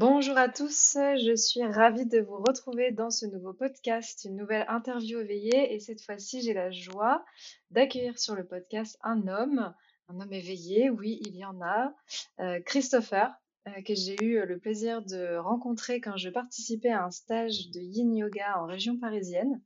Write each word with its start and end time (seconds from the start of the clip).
Bonjour 0.00 0.38
à 0.38 0.48
tous, 0.48 0.92
je 0.94 1.34
suis 1.34 1.64
ravie 1.64 2.06
de 2.06 2.20
vous 2.20 2.36
retrouver 2.36 2.92
dans 2.92 3.10
ce 3.10 3.26
nouveau 3.26 3.52
podcast, 3.52 4.24
une 4.24 4.36
nouvelle 4.36 4.64
interview 4.68 5.18
éveillée 5.18 5.74
et 5.74 5.80
cette 5.80 6.00
fois-ci 6.00 6.40
j'ai 6.40 6.54
la 6.54 6.70
joie 6.70 7.24
d'accueillir 7.72 8.16
sur 8.16 8.36
le 8.36 8.46
podcast 8.46 8.96
un 9.02 9.26
homme, 9.26 9.74
un 10.06 10.20
homme 10.20 10.32
éveillé, 10.32 10.88
oui 10.88 11.18
il 11.26 11.34
y 11.34 11.44
en 11.44 11.60
a, 11.62 11.92
euh, 12.38 12.60
Christopher, 12.60 13.34
euh, 13.66 13.82
que 13.82 13.96
j'ai 13.96 14.14
eu 14.22 14.46
le 14.46 14.60
plaisir 14.60 15.02
de 15.02 15.34
rencontrer 15.34 16.00
quand 16.00 16.16
je 16.16 16.30
participais 16.30 16.92
à 16.92 17.04
un 17.04 17.10
stage 17.10 17.70
de 17.72 17.80
yin 17.80 18.14
yoga 18.14 18.56
en 18.60 18.66
région 18.66 18.96
parisienne. 19.00 19.60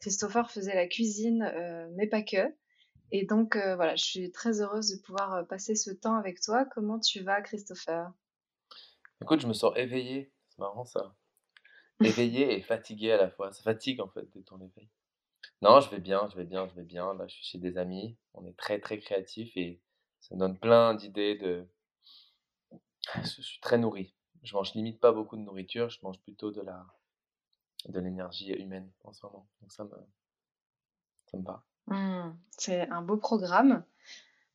Christopher 0.00 0.50
faisait 0.50 0.74
la 0.74 0.86
cuisine, 0.86 1.50
euh, 1.56 1.88
mais 1.96 2.06
pas 2.06 2.20
que. 2.20 2.54
Et 3.10 3.24
donc 3.24 3.56
voilà, 3.56 3.96
je 3.96 4.04
suis 4.04 4.32
très 4.32 4.60
heureuse 4.60 4.94
de 4.94 5.00
pouvoir 5.00 5.46
passer 5.46 5.76
ce 5.76 5.92
temps 5.92 6.16
avec 6.16 6.42
toi. 6.42 6.66
Comment 6.66 7.00
tu 7.00 7.22
vas 7.22 7.40
Christopher? 7.40 8.12
Écoute, 9.22 9.38
je 9.38 9.46
me 9.46 9.52
sens 9.52 9.72
éveillé. 9.76 10.32
C'est 10.48 10.58
marrant 10.58 10.84
ça. 10.84 11.14
Éveillé 12.02 12.56
et 12.56 12.60
fatigué 12.60 13.12
à 13.12 13.16
la 13.16 13.30
fois. 13.30 13.52
Ça 13.52 13.62
fatigue 13.62 14.00
en 14.00 14.08
fait 14.08 14.28
d'être 14.32 14.52
en 14.52 14.60
éveil. 14.60 14.88
Non, 15.60 15.78
je 15.78 15.88
vais 15.90 16.00
bien, 16.00 16.28
je 16.28 16.36
vais 16.36 16.44
bien, 16.44 16.66
je 16.66 16.74
vais 16.74 16.82
bien. 16.82 17.14
Là, 17.14 17.28
je 17.28 17.36
suis 17.36 17.44
chez 17.44 17.58
des 17.58 17.78
amis. 17.78 18.16
On 18.34 18.44
est 18.44 18.56
très 18.56 18.80
très 18.80 18.98
créatifs 18.98 19.56
et 19.56 19.80
ça 20.20 20.34
me 20.34 20.40
donne 20.40 20.58
plein 20.58 20.94
d'idées 20.94 21.36
de. 21.36 21.68
Je 23.14 23.42
suis 23.42 23.60
très 23.60 23.78
nourri. 23.78 24.12
Je 24.42 24.56
mange 24.56 24.74
limite 24.74 24.98
pas 24.98 25.12
beaucoup 25.12 25.36
de 25.36 25.42
nourriture. 25.42 25.88
Je 25.88 26.00
mange 26.02 26.18
plutôt 26.18 26.50
de 26.50 26.60
la 26.60 26.84
de 27.88 28.00
l'énergie 28.00 28.52
humaine 28.52 28.90
en 29.04 29.12
ce 29.12 29.24
moment. 29.24 29.48
Donc 29.60 29.70
ça 29.70 29.84
me 29.84 29.96
ça 31.26 31.38
me 31.38 31.44
va. 31.44 31.64
Mmh, 31.86 32.36
c'est 32.58 32.88
un 32.88 33.02
beau 33.02 33.18
programme. 33.18 33.84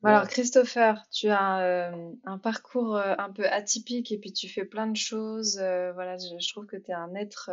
Alors, 0.04 0.28
Christopher, 0.28 1.04
tu 1.12 1.30
as 1.30 1.62
euh, 1.62 2.12
un 2.24 2.38
parcours 2.38 2.96
euh, 2.96 3.16
un 3.18 3.32
peu 3.32 3.48
atypique 3.48 4.12
et 4.12 4.20
puis 4.20 4.32
tu 4.32 4.48
fais 4.48 4.64
plein 4.64 4.88
de 4.88 4.96
choses. 4.96 5.58
euh, 5.60 5.92
voilà, 5.94 6.18
je, 6.18 6.50
trouve 6.50 6.68
que 6.68 6.78
tu 6.78 6.92
es 6.92 6.94
un 6.94 7.16
être 7.16 7.50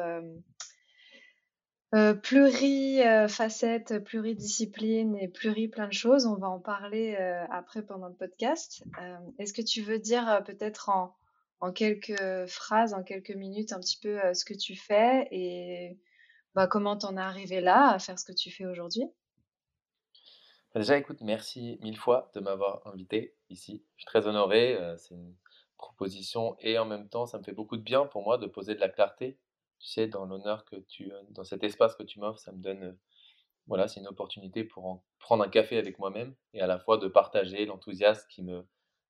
plurifacette, 2.22 4.04
pluridiscipline 4.04 5.16
et 5.16 5.28
pluri 5.28 5.68
plein 5.68 5.86
de 5.86 5.92
choses. 5.92 6.26
On 6.26 6.34
va 6.34 6.48
en 6.48 6.58
parler 6.58 7.16
après 7.50 7.82
pendant 7.82 8.08
le 8.08 8.14
podcast. 8.14 8.84
est-ce 9.38 9.52
que 9.52 9.62
tu 9.62 9.80
veux 9.80 9.98
dire 10.00 10.42
peut-être 10.44 10.88
en, 10.88 11.16
en 11.60 11.72
quelques 11.72 12.46
phrases, 12.48 12.94
en 12.94 13.04
quelques 13.04 13.34
minutes, 13.34 13.72
un 13.72 13.80
petit 13.80 13.98
peu 14.02 14.18
ce 14.34 14.44
que 14.44 14.54
tu 14.54 14.74
fais 14.76 15.28
et 15.30 15.98
bah, 16.54 16.66
comment 16.66 16.96
t'en 16.96 17.16
es 17.16 17.20
arrivé 17.20 17.60
là 17.60 17.90
à 17.90 17.98
faire 18.00 18.18
ce 18.18 18.24
que 18.24 18.32
tu 18.32 18.50
fais 18.50 18.66
aujourd'hui? 18.66 19.04
Bah, 20.74 20.80
déjà, 20.80 20.98
écoute, 20.98 21.20
merci 21.20 21.78
mille 21.82 21.96
fois 21.96 22.32
de 22.34 22.40
m'avoir 22.40 22.84
invité 22.86 23.36
ici. 23.48 23.84
Je 23.96 24.02
suis 24.02 24.06
très 24.06 24.26
honoré. 24.26 24.74
Euh, 24.74 24.96
c'est 24.96 25.14
une 25.14 25.36
proposition 25.78 26.56
et 26.58 26.78
en 26.78 26.84
même 26.84 27.08
temps, 27.08 27.26
ça 27.26 27.38
me 27.38 27.44
fait 27.44 27.52
beaucoup 27.52 27.76
de 27.76 27.82
bien 27.82 28.06
pour 28.06 28.24
moi 28.24 28.38
de 28.38 28.46
poser 28.46 28.74
de 28.74 28.80
la 28.80 28.88
clarté. 28.88 29.38
Tu 29.78 29.88
sais, 29.88 30.08
dans 30.08 30.26
l'honneur 30.26 30.64
que 30.64 30.76
tu, 30.76 31.12
euh, 31.12 31.22
dans 31.30 31.44
cet 31.44 31.62
espace 31.62 31.94
que 31.94 32.02
tu 32.02 32.18
m'offres, 32.18 32.40
ça 32.40 32.50
me 32.50 32.58
donne, 32.60 32.82
euh, 32.82 32.92
voilà, 33.68 33.86
c'est 33.88 34.00
une 34.00 34.08
opportunité 34.08 34.64
pour 34.64 34.86
en 34.86 35.04
prendre 35.20 35.44
un 35.44 35.48
café 35.48 35.78
avec 35.78 35.98
moi-même 36.00 36.34
et 36.54 36.60
à 36.60 36.66
la 36.66 36.78
fois 36.80 36.98
de 36.98 37.06
partager 37.08 37.66
l'enthousiasme 37.66 38.26
qui 38.28 38.42
me 38.42 38.66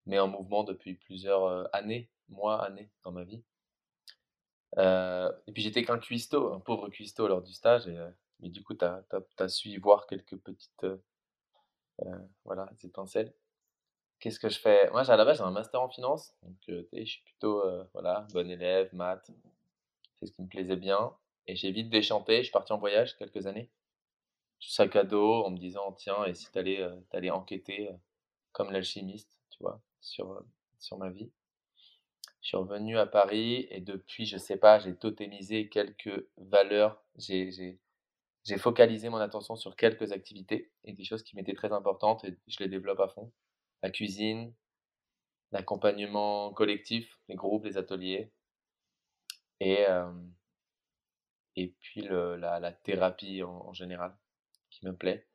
met 0.07 0.19
en 0.19 0.29
mouvement 0.29 0.65
depuis 0.65 0.95
plusieurs 0.95 1.75
années, 1.75 2.11
mois, 2.29 2.63
années 2.63 2.91
dans 3.05 3.13
ma 3.13 3.25
vie. 3.25 3.43
et 4.77 5.53
puis 5.53 5.63
j'étais 5.63 5.85
qu'un 5.85 5.99
cuistot, 5.99 6.53
un 6.53 6.61
pauvre 6.61 6.89
cuistot 6.91 7.29
lors 7.29 7.43
du 7.43 7.53
stage. 7.53 7.91
Mais 8.41 8.51
du 8.51 8.63
coup, 8.63 8.75
tu 8.75 8.85
as, 8.85 9.03
as, 9.39 9.49
su 9.49 9.71
y 9.71 9.77
voir 9.79 10.07
quelques 10.07 10.37
petites 10.37 10.87
voilà, 12.45 12.69
des 12.79 12.87
étincelles. 12.87 13.33
Qu'est-ce 14.21 14.41
que 14.41 14.49
je 14.49 14.59
fais? 14.59 14.91
Moi, 14.91 15.03
à 15.03 15.17
la 15.17 15.25
base, 15.25 15.39
j'ai 15.39 15.45
un 15.45 15.51
master 15.51 15.83
en 15.83 15.89
finance. 15.89 16.35
Donc, 16.43 16.57
euh, 16.71 16.83
je 16.93 17.05
suis 17.05 17.23
plutôt 17.23 17.61
euh, 17.63 17.85
voilà, 17.93 18.27
bon 18.33 18.51
élève, 18.51 18.89
maths. 18.95 19.31
C'est 20.17 20.27
ce 20.27 20.33
qui 20.33 20.43
me 20.43 20.49
plaisait 20.49 20.77
bien. 20.77 21.15
Et 21.47 21.57
j'ai 21.57 21.71
vite 21.73 21.91
déchanté. 21.91 22.39
Je 22.39 22.45
suis 22.45 22.53
parti 22.53 22.73
en 22.73 22.79
voyage 22.79 23.17
quelques 23.17 23.47
années. 23.47 23.71
Sac 24.61 24.97
à 24.97 25.05
dos 25.05 25.45
en 25.45 25.51
me 25.51 25.59
disant 25.59 25.93
tiens, 25.93 26.25
et 26.25 26.33
si 26.33 26.51
tu 26.51 26.59
allais, 26.59 27.31
enquêter 27.31 27.91
comme 28.53 28.71
l'alchimiste, 28.73 29.37
tu 29.51 29.59
vois, 29.63 29.83
sur, 30.01 30.43
sur 30.79 30.97
ma 30.97 31.11
vie. 31.11 31.31
Je 32.41 32.49
suis 32.49 32.57
revenu 32.57 32.97
à 32.97 33.07
Paris 33.07 33.67
et 33.71 33.81
depuis, 33.81 34.25
je 34.27 34.39
sais 34.39 34.57
pas, 34.57 34.79
j'ai 34.79 34.95
totémisé 34.95 35.69
quelques 35.69 36.27
valeurs. 36.39 37.03
J'ai 37.17 37.79
j'ai 38.45 38.59
focalisé 38.59 39.09
mon 39.09 39.17
attention 39.17 39.57
sur 39.57 39.75
quelques 39.77 40.13
activités 40.13 40.71
et 40.85 40.93
des 40.93 41.05
choses 41.05 41.23
qui 41.23 41.37
m'étaient 41.37 41.55
très 41.55 41.73
importantes 41.73 42.25
et 42.25 42.37
je 42.47 42.59
les 42.61 42.69
développe 42.69 43.01
à 43.01 43.09
fond. 43.09 43.33
La 43.83 43.91
cuisine, 43.91 44.53
l'accompagnement 45.53 46.53
collectif, 46.53 47.19
les 47.29 47.37
groupes, 47.37 47.65
les 47.65 47.79
ateliers 47.79 48.31
et, 49.61 49.87
euh, 49.89 50.13
et 51.57 51.69
puis 51.81 52.03
le, 52.03 52.37
la, 52.37 52.73
thérapie 52.73 53.43
en, 53.43 53.73
général 53.73 54.15
qui 54.71 54.85
me 54.87 54.95
plaît. 54.95 55.27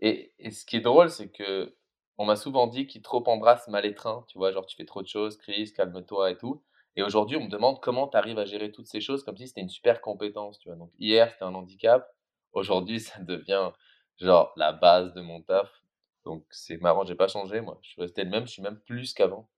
Et, 0.00 0.34
et 0.38 0.50
ce 0.50 0.64
qui 0.64 0.76
est 0.76 0.80
drôle, 0.80 1.10
c'est 1.10 1.30
que 1.30 1.76
on 2.18 2.24
m'a 2.24 2.36
souvent 2.36 2.66
dit 2.66 2.86
qu'il 2.86 3.02
trop 3.02 3.22
embrasse 3.28 3.68
mal 3.68 3.84
étreint, 3.84 4.24
tu 4.28 4.38
vois, 4.38 4.50
genre 4.50 4.66
tu 4.66 4.74
fais 4.76 4.86
trop 4.86 5.02
de 5.02 5.06
choses, 5.06 5.36
Chris, 5.36 5.72
calme-toi 5.74 6.30
et 6.30 6.38
tout. 6.38 6.62
Et 6.96 7.02
aujourd'hui, 7.02 7.36
on 7.36 7.44
me 7.44 7.50
demande 7.50 7.80
comment 7.80 8.08
tu 8.08 8.16
arrives 8.16 8.38
à 8.38 8.46
gérer 8.46 8.72
toutes 8.72 8.86
ces 8.86 9.02
choses 9.02 9.22
comme 9.22 9.36
si 9.36 9.46
c'était 9.46 9.60
une 9.60 9.68
super 9.68 10.00
compétence, 10.00 10.58
tu 10.58 10.68
vois. 10.68 10.78
Donc 10.78 10.90
hier, 10.98 11.30
c'était 11.30 11.44
un 11.44 11.54
handicap, 11.54 12.10
Aujourd'hui, 12.56 13.00
ça 13.00 13.20
devient 13.20 13.70
genre 14.16 14.54
la 14.56 14.72
base 14.72 15.12
de 15.12 15.20
mon 15.20 15.42
taf. 15.42 15.70
Donc 16.24 16.46
c'est 16.50 16.78
marrant, 16.78 17.04
j'ai 17.04 17.14
pas 17.14 17.28
changé 17.28 17.60
moi. 17.60 17.78
Je 17.82 17.90
suis 17.90 18.00
resté 18.00 18.24
le 18.24 18.30
même, 18.30 18.46
je 18.46 18.52
suis 18.52 18.62
même 18.62 18.80
plus 18.80 19.12
qu'avant. 19.12 19.50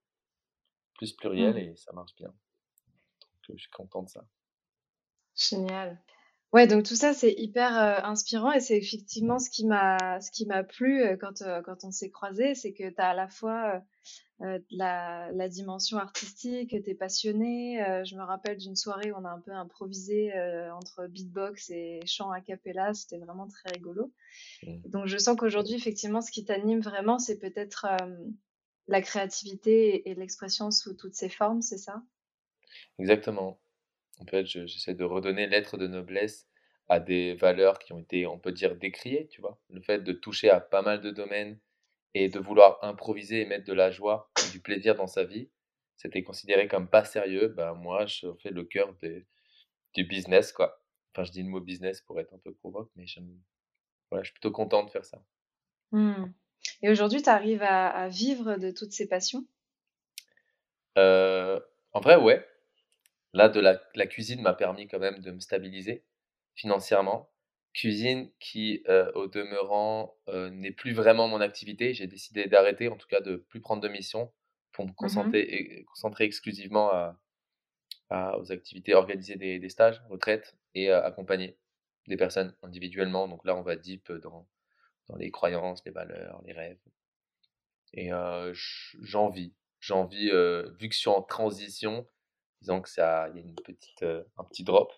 Plus 0.95 1.13
pluriel 1.13 1.55
mmh. 1.55 1.57
et 1.59 1.75
ça 1.77 1.93
marche 1.93 2.13
bien. 2.15 2.27
Donc 2.27 3.57
je 3.57 3.61
suis 3.61 3.71
content 3.71 4.03
de 4.03 4.09
ça. 4.09 4.25
Génial. 5.33 5.97
Ouais, 6.51 6.65
donc 6.65 6.83
tout 6.83 6.95
ça, 6.95 7.13
c'est 7.13 7.33
hyper 7.37 7.71
inspirant 8.05 8.51
et 8.51 8.59
c'est 8.59 8.77
effectivement 8.77 9.37
ce 9.37 9.51
qui 9.51 9.67
m'a 9.67 10.19
ce 10.19 10.31
qui 10.31 10.47
m'a 10.47 10.63
plu 10.63 11.03
quand, 11.19 11.43
quand 11.63 11.83
on 11.83 11.91
s'est 11.91 12.09
croisés, 12.09 12.55
c'est 12.55 12.73
que 12.73 12.89
tu 12.89 12.95
as 12.97 13.09
à 13.09 13.13
la 13.13 13.27
fois 13.27 13.83
la, 14.71 15.31
la, 15.31 15.47
dimension 15.47 15.97
artistique, 15.97 16.69
tu 16.69 16.89
es 16.89 16.95
passionné. 16.95 17.77
je 18.03 18.15
me 18.15 18.23
rappelle 18.23 18.57
d'une 18.57 18.75
soirée 18.75 19.11
où 19.11 19.15
on 19.15 19.25
a 19.25 19.29
un 19.29 19.41
peu 19.41 19.51
improvisé 19.51 20.31
entre 20.73 21.05
beatbox 21.05 21.69
et 21.69 21.99
chant 22.07 22.31
a 22.31 22.41
cappella, 22.41 22.95
c'était 22.95 23.19
vraiment 23.19 23.47
très 23.47 23.69
rigolo. 23.71 24.11
Mmh. 24.63 24.89
Donc 24.89 25.05
je 25.05 25.17
sens 25.19 25.37
qu'aujourd'hui, 25.37 25.75
effectivement, 25.75 26.21
ce 26.21 26.31
qui 26.31 26.45
t'anime 26.45 26.81
vraiment, 26.81 27.19
c'est 27.19 27.37
peut-être 27.37 27.85
la 28.89 29.01
créativité 29.01 30.09
et, 30.09 30.15
l'expression 30.15 30.71
sous 30.71 30.93
toutes 30.95 31.13
ses 31.13 31.29
formes, 31.29 31.61
c'est 31.61 31.77
ça? 31.77 32.01
Exactement. 32.97 33.59
En 34.19 34.25
fait, 34.25 34.45
j'essaie 34.45 34.93
de 34.93 35.03
redonner 35.03 35.47
l'être 35.47 35.77
de 35.77 35.87
noblesse 35.87 36.47
à 36.89 36.99
des 36.99 37.35
valeurs 37.35 37.79
qui 37.79 37.93
ont 37.93 37.99
été, 37.99 38.25
on 38.27 38.39
peut 38.39 38.51
dire, 38.51 38.75
décriées, 38.75 39.27
tu 39.27 39.41
vois. 39.41 39.59
Le 39.69 39.81
fait 39.81 39.99
de 39.99 40.11
toucher 40.11 40.49
à 40.49 40.59
pas 40.59 40.81
mal 40.81 41.01
de 41.01 41.11
domaines 41.11 41.59
et 42.15 42.29
de 42.29 42.39
vouloir 42.39 42.83
improviser 42.83 43.41
et 43.41 43.45
mettre 43.45 43.65
de 43.65 43.73
la 43.73 43.91
joie, 43.91 44.31
du 44.51 44.59
plaisir 44.59 44.95
dans 44.95 45.07
sa 45.07 45.23
vie, 45.23 45.49
c'était 45.95 46.23
considéré 46.23 46.67
comme 46.67 46.89
pas 46.89 47.05
sérieux. 47.05 47.49
Ben, 47.49 47.73
moi, 47.73 48.05
je 48.07 48.27
fais 48.41 48.49
le 48.49 48.63
cœur 48.63 48.95
du 49.93 50.03
business, 50.03 50.51
quoi. 50.51 50.81
Enfin, 51.13 51.23
je 51.23 51.31
dis 51.31 51.43
le 51.43 51.49
mot 51.49 51.59
business 51.59 52.01
pour 52.01 52.19
être 52.19 52.33
un 52.33 52.39
peu 52.39 52.53
provoque, 52.53 52.89
mais 52.95 53.05
je, 53.05 53.19
voilà, 54.09 54.23
je 54.23 54.29
suis 54.29 54.33
plutôt 54.33 54.51
content 54.51 54.83
de 54.83 54.89
faire 54.89 55.05
ça. 55.05 55.21
Mmh. 55.91 56.25
Et 56.81 56.89
aujourd'hui, 56.89 57.21
tu 57.21 57.29
arrives 57.29 57.63
à, 57.63 58.07
vivre 58.09 58.57
de 58.57 58.71
toutes 58.71 58.91
ces 58.93 59.07
passions? 59.07 59.45
Euh, 60.97 61.59
En 61.93 61.99
vrai, 61.99 62.15
ouais. 62.15 62.45
Là, 63.33 63.49
de 63.49 63.59
la, 63.59 63.81
la 63.95 64.07
cuisine 64.07 64.41
m'a 64.41 64.53
permis 64.53 64.87
quand 64.87 64.99
même 64.99 65.19
de 65.19 65.31
me 65.31 65.39
stabiliser 65.39 66.03
financièrement. 66.55 67.29
cuisine 67.73 68.31
qui, 68.39 68.83
euh, 68.89 69.11
au 69.13 69.27
demeurant, 69.27 70.17
euh, 70.27 70.49
n'est 70.49 70.71
plus 70.71 70.93
vraiment 70.93 71.27
mon 71.27 71.41
activité. 71.41 71.93
J'ai 71.93 72.07
décidé 72.07 72.45
d'arrêter, 72.47 72.87
en 72.89 72.97
tout 72.97 73.07
cas 73.07 73.21
de 73.21 73.37
plus 73.37 73.61
prendre 73.61 73.81
de 73.81 73.87
mission 73.87 74.31
pour 74.71 74.85
me 74.85 74.91
Mmh 74.91 74.95
concentrer, 74.95 75.39
et, 75.41 75.85
concentrer 75.85 76.25
exclusivement 76.25 76.91
à, 78.09 78.37
aux 78.39 78.51
activités, 78.51 78.93
organiser 78.95 79.35
des, 79.35 79.59
des 79.59 79.69
stages, 79.69 80.01
retraites 80.09 80.55
et 80.73 80.91
accompagner 80.91 81.57
des 82.07 82.17
personnes 82.17 82.55
individuellement. 82.63 83.27
Donc 83.27 83.45
là, 83.45 83.55
on 83.55 83.61
va 83.61 83.75
deep 83.75 84.11
dans, 84.11 84.47
dans 85.07 85.15
les 85.15 85.31
croyances, 85.31 85.83
les 85.85 85.91
valeurs, 85.91 86.41
les 86.45 86.53
rêves. 86.53 86.79
Et 87.93 88.09
j'en 89.01 89.29
vis. 89.29 89.53
J'en 89.79 90.05
vis, 90.05 90.31
vu 90.79 90.89
que 90.89 90.95
je 90.95 90.99
suis 90.99 91.09
en 91.09 91.21
transition, 91.21 92.07
disons 92.61 92.81
que 92.81 92.89
ça, 92.89 93.29
il 93.29 93.35
y 93.35 93.39
a 93.39 93.41
une 93.41 93.55
petite, 93.55 94.03
un 94.03 94.43
petit 94.43 94.63
drop. 94.63 94.91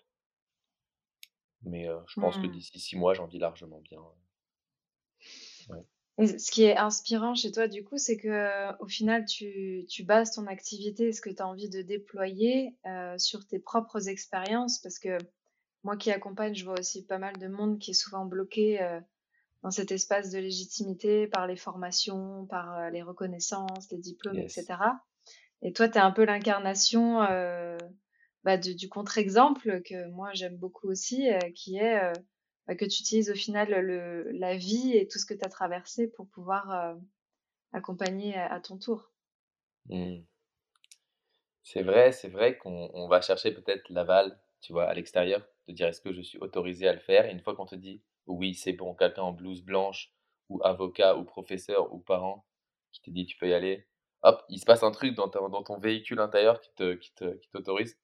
Mais 1.64 1.86
je 2.06 2.20
pense 2.20 2.36
que 2.38 2.46
Mmh. 2.46 2.50
d'ici 2.50 2.78
six 2.80 2.96
mois, 2.96 3.14
j'en 3.14 3.26
vis 3.26 3.38
largement 3.38 3.80
bien. 3.80 4.00
Ouais. 5.68 5.84
Et 6.18 6.38
ce 6.38 6.50
qui 6.50 6.64
est 6.64 6.76
inspirant 6.76 7.34
chez 7.34 7.52
toi, 7.52 7.68
du 7.68 7.84
coup, 7.84 7.96
c'est 7.98 8.16
que 8.16 8.72
au 8.82 8.86
final, 8.86 9.24
tu, 9.24 9.86
tu 9.88 10.04
bases 10.04 10.32
ton 10.32 10.46
activité 10.46 11.12
ce 11.12 11.20
que 11.20 11.30
tu 11.30 11.40
as 11.40 11.46
envie 11.46 11.70
de 11.70 11.82
déployer 11.82 12.76
sur 13.16 13.46
tes 13.46 13.58
propres 13.58 14.08
expériences. 14.08 14.78
Parce 14.80 14.98
que 14.98 15.16
moi 15.84 15.96
qui 15.96 16.10
accompagne, 16.10 16.54
je 16.54 16.64
vois 16.64 16.78
aussi 16.78 17.06
pas 17.06 17.18
mal 17.18 17.36
de 17.38 17.48
monde 17.48 17.78
qui 17.78 17.92
est 17.92 17.94
souvent 17.94 18.26
bloqué 18.26 18.78
dans 19.62 19.70
cet 19.70 19.92
espace 19.92 20.30
de 20.30 20.38
légitimité 20.38 21.28
par 21.28 21.46
les 21.46 21.56
formations, 21.56 22.44
par 22.46 22.90
les 22.90 23.02
reconnaissances, 23.02 23.90
les 23.90 23.98
diplômes, 23.98 24.38
etc. 24.38 24.64
Et 25.62 25.72
toi, 25.72 25.88
tu 25.88 25.98
es 25.98 26.00
un 26.00 26.10
peu 26.10 26.24
l'incarnation 26.24 27.20
bah, 28.44 28.56
du 28.56 28.88
contre-exemple 28.88 29.82
que 29.82 30.08
moi 30.08 30.30
j'aime 30.32 30.56
beaucoup 30.56 30.88
aussi, 30.88 31.28
qui 31.54 31.76
est 31.76 32.12
bah, 32.66 32.74
que 32.74 32.84
tu 32.84 33.02
utilises 33.02 33.30
au 33.30 33.34
final 33.34 33.70
la 33.70 34.56
vie 34.56 34.96
et 34.96 35.06
tout 35.06 35.18
ce 35.18 35.26
que 35.26 35.34
tu 35.34 35.44
as 35.44 35.48
traversé 35.48 36.08
pour 36.08 36.28
pouvoir 36.28 36.96
accompagner 37.72 38.36
à, 38.36 38.60
ton 38.60 38.76
tour. 38.76 39.10
Mmh. 39.86 40.22
C'est 41.62 41.82
vrai, 41.82 42.12
c'est 42.12 42.28
vrai 42.28 42.58
qu'on 42.58 43.08
va 43.08 43.20
chercher 43.20 43.52
peut-être 43.52 43.88
l'aval, 43.88 44.38
tu 44.60 44.72
vois, 44.72 44.84
à 44.84 44.94
l'extérieur, 44.94 45.46
de 45.68 45.72
dire 45.72 45.86
est-ce 45.86 46.00
que 46.00 46.12
je 46.12 46.20
suis 46.20 46.38
autorisé 46.38 46.88
à 46.88 46.92
le 46.92 46.98
faire? 46.98 47.26
Et 47.26 47.32
une 47.32 47.40
fois 47.40 47.54
qu'on 47.54 47.66
te 47.66 47.76
dit 47.76 48.02
oui, 48.26 48.54
c'est 48.54 48.72
bon, 48.72 48.94
quelqu'un 48.94 49.22
en 49.22 49.32
blouse 49.32 49.62
blanche, 49.62 50.12
ou 50.48 50.60
avocat, 50.64 51.16
ou 51.16 51.24
professeur, 51.24 51.92
ou 51.92 51.98
parent, 51.98 52.44
qui 52.92 53.00
te 53.00 53.10
dit 53.10 53.26
tu 53.26 53.36
peux 53.36 53.48
y 53.48 53.54
aller, 53.54 53.86
hop, 54.22 54.44
il 54.48 54.58
se 54.58 54.64
passe 54.64 54.82
un 54.82 54.90
truc 54.90 55.14
dans, 55.14 55.28
dans 55.28 55.62
ton 55.62 55.78
véhicule 55.78 56.20
intérieur 56.20 56.60
qui 56.60 56.70
te, 56.74 56.94
qui 56.94 57.14
te, 57.14 57.34
qui 57.36 57.48
t'autorise. 57.50 57.98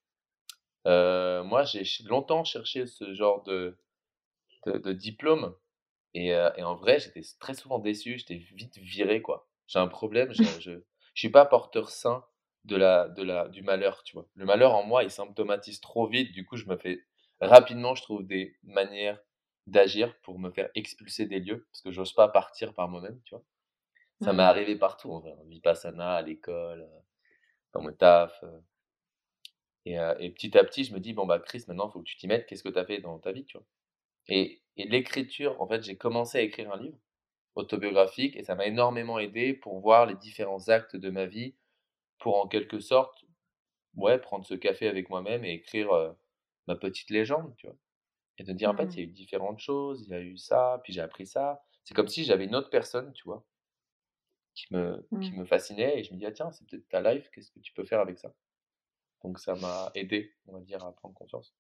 Euh, 0.87 1.43
moi, 1.45 1.65
j'ai 1.65 1.85
longtemps 2.05 2.45
cherché 2.45 2.87
ce 2.87 3.13
genre 3.15 3.43
de, 3.43 3.79
de, 4.67 4.93
diplôme. 4.93 5.55
Et, 6.15 6.35
euh, 6.35 6.51
et, 6.57 6.63
en 6.63 6.75
vrai, 6.75 6.99
j'étais 6.99 7.23
très 7.39 7.55
souvent 7.55 7.79
déçu. 7.79 8.19
J'étais 8.19 8.37
vite 8.37 8.79
viré, 8.79 9.21
quoi. 9.23 9.49
J'ai 9.67 9.79
un 9.79 9.89
problème. 9.89 10.33
Je, 10.33 10.43
je 10.63 10.81
suis 11.15 11.31
pas 11.31 11.45
porteur 11.45 11.91
sain 11.91 12.25
de 12.65 12.77
la, 12.77 13.09
de 13.09 13.23
la, 13.23 13.49
du 13.49 13.63
malheur, 13.63 14.03
tu 14.03 14.15
vois. 14.15 14.27
Le 14.35 14.45
malheur 14.45 14.75
en 14.75 14.85
moi, 14.85 15.03
il 15.05 15.11
symptomatise 15.11 15.81
trop 15.81 16.07
vite. 16.07 16.33
Du 16.33 16.45
coup, 16.45 16.57
je 16.57 16.67
me 16.67 16.77
fais 16.77 17.05
rapidement, 17.41 17.95
je 17.95 18.03
trouve 18.03 18.27
des 18.27 18.57
manières 18.63 19.19
d'agir 19.67 20.19
pour 20.23 20.39
me 20.39 20.51
faire 20.51 20.71
expulser 20.75 21.27
des 21.27 21.41
lieux 21.41 21.67
parce 21.71 21.83
que 21.83 21.91
j'ose 21.91 22.13
pas 22.13 22.29
partir 22.29 22.73
par 22.75 22.89
moi-même, 22.89 23.21
tu 23.25 23.35
vois. 23.35 23.45
Ça 24.21 24.33
m'est 24.33 24.39
mmh. 24.43 24.47
arrivé 24.47 24.77
partout, 24.77 25.13
en 25.13 25.21
vrai. 25.21 25.33
En 25.33 25.45
Vipassana, 25.45 26.15
à 26.15 26.23
l'école, 26.23 26.83
euh, 26.83 27.01
dans 27.73 27.83
mon 27.83 27.93
taf. 27.93 28.45
Et, 29.85 29.97
et, 30.19 30.31
petit 30.31 30.57
à 30.59 30.65
petit, 30.65 30.85
je 30.85 30.93
me 30.93 31.01
dis, 31.01 31.13
bon, 31.13 31.25
bah, 31.27 31.39
Chris, 31.39 31.65
maintenant, 31.69 31.89
il 31.89 31.93
faut 31.93 32.01
que 32.01 32.05
tu 32.05 32.17
t'y 32.17 32.27
mettes. 32.27 32.47
Qu'est-ce 32.47 32.63
que 32.63 32.69
tu 32.69 32.79
as 32.79 32.85
fait 32.85 33.01
dans 33.01 33.19
ta 33.19 33.33
vie, 33.33 33.45
tu 33.45 33.57
vois? 33.57 33.67
Et, 34.29 34.61
et 34.77 34.89
l'écriture, 34.89 35.61
en 35.63 35.67
fait, 35.69 35.83
j'ai 35.83 35.97
commencé 35.97 36.39
à 36.39 36.43
écrire 36.43 36.73
un 36.73 36.77
livre 36.77 36.99
autobiographique 37.55 38.37
et 38.37 38.45
ça 38.45 38.55
m'a 38.55 38.67
énormément 38.67 39.19
aidé 39.19 39.55
pour 39.55 39.81
voir 39.81 40.07
les 40.07 40.15
différents 40.15 40.69
actes 40.69 40.97
de 40.97 41.11
ma 41.11 41.27
vie, 41.27 41.55
pour 42.19 42.37
en 42.37 42.49
quelque 42.49 42.81
sorte, 42.81 43.25
ouais, 43.97 44.19
prendre 44.19 44.45
ce 44.45 44.55
café 44.55 44.89
avec 44.89 45.11
moi-même 45.11 45.45
et 45.45 45.53
écrire 45.53 45.89
ma 46.67 46.77
petite 46.77 47.11
légende, 47.11 47.55
tu 47.57 47.67
vois? 47.67 47.77
Et 48.39 48.45
de 48.45 48.53
dire, 48.53 48.71
en 48.71 48.77
fait, 48.77 48.95
il 48.95 48.99
y 48.99 49.01
a 49.01 49.05
eu 49.05 49.13
différentes 49.13 49.59
choses, 49.59 50.05
il 50.07 50.11
y 50.11 50.15
a 50.15 50.21
eu 50.21 50.37
ça, 50.37 50.81
puis 50.85 50.93
j'ai 50.93 51.01
appris 51.01 51.27
ça. 51.27 51.65
C'est 51.85 51.95
comme 51.95 52.09
si 52.09 52.25
j'avais 52.25 52.45
une 52.45 52.55
autre 52.55 52.71
personne, 52.71 53.13
tu 53.13 53.25
vois, 53.25 53.45
qui 54.59 54.75
me, 54.75 55.07
qui 55.21 55.33
me 55.33 55.45
fascinait 55.45 56.01
et 56.01 56.03
je 56.03 56.13
me 56.13 56.19
dis, 56.19 56.27
ah, 56.27 56.33
tiens, 56.33 56.51
c'est 56.51 56.67
peut-être 56.67 56.89
ta 56.89 57.01
life, 57.01 57.31
qu'est-ce 57.31 57.53
que 57.53 57.61
tu 57.61 57.73
peux 57.73 57.85
faire 57.85 58.01
avec 58.01 58.19
ça? 58.19 58.35
Donc 59.23 59.39
ça 59.39 59.55
m'a 59.55 59.91
aidé, 59.95 60.35
on 60.47 60.55
va 60.55 60.61
dire, 60.61 60.85
à 60.85 60.93
prendre 60.93 61.15
confiance. 61.15 61.55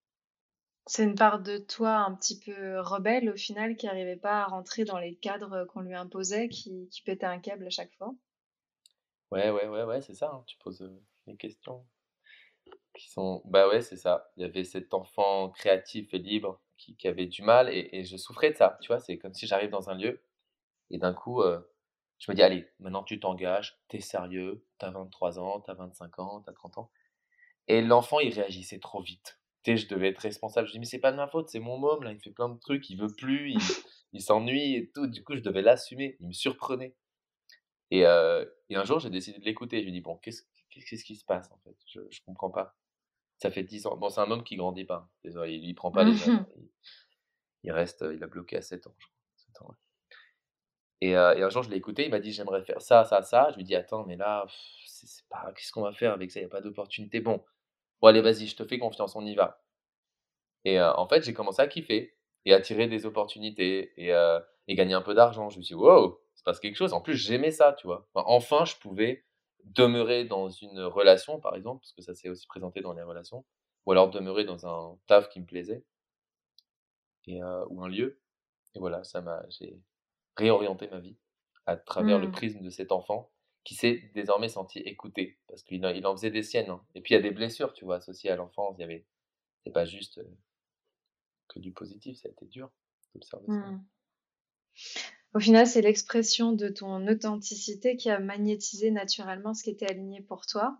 C'est 0.86 1.04
une 1.04 1.14
part 1.14 1.40
de 1.40 1.58
toi 1.58 1.96
un 1.96 2.14
petit 2.14 2.40
peu 2.40 2.80
rebelle 2.80 3.30
au 3.30 3.36
final 3.36 3.76
qui 3.76 3.86
n'arrivait 3.86 4.16
pas 4.16 4.42
à 4.42 4.46
rentrer 4.46 4.84
dans 4.84 4.98
les 4.98 5.14
cadres 5.14 5.64
qu'on 5.66 5.80
lui 5.80 5.94
imposait, 5.94 6.48
qui, 6.48 6.88
qui, 6.88 7.02
pétait 7.02 7.26
un 7.26 7.38
câble 7.38 7.66
à 7.66 7.70
chaque 7.70 7.92
fois? 7.94 8.14
Ouais, 9.30 9.50
ouais, 9.50 9.68
ouais, 9.68 9.84
ouais, 9.84 10.00
c'est 10.00 10.14
ça. 10.14 10.30
Hein, 10.32 10.42
tu 10.46 10.56
poses 10.58 10.82
euh, 10.82 11.02
les 11.26 11.36
questions 11.36 11.86
qui 12.94 13.08
sont. 13.10 13.42
Bah 13.44 13.68
ouais, 13.68 13.82
c'est 13.82 13.96
ça. 13.96 14.30
Il 14.36 14.42
y 14.42 14.44
avait 14.44 14.64
cet 14.64 14.94
enfant 14.94 15.50
créatif 15.50 16.14
et 16.14 16.18
libre 16.18 16.60
qui, 16.76 16.96
qui 16.96 17.06
avait 17.06 17.26
du 17.26 17.42
mal 17.42 17.68
et, 17.68 17.90
et, 17.92 18.04
je 18.04 18.16
souffrais 18.16 18.50
de 18.50 18.56
ça. 18.56 18.78
Tu 18.80 18.88
vois, 18.88 18.98
c'est 18.98 19.18
comme 19.18 19.34
si 19.34 19.46
j'arrive 19.46 19.70
dans 19.70 19.90
un 19.90 19.94
lieu 19.94 20.22
et 20.90 20.98
d'un 20.98 21.12
coup, 21.12 21.42
euh, 21.42 21.60
je 22.18 22.30
me 22.30 22.34
dis, 22.34 22.42
allez, 22.42 22.66
maintenant 22.80 23.04
tu 23.04 23.20
t'engages, 23.20 23.78
t'es 23.88 24.00
sérieux, 24.00 24.64
t'as 24.78 24.90
23 24.90 25.38
ans, 25.38 25.60
t'as 25.60 25.74
25 25.74 26.18
ans, 26.18 26.42
t'as 26.44 26.52
30 26.52 26.78
ans. 26.78 26.90
Et 27.68 27.82
l'enfant, 27.82 28.18
il 28.18 28.32
réagissait 28.32 28.80
trop 28.80 29.00
vite. 29.00 29.40
Tu 29.62 29.72
sais, 29.72 29.76
je 29.76 29.88
devais 29.88 30.08
être 30.08 30.18
responsable. 30.18 30.66
Je 30.66 30.72
dis, 30.72 30.78
mais 30.78 30.86
c'est 30.86 30.98
pas 30.98 31.12
de 31.12 31.16
ma 31.16 31.28
faute, 31.28 31.48
c'est 31.48 31.60
mon 31.60 31.78
môme, 31.78 32.02
là, 32.02 32.12
il 32.12 32.20
fait 32.20 32.30
plein 32.30 32.48
de 32.48 32.58
trucs, 32.58 32.88
il 32.90 32.96
veut 32.98 33.14
plus, 33.14 33.54
il, 34.12 34.22
s'ennuie 34.22 34.74
et 34.74 34.90
tout. 34.90 35.06
Du 35.06 35.22
coup, 35.22 35.36
je 35.36 35.40
devais 35.40 35.62
l'assumer. 35.62 36.16
Il 36.20 36.28
me 36.28 36.32
surprenait. 36.32 36.96
Et, 37.90 38.06
euh, 38.06 38.44
et 38.68 38.76
un 38.76 38.84
jour, 38.84 38.98
j'ai 38.98 39.10
décidé 39.10 39.38
de 39.38 39.44
l'écouter. 39.44 39.80
Je 39.80 39.84
lui 39.84 39.92
dis, 39.92 40.00
bon, 40.00 40.16
qu'est-ce, 40.16 40.42
qu'est-ce 40.70 41.04
qui 41.04 41.16
se 41.16 41.24
passe, 41.24 41.50
en 41.52 41.58
fait? 41.58 41.76
Je, 41.86 42.00
je 42.10 42.20
comprends 42.24 42.50
pas. 42.50 42.76
Ça 43.38 43.50
fait 43.50 43.62
10 43.62 43.86
ans. 43.86 43.96
Bon, 43.96 44.08
c'est 44.08 44.20
un 44.20 44.30
homme 44.30 44.42
qui 44.42 44.56
grandit 44.56 44.84
pas. 44.84 45.08
Désolé, 45.22 45.54
il, 45.54 45.64
il 45.64 45.74
prend 45.74 45.92
pas 45.92 46.04
les 46.04 46.14
jeunes. 46.14 46.46
Il, 47.62 47.72
reste, 47.72 48.04
il 48.12 48.22
a 48.24 48.26
bloqué 48.26 48.56
à 48.56 48.62
7 48.62 48.86
ans, 48.86 48.94
je 48.98 49.06
crois. 49.52 49.76
Et, 51.00 51.16
euh, 51.16 51.34
et, 51.36 51.42
un 51.42 51.48
jour, 51.48 51.62
je 51.62 51.70
l'ai 51.70 51.76
écouté, 51.76 52.04
il 52.04 52.10
m'a 52.10 52.18
dit, 52.20 52.32
j'aimerais 52.32 52.62
faire 52.62 52.82
ça, 52.82 53.04
ça, 53.04 53.22
ça. 53.22 53.50
Je 53.52 53.56
lui 53.56 53.64
dis, 53.64 53.76
attends, 53.76 54.04
mais 54.04 54.16
là, 54.16 54.46
c'est, 54.84 55.26
pas, 55.28 55.52
qu'est-ce 55.54 55.72
qu'on 55.72 55.82
va 55.82 55.92
faire 55.92 56.12
avec 56.12 56.30
ça? 56.30 56.40
Il 56.40 56.42
n'y 56.42 56.46
a 56.46 56.50
pas 56.50 56.60
d'opportunité. 56.60 57.20
Bon, 57.20 57.42
Bon, 58.00 58.08
allez, 58.08 58.20
vas-y, 58.20 58.46
je 58.46 58.56
te 58.56 58.64
fais 58.64 58.78
confiance, 58.78 59.16
on 59.16 59.26
y 59.26 59.34
va. 59.34 59.60
Et 60.64 60.78
euh, 60.78 60.92
en 60.94 61.08
fait, 61.08 61.22
j'ai 61.24 61.34
commencé 61.34 61.62
à 61.62 61.66
kiffer 61.66 62.16
et 62.44 62.54
à 62.54 62.60
tirer 62.60 62.86
des 62.86 63.06
opportunités 63.06 63.92
et, 63.96 64.12
euh, 64.12 64.40
et 64.68 64.74
gagner 64.74 64.94
un 64.94 65.02
peu 65.02 65.14
d'argent. 65.14 65.50
Je 65.50 65.58
me 65.58 65.62
suis 65.62 65.74
dit, 65.74 65.80
wow, 65.80 66.20
c'est 66.34 66.44
passe 66.44 66.60
quelque 66.60 66.76
chose. 66.76 66.92
En 66.92 67.00
plus, 67.00 67.16
j'aimais 67.16 67.50
ça, 67.50 67.72
tu 67.72 67.86
vois. 67.86 68.08
Enfin, 68.14 68.64
je 68.64 68.76
pouvais 68.76 69.24
demeurer 69.64 70.24
dans 70.24 70.48
une 70.48 70.80
relation, 70.80 71.40
par 71.40 71.56
exemple, 71.56 71.80
parce 71.80 71.92
que 71.92 72.02
ça 72.02 72.14
s'est 72.14 72.28
aussi 72.28 72.46
présenté 72.46 72.80
dans 72.80 72.92
les 72.92 73.02
relations, 73.02 73.44
ou 73.86 73.92
alors 73.92 74.10
demeurer 74.10 74.44
dans 74.44 74.66
un 74.66 74.98
taf 75.06 75.28
qui 75.28 75.40
me 75.40 75.46
plaisait, 75.46 75.84
et, 77.26 77.42
ou 77.42 77.82
un 77.82 77.88
lieu. 77.88 78.20
Et 78.74 78.78
voilà, 78.78 79.02
ça 79.04 79.20
m'a, 79.20 79.42
j'ai 79.50 79.80
réorienté 80.38 80.88
ma 80.88 81.00
vie 81.00 81.16
à 81.66 81.76
travers 81.76 82.18
le 82.18 82.28
mmh. 82.28 82.32
prisme 82.32 82.60
de 82.60 82.70
cet 82.70 82.92
enfant 82.92 83.30
qui 83.64 83.74
s'est 83.74 84.10
désormais 84.14 84.48
senti 84.48 84.78
écouté 84.78 85.38
parce 85.48 85.62
qu'il 85.62 85.84
il 85.84 86.06
en 86.06 86.16
faisait 86.16 86.30
des 86.30 86.42
siennes. 86.42 86.70
Hein. 86.70 86.82
Et 86.94 87.02
puis 87.02 87.12
il 87.12 87.16
y 87.16 87.20
a 87.20 87.22
des 87.22 87.30
blessures, 87.30 87.74
tu 87.74 87.84
vois, 87.84 87.96
associées 87.96 88.30
à 88.30 88.36
l'enfance. 88.36 88.76
Il 88.78 88.80
y 88.80 88.84
avait, 88.84 89.04
c'est 89.64 89.72
pas 89.72 89.84
juste 89.84 90.22
que 91.48 91.58
du 91.58 91.72
positif, 91.72 92.16
ça 92.16 92.28
a 92.28 92.30
été 92.30 92.46
dur 92.46 92.70
d'observer 93.14 93.46
ça. 93.46 93.52
Mmh. 93.52 93.84
Au 95.34 95.40
final, 95.40 95.66
c'est 95.66 95.82
l'expression 95.82 96.52
de 96.52 96.68
ton 96.68 97.06
authenticité 97.06 97.96
qui 97.96 98.08
a 98.08 98.18
magnétisé 98.18 98.90
naturellement 98.90 99.52
ce 99.52 99.64
qui 99.64 99.70
était 99.70 99.90
aligné 99.90 100.22
pour 100.22 100.46
toi. 100.46 100.78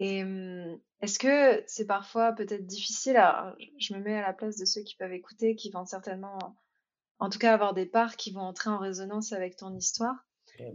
Et 0.00 0.24
mmh, 0.24 0.80
est-ce 1.00 1.18
que 1.18 1.62
c'est 1.66 1.86
parfois 1.86 2.32
peut-être 2.32 2.66
difficile, 2.66 3.22
je 3.78 3.94
me 3.94 4.00
mets 4.00 4.16
à 4.16 4.22
la 4.22 4.32
place 4.32 4.56
de 4.56 4.64
ceux 4.64 4.82
qui 4.82 4.96
peuvent 4.96 5.12
écouter, 5.12 5.56
qui 5.56 5.70
vont 5.70 5.86
certainement, 5.86 6.38
en 7.18 7.30
tout 7.30 7.38
cas, 7.38 7.52
avoir 7.52 7.74
des 7.74 7.86
parts 7.86 8.16
qui 8.16 8.30
vont 8.30 8.42
entrer 8.42 8.70
en 8.70 8.78
résonance 8.78 9.32
avec 9.32 9.56
ton 9.56 9.74
histoire. 9.74 10.26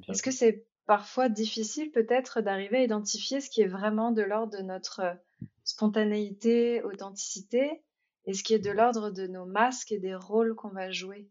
Est-ce 0.07 0.23
que 0.23 0.31
c'est 0.31 0.65
parfois 0.85 1.29
difficile 1.29 1.91
peut-être 1.91 2.41
d'arriver 2.41 2.77
à 2.77 2.83
identifier 2.83 3.41
ce 3.41 3.49
qui 3.49 3.61
est 3.61 3.67
vraiment 3.67 4.11
de 4.11 4.21
l'ordre 4.21 4.57
de 4.57 4.63
notre 4.63 5.01
euh, 5.01 5.13
spontanéité, 5.63 6.81
authenticité, 6.83 7.83
et 8.25 8.33
ce 8.33 8.43
qui 8.43 8.53
est 8.53 8.59
de 8.59 8.71
l'ordre 8.71 9.11
de 9.11 9.27
nos 9.27 9.45
masques 9.45 9.91
et 9.91 9.99
des 9.99 10.15
rôles 10.15 10.55
qu'on 10.55 10.69
va 10.69 10.91
jouer? 10.91 11.29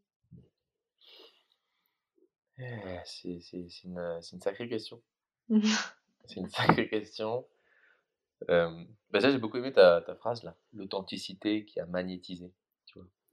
Eh, 2.58 3.00
C'est 3.04 3.40
une, 3.84 3.98
une, 3.98 4.40
sacrée 4.40 4.68
question. 4.68 5.02
c'est 6.26 6.36
une 6.36 6.48
sacrée 6.48 6.88
question. 6.88 7.46
Euh, 8.50 8.84
bah 9.10 9.18
j'ai 9.18 9.36
beaucoup 9.36 9.56
aimé 9.56 9.72
ta, 9.72 10.00
ta 10.00 10.14
phrase 10.14 10.44
là, 10.44 10.56
l'authenticité 10.72 11.64
qui 11.64 11.80
a 11.80 11.86
magnétisé. 11.86 12.52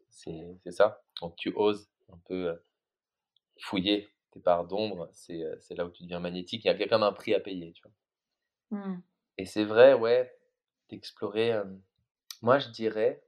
C'est 0.10 0.72
ça. 0.72 1.05
Quand 1.20 1.32
tu 1.32 1.54
oses 1.56 1.90
un 2.12 2.18
peu 2.26 2.62
fouiller 3.62 4.10
tes 4.32 4.40
parts 4.40 4.66
d'ombre, 4.66 5.10
c'est 5.14 5.76
là 5.76 5.86
où 5.86 5.90
tu 5.90 6.04
deviens 6.04 6.20
magnétique. 6.20 6.66
Il 6.66 6.68
y 6.68 6.70
a 6.70 6.76
quand 6.76 7.00
même 7.00 7.04
un 7.04 7.14
prix 7.14 7.34
à 7.34 7.40
payer, 7.40 7.72
tu 7.74 7.84
vois. 7.84 8.80
Mmh. 8.80 9.02
Et 9.38 9.46
c'est 9.46 9.64
vrai, 9.64 9.94
ouais, 9.94 10.34
d'explorer. 10.90 11.62
moi, 12.42 12.60
je 12.60 12.70
dirais 12.70 13.24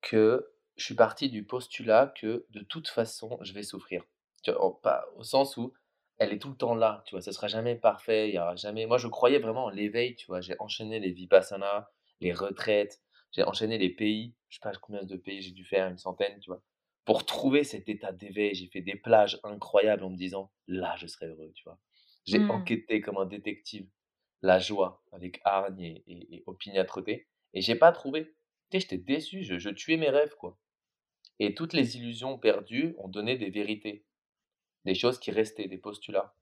que 0.00 0.52
je 0.76 0.84
suis 0.84 0.94
parti 0.94 1.30
du 1.30 1.44
postulat 1.44 2.12
que 2.20 2.46
de 2.50 2.60
toute 2.60 2.88
façon, 2.88 3.38
je 3.42 3.52
vais 3.52 3.62
souffrir. 3.62 4.04
Tu 4.42 4.50
vois, 4.50 4.80
pas, 4.82 5.06
au 5.16 5.22
sens 5.22 5.56
où 5.56 5.72
elle 6.18 6.32
est 6.32 6.38
tout 6.38 6.50
le 6.50 6.56
temps 6.56 6.74
là, 6.74 7.02
tu 7.06 7.14
vois, 7.14 7.22
ça 7.22 7.32
sera 7.32 7.48
jamais 7.48 7.76
parfait, 7.76 8.28
il 8.28 8.34
y 8.34 8.38
aura 8.38 8.56
jamais. 8.56 8.86
Moi, 8.86 8.98
je 8.98 9.08
croyais 9.08 9.38
vraiment 9.38 9.64
en 9.66 9.70
l'éveil, 9.70 10.14
tu 10.14 10.26
vois, 10.26 10.40
j'ai 10.40 10.56
enchaîné 10.58 11.00
les 11.00 11.10
vipassanas, 11.10 11.88
les 12.20 12.32
retraites, 12.32 13.00
j'ai 13.32 13.44
enchaîné 13.44 13.78
les 13.78 13.90
pays, 13.90 14.34
je 14.48 14.56
sais 14.56 14.60
pas 14.60 14.72
combien 14.80 15.02
de 15.04 15.16
pays 15.16 15.42
j'ai 15.42 15.52
dû 15.52 15.64
faire, 15.64 15.88
une 15.88 15.98
centaine, 15.98 16.38
tu 16.40 16.50
vois, 16.50 16.62
pour 17.04 17.26
trouver 17.26 17.64
cet 17.64 17.88
état 17.88 18.12
d'éveil. 18.12 18.54
J'ai 18.54 18.68
fait 18.68 18.80
des 18.82 18.96
plages 18.96 19.40
incroyables 19.44 20.04
en 20.04 20.10
me 20.10 20.16
disant, 20.16 20.52
là, 20.68 20.94
je 20.98 21.06
serai 21.06 21.26
heureux, 21.26 21.52
tu 21.54 21.64
vois. 21.64 21.78
J'ai 22.26 22.44
Mmh. 22.44 22.48
enquêté 22.48 23.00
comme 23.00 23.18
un 23.18 23.26
détective 23.26 23.88
la 24.42 24.58
joie 24.58 25.04
avec 25.12 25.40
hargne 25.44 25.80
et, 25.80 26.04
et, 26.06 26.36
et 26.36 26.42
opiniâtreté, 26.46 27.28
et 27.54 27.60
j'ai 27.60 27.76
pas 27.76 27.92
trouvé. 27.92 28.26
Tu 28.70 28.78
sais, 28.78 28.80
j'étais 28.80 28.98
déçu, 28.98 29.42
je, 29.44 29.58
je 29.58 29.70
tuais 29.70 29.96
mes 29.96 30.10
rêves, 30.10 30.34
quoi. 30.36 30.58
Et 31.40 31.54
toutes 31.54 31.74
les 31.74 31.96
illusions 31.98 32.38
perdues 32.38 32.94
ont 32.98 33.08
donné 33.08 33.36
des 33.36 33.50
vérités, 33.50 34.06
des 34.84 34.94
choses 34.94 35.20
qui 35.20 35.30
restaient, 35.32 35.68
des 35.68 35.78
postulats. 35.78 36.36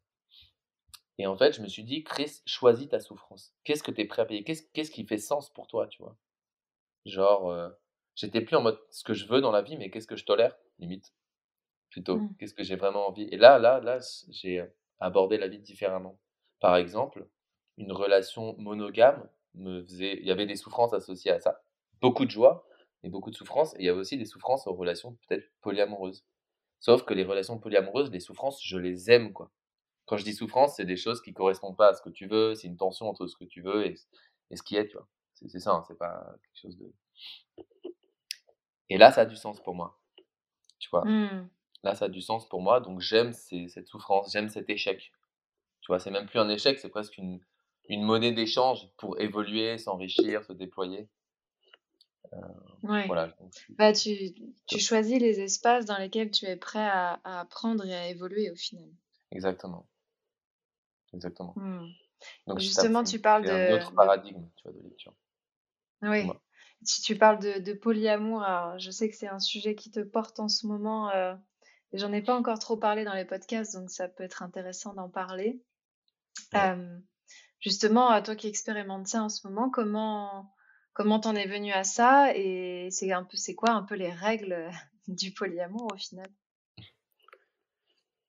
Et 1.18 1.26
en 1.26 1.36
fait, 1.36 1.52
je 1.52 1.62
me 1.62 1.68
suis 1.68 1.84
dit, 1.84 2.02
Chris, 2.02 2.40
choisis 2.46 2.88
ta 2.88 2.98
souffrance. 3.00 3.54
Qu'est-ce 3.64 3.82
que 3.84 3.90
tu 3.92 4.00
es 4.00 4.06
prêt 4.06 4.22
à 4.22 4.24
payer? 4.24 4.42
Qu'est-ce 4.44 4.62
qu'est-ce 4.72 4.90
qui 4.90 5.06
fait 5.06 5.18
sens 5.18 5.48
pour 5.52 5.66
toi, 5.68 5.86
tu 5.86 6.02
vois? 6.02 6.16
Genre, 7.06 7.50
euh, 7.50 7.70
j'étais 8.14 8.40
plus 8.40 8.56
en 8.56 8.62
mode 8.62 8.78
ce 8.90 9.04
que 9.04 9.14
je 9.14 9.26
veux 9.26 9.40
dans 9.40 9.52
la 9.52 9.62
vie, 9.62 9.76
mais 9.76 9.90
qu'est-ce 9.90 10.06
que 10.06 10.16
je 10.16 10.24
tolère, 10.24 10.56
limite, 10.78 11.12
plutôt. 11.90 12.18
Mmh. 12.18 12.36
Qu'est-ce 12.38 12.54
que 12.54 12.62
j'ai 12.62 12.76
vraiment 12.76 13.08
envie? 13.08 13.28
Et 13.30 13.36
là, 13.36 13.58
là, 13.58 13.80
là, 13.80 13.98
j'ai 14.28 14.64
abordé 14.98 15.38
la 15.38 15.48
vie 15.48 15.58
différemment. 15.58 16.18
Par 16.60 16.76
exemple, 16.76 17.26
une 17.78 17.92
relation 17.92 18.54
monogame 18.58 19.28
me 19.54 19.82
faisait. 19.82 20.18
Il 20.20 20.26
y 20.26 20.30
avait 20.30 20.46
des 20.46 20.56
souffrances 20.56 20.92
associées 20.92 21.32
à 21.32 21.40
ça. 21.40 21.62
Beaucoup 22.00 22.24
de 22.24 22.30
joie, 22.30 22.66
mais 23.02 23.08
beaucoup 23.08 23.30
de 23.30 23.36
souffrances. 23.36 23.74
Et 23.74 23.80
il 23.80 23.84
y 23.86 23.88
avait 23.88 23.98
aussi 23.98 24.18
des 24.18 24.26
souffrances 24.26 24.66
aux 24.66 24.74
relations 24.74 25.16
peut-être 25.26 25.50
polyamoureuses. 25.62 26.24
Sauf 26.80 27.04
que 27.04 27.14
les 27.14 27.24
relations 27.24 27.58
polyamoureuses, 27.58 28.10
les 28.10 28.20
souffrances, 28.20 28.62
je 28.64 28.78
les 28.78 29.10
aime, 29.10 29.32
quoi. 29.32 29.50
Quand 30.06 30.16
je 30.16 30.24
dis 30.24 30.34
souffrance, 30.34 30.76
c'est 30.76 30.84
des 30.84 30.96
choses 30.96 31.20
qui 31.22 31.32
correspondent 31.32 31.76
pas 31.76 31.90
à 31.90 31.94
ce 31.94 32.02
que 32.02 32.10
tu 32.10 32.26
veux, 32.26 32.54
c'est 32.54 32.66
une 32.66 32.76
tension 32.76 33.08
entre 33.08 33.26
ce 33.26 33.36
que 33.36 33.44
tu 33.44 33.62
veux 33.62 33.86
et, 33.86 33.94
et 34.50 34.56
ce 34.56 34.62
qui 34.62 34.76
est, 34.76 34.88
tu 34.88 34.96
vois. 34.96 35.06
C'est 35.34 35.60
ça, 35.60 35.72
hein, 35.72 35.84
c'est 35.86 35.96
pas 35.96 36.34
quelque 36.42 36.60
chose 36.60 36.76
de. 36.76 36.92
Et 38.90 38.98
là, 38.98 39.10
ça 39.12 39.22
a 39.22 39.26
du 39.26 39.36
sens 39.36 39.62
pour 39.62 39.74
moi, 39.74 39.98
tu 40.78 40.90
vois? 40.90 41.04
Mmh. 41.04 41.48
Là, 41.82 41.94
ça 41.94 42.06
a 42.06 42.08
du 42.08 42.20
sens 42.20 42.48
pour 42.48 42.60
moi, 42.60 42.80
donc 42.80 43.00
j'aime 43.00 43.32
cette 43.32 43.86
souffrance, 43.88 44.32
j'aime 44.32 44.48
cet 44.50 44.68
échec. 44.68 45.12
Tu 45.80 45.86
vois, 45.86 45.98
c'est 45.98 46.10
même 46.10 46.26
plus 46.26 46.38
un 46.38 46.48
échec, 46.50 46.78
c'est 46.78 46.90
presque 46.90 47.16
une, 47.16 47.40
une 47.88 48.02
monnaie 48.02 48.32
d'échange 48.32 48.86
pour 48.98 49.18
évoluer, 49.20 49.78
s'enrichir, 49.78 50.44
se 50.44 50.52
déployer. 50.52 51.08
Euh, 52.32 52.36
Ouais. 52.82 53.06
voilà. 53.06 53.28
donc 53.40 53.52
je 53.52 53.58
suis- 53.58 53.74
Bah, 53.74 53.92
tu, 53.92 54.34
tu 54.66 54.78
choisis 54.78 55.18
les 55.18 55.40
espaces 55.40 55.84
dans 55.86 55.98
lesquels 55.98 56.30
tu 56.30 56.44
es 56.46 56.56
prêt 56.56 56.78
à, 56.86 57.20
à 57.24 57.40
apprendre 57.40 57.84
et 57.86 57.94
à 57.94 58.08
évoluer 58.08 58.50
au 58.50 58.54
final. 58.56 58.88
Exactement. 59.32 59.88
Exactement. 61.12 61.54
Mmh. 61.56 61.86
Donc 62.46 62.58
Justement, 62.60 63.04
ça 63.04 63.10
tu 63.12 63.20
parles 63.20 63.44
fait 63.44 63.50
un 63.50 63.68
de, 63.70 63.74
autre 63.74 63.90
de- 63.90 63.96
paradigme, 63.96 64.46
tu 64.56 64.62
vois, 64.64 64.72
de 64.72 64.82
lecture. 64.86 65.14
Oui. 66.02 66.28
Si 66.82 67.02
tu 67.02 67.16
parles 67.16 67.38
de, 67.38 67.60
de 67.60 67.72
polyamour, 67.72 68.42
alors 68.42 68.78
je 68.78 68.90
sais 68.90 69.08
que 69.08 69.16
c'est 69.16 69.28
un 69.28 69.38
sujet 69.38 69.74
qui 69.74 69.90
te 69.90 70.00
porte 70.00 70.40
en 70.40 70.48
ce 70.48 70.66
moment, 70.66 71.10
euh, 71.10 71.34
j'en 71.92 72.12
ai 72.12 72.22
pas 72.22 72.34
encore 72.34 72.58
trop 72.58 72.76
parlé 72.76 73.04
dans 73.04 73.14
les 73.14 73.24
podcasts, 73.24 73.74
donc 73.74 73.90
ça 73.90 74.08
peut 74.08 74.24
être 74.24 74.42
intéressant 74.42 74.94
d'en 74.94 75.08
parler. 75.08 75.62
Ouais. 76.52 76.70
Euh, 76.70 76.98
justement, 77.60 78.08
à 78.08 78.22
toi 78.22 78.34
qui 78.36 78.48
expérimentes 78.48 79.08
ça 79.08 79.22
en 79.22 79.28
ce 79.28 79.46
moment, 79.46 79.70
comment 79.70 80.52
comment 80.92 81.20
t'en 81.20 81.34
es 81.34 81.46
venu 81.46 81.72
à 81.72 81.84
ça 81.84 82.36
et 82.36 82.88
c'est 82.90 83.12
un 83.12 83.24
peu 83.24 83.36
c'est 83.36 83.54
quoi 83.54 83.70
un 83.70 83.82
peu 83.82 83.94
les 83.94 84.12
règles 84.12 84.70
du 85.08 85.32
polyamour 85.32 85.88
au 85.92 85.96
final? 85.96 86.28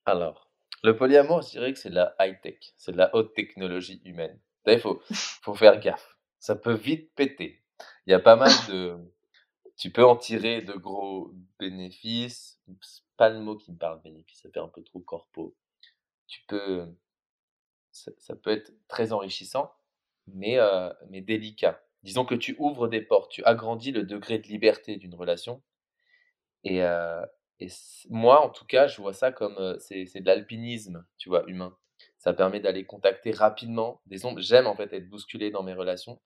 Alors, 0.05 0.51
le 0.83 0.95
polyamour, 0.95 1.41
je 1.43 1.51
dirais 1.51 1.73
que 1.73 1.79
c'est 1.79 1.89
de 1.89 1.95
la 1.95 2.15
high-tech, 2.19 2.57
c'est 2.77 2.91
de 2.91 2.97
la 2.97 3.15
haute 3.15 3.33
technologie 3.33 4.01
humaine. 4.03 4.39
Il 4.65 4.79
faut, 4.79 5.01
faut 5.41 5.53
faire 5.53 5.79
gaffe. 5.79 6.17
Ça 6.39 6.55
peut 6.55 6.73
vite 6.73 7.13
péter. 7.15 7.60
Il 8.05 8.11
y 8.11 8.13
a 8.13 8.19
pas 8.19 8.35
mal 8.35 8.51
de... 8.69 8.97
Tu 9.77 9.91
peux 9.91 10.05
en 10.05 10.15
tirer 10.15 10.61
de 10.61 10.73
gros 10.73 11.31
bénéfices. 11.59 12.59
C'est 12.81 13.03
pas 13.17 13.29
le 13.29 13.39
mot 13.39 13.55
qui 13.55 13.71
me 13.71 13.77
parle, 13.77 14.01
bénéfice, 14.01 14.41
ça 14.41 14.49
fait 14.49 14.59
un 14.59 14.67
peu 14.67 14.83
trop 14.83 14.99
corpo. 14.99 15.55
Tu 16.27 16.41
peux... 16.47 16.87
Ça, 17.91 18.35
peut 18.35 18.51
être 18.51 18.71
très 18.87 19.11
enrichissant, 19.11 19.73
mais, 20.27 20.57
euh, 20.57 20.89
mais 21.09 21.19
délicat. 21.19 21.83
Disons 22.03 22.25
que 22.25 22.35
tu 22.35 22.55
ouvres 22.57 22.87
des 22.87 23.01
portes, 23.01 23.31
tu 23.31 23.43
agrandis 23.43 23.91
le 23.91 24.03
degré 24.03 24.39
de 24.39 24.47
liberté 24.47 24.95
d'une 24.95 25.13
relation. 25.13 25.61
Et, 26.63 26.83
euh, 26.83 27.25
et 27.59 27.67
moi, 28.09 28.43
en 28.45 28.49
tout 28.49 28.65
cas, 28.65 28.87
je 28.87 29.01
vois 29.01 29.13
ça 29.13 29.31
comme 29.31 29.57
euh, 29.57 29.77
c'est 29.79 30.19
de 30.19 30.25
l'alpinisme, 30.25 31.05
tu 31.17 31.29
vois, 31.29 31.43
humain. 31.47 31.77
Ça 32.17 32.33
permet 32.33 32.59
d'aller 32.59 32.85
contacter 32.85 33.31
rapidement 33.31 34.01
des 34.07 34.25
ondes. 34.25 34.39
J'aime 34.39 34.67
en 34.67 34.75
fait 34.75 34.91
être 34.93 35.09
bousculé 35.09 35.51
dans 35.51 35.63
mes 35.63 35.73
relations. 35.73 36.19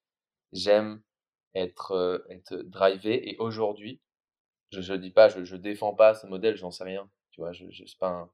J'aime 0.53 1.01
être, 1.55 1.91
euh, 1.93 2.19
être 2.29 2.55
drivé. 2.55 3.29
Et 3.31 3.37
aujourd'hui, 3.39 4.01
je 4.71 4.93
ne 4.93 4.97
dis 4.97 5.11
pas, 5.11 5.29
je, 5.29 5.43
je 5.45 5.55
défends 5.55 5.95
pas 5.95 6.15
ce 6.15 6.27
modèle, 6.27 6.57
j'en 6.57 6.71
sais 6.71 6.83
rien. 6.83 7.09
Tu 7.31 7.41
vois, 7.41 7.53
je, 7.53 7.65
je 7.71 7.85
c'est 7.85 7.99
pas 7.99 8.09
un, 8.09 8.31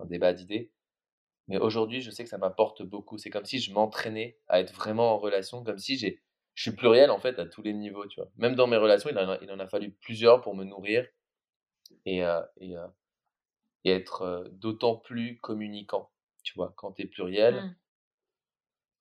un 0.00 0.06
débat 0.06 0.32
d'idées. 0.32 0.72
Mais 1.48 1.58
aujourd'hui, 1.58 2.00
je 2.02 2.10
sais 2.10 2.24
que 2.24 2.30
ça 2.30 2.38
m'apporte 2.38 2.82
beaucoup. 2.82 3.18
C'est 3.18 3.30
comme 3.30 3.44
si 3.46 3.58
je 3.60 3.72
m'entraînais 3.72 4.38
à 4.48 4.60
être 4.60 4.74
vraiment 4.74 5.14
en 5.14 5.18
relation, 5.18 5.64
comme 5.64 5.78
si 5.78 5.98
j'ai, 5.98 6.22
je 6.54 6.62
suis 6.62 6.72
pluriel 6.76 7.10
en 7.10 7.18
fait 7.20 7.38
à 7.38 7.46
tous 7.46 7.62
les 7.62 7.72
niveaux, 7.74 8.06
tu 8.06 8.20
vois. 8.20 8.30
Même 8.36 8.54
dans 8.54 8.66
mes 8.66 8.76
relations, 8.76 9.10
il 9.10 9.18
en 9.18 9.30
a, 9.30 9.38
il 9.42 9.50
en 9.52 9.58
a 9.60 9.66
fallu 9.68 9.92
plusieurs 9.92 10.40
pour 10.42 10.54
me 10.54 10.64
nourrir 10.64 11.06
et, 12.06 12.24
euh, 12.24 12.42
et, 12.58 12.76
euh, 12.76 12.86
et 13.84 13.90
être 13.90 14.22
euh, 14.22 14.48
d'autant 14.52 14.96
plus 14.96 15.38
communicant. 15.40 16.12
Tu 16.44 16.54
vois, 16.54 16.72
quand 16.76 16.92
tu 16.92 17.02
es 17.02 17.06
pluriel, 17.06 17.64
Mmh. 17.64 17.74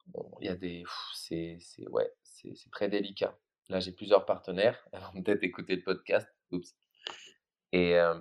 bon, 0.07 0.31
il 0.41 0.47
y 0.47 0.49
a 0.49 0.55
des, 0.55 0.83
c'est, 1.13 1.57
c'est, 1.59 1.87
ouais, 1.89 2.11
c'est, 2.23 2.55
c'est 2.55 2.69
très 2.71 2.89
délicat. 2.89 3.37
Là, 3.69 3.79
j'ai 3.79 3.91
plusieurs 3.91 4.25
partenaires. 4.25 4.87
Elles 4.93 5.01
vont 5.13 5.21
peut-être 5.21 5.43
écouter 5.43 5.75
le 5.75 5.83
podcast. 5.83 6.27
Oups. 6.51 6.75
Et, 7.73 7.95
euh, 7.95 8.19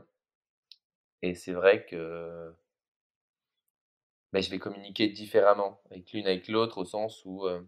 et 1.22 1.34
c'est 1.34 1.52
vrai 1.52 1.84
que 1.86 2.54
ben, 4.32 4.42
je 4.42 4.50
vais 4.50 4.58
communiquer 4.58 5.08
différemment 5.08 5.80
avec 5.90 6.12
l'une 6.12 6.26
avec 6.26 6.48
l'autre 6.48 6.78
au 6.78 6.84
sens 6.84 7.22
où 7.24 7.46
euh, 7.46 7.60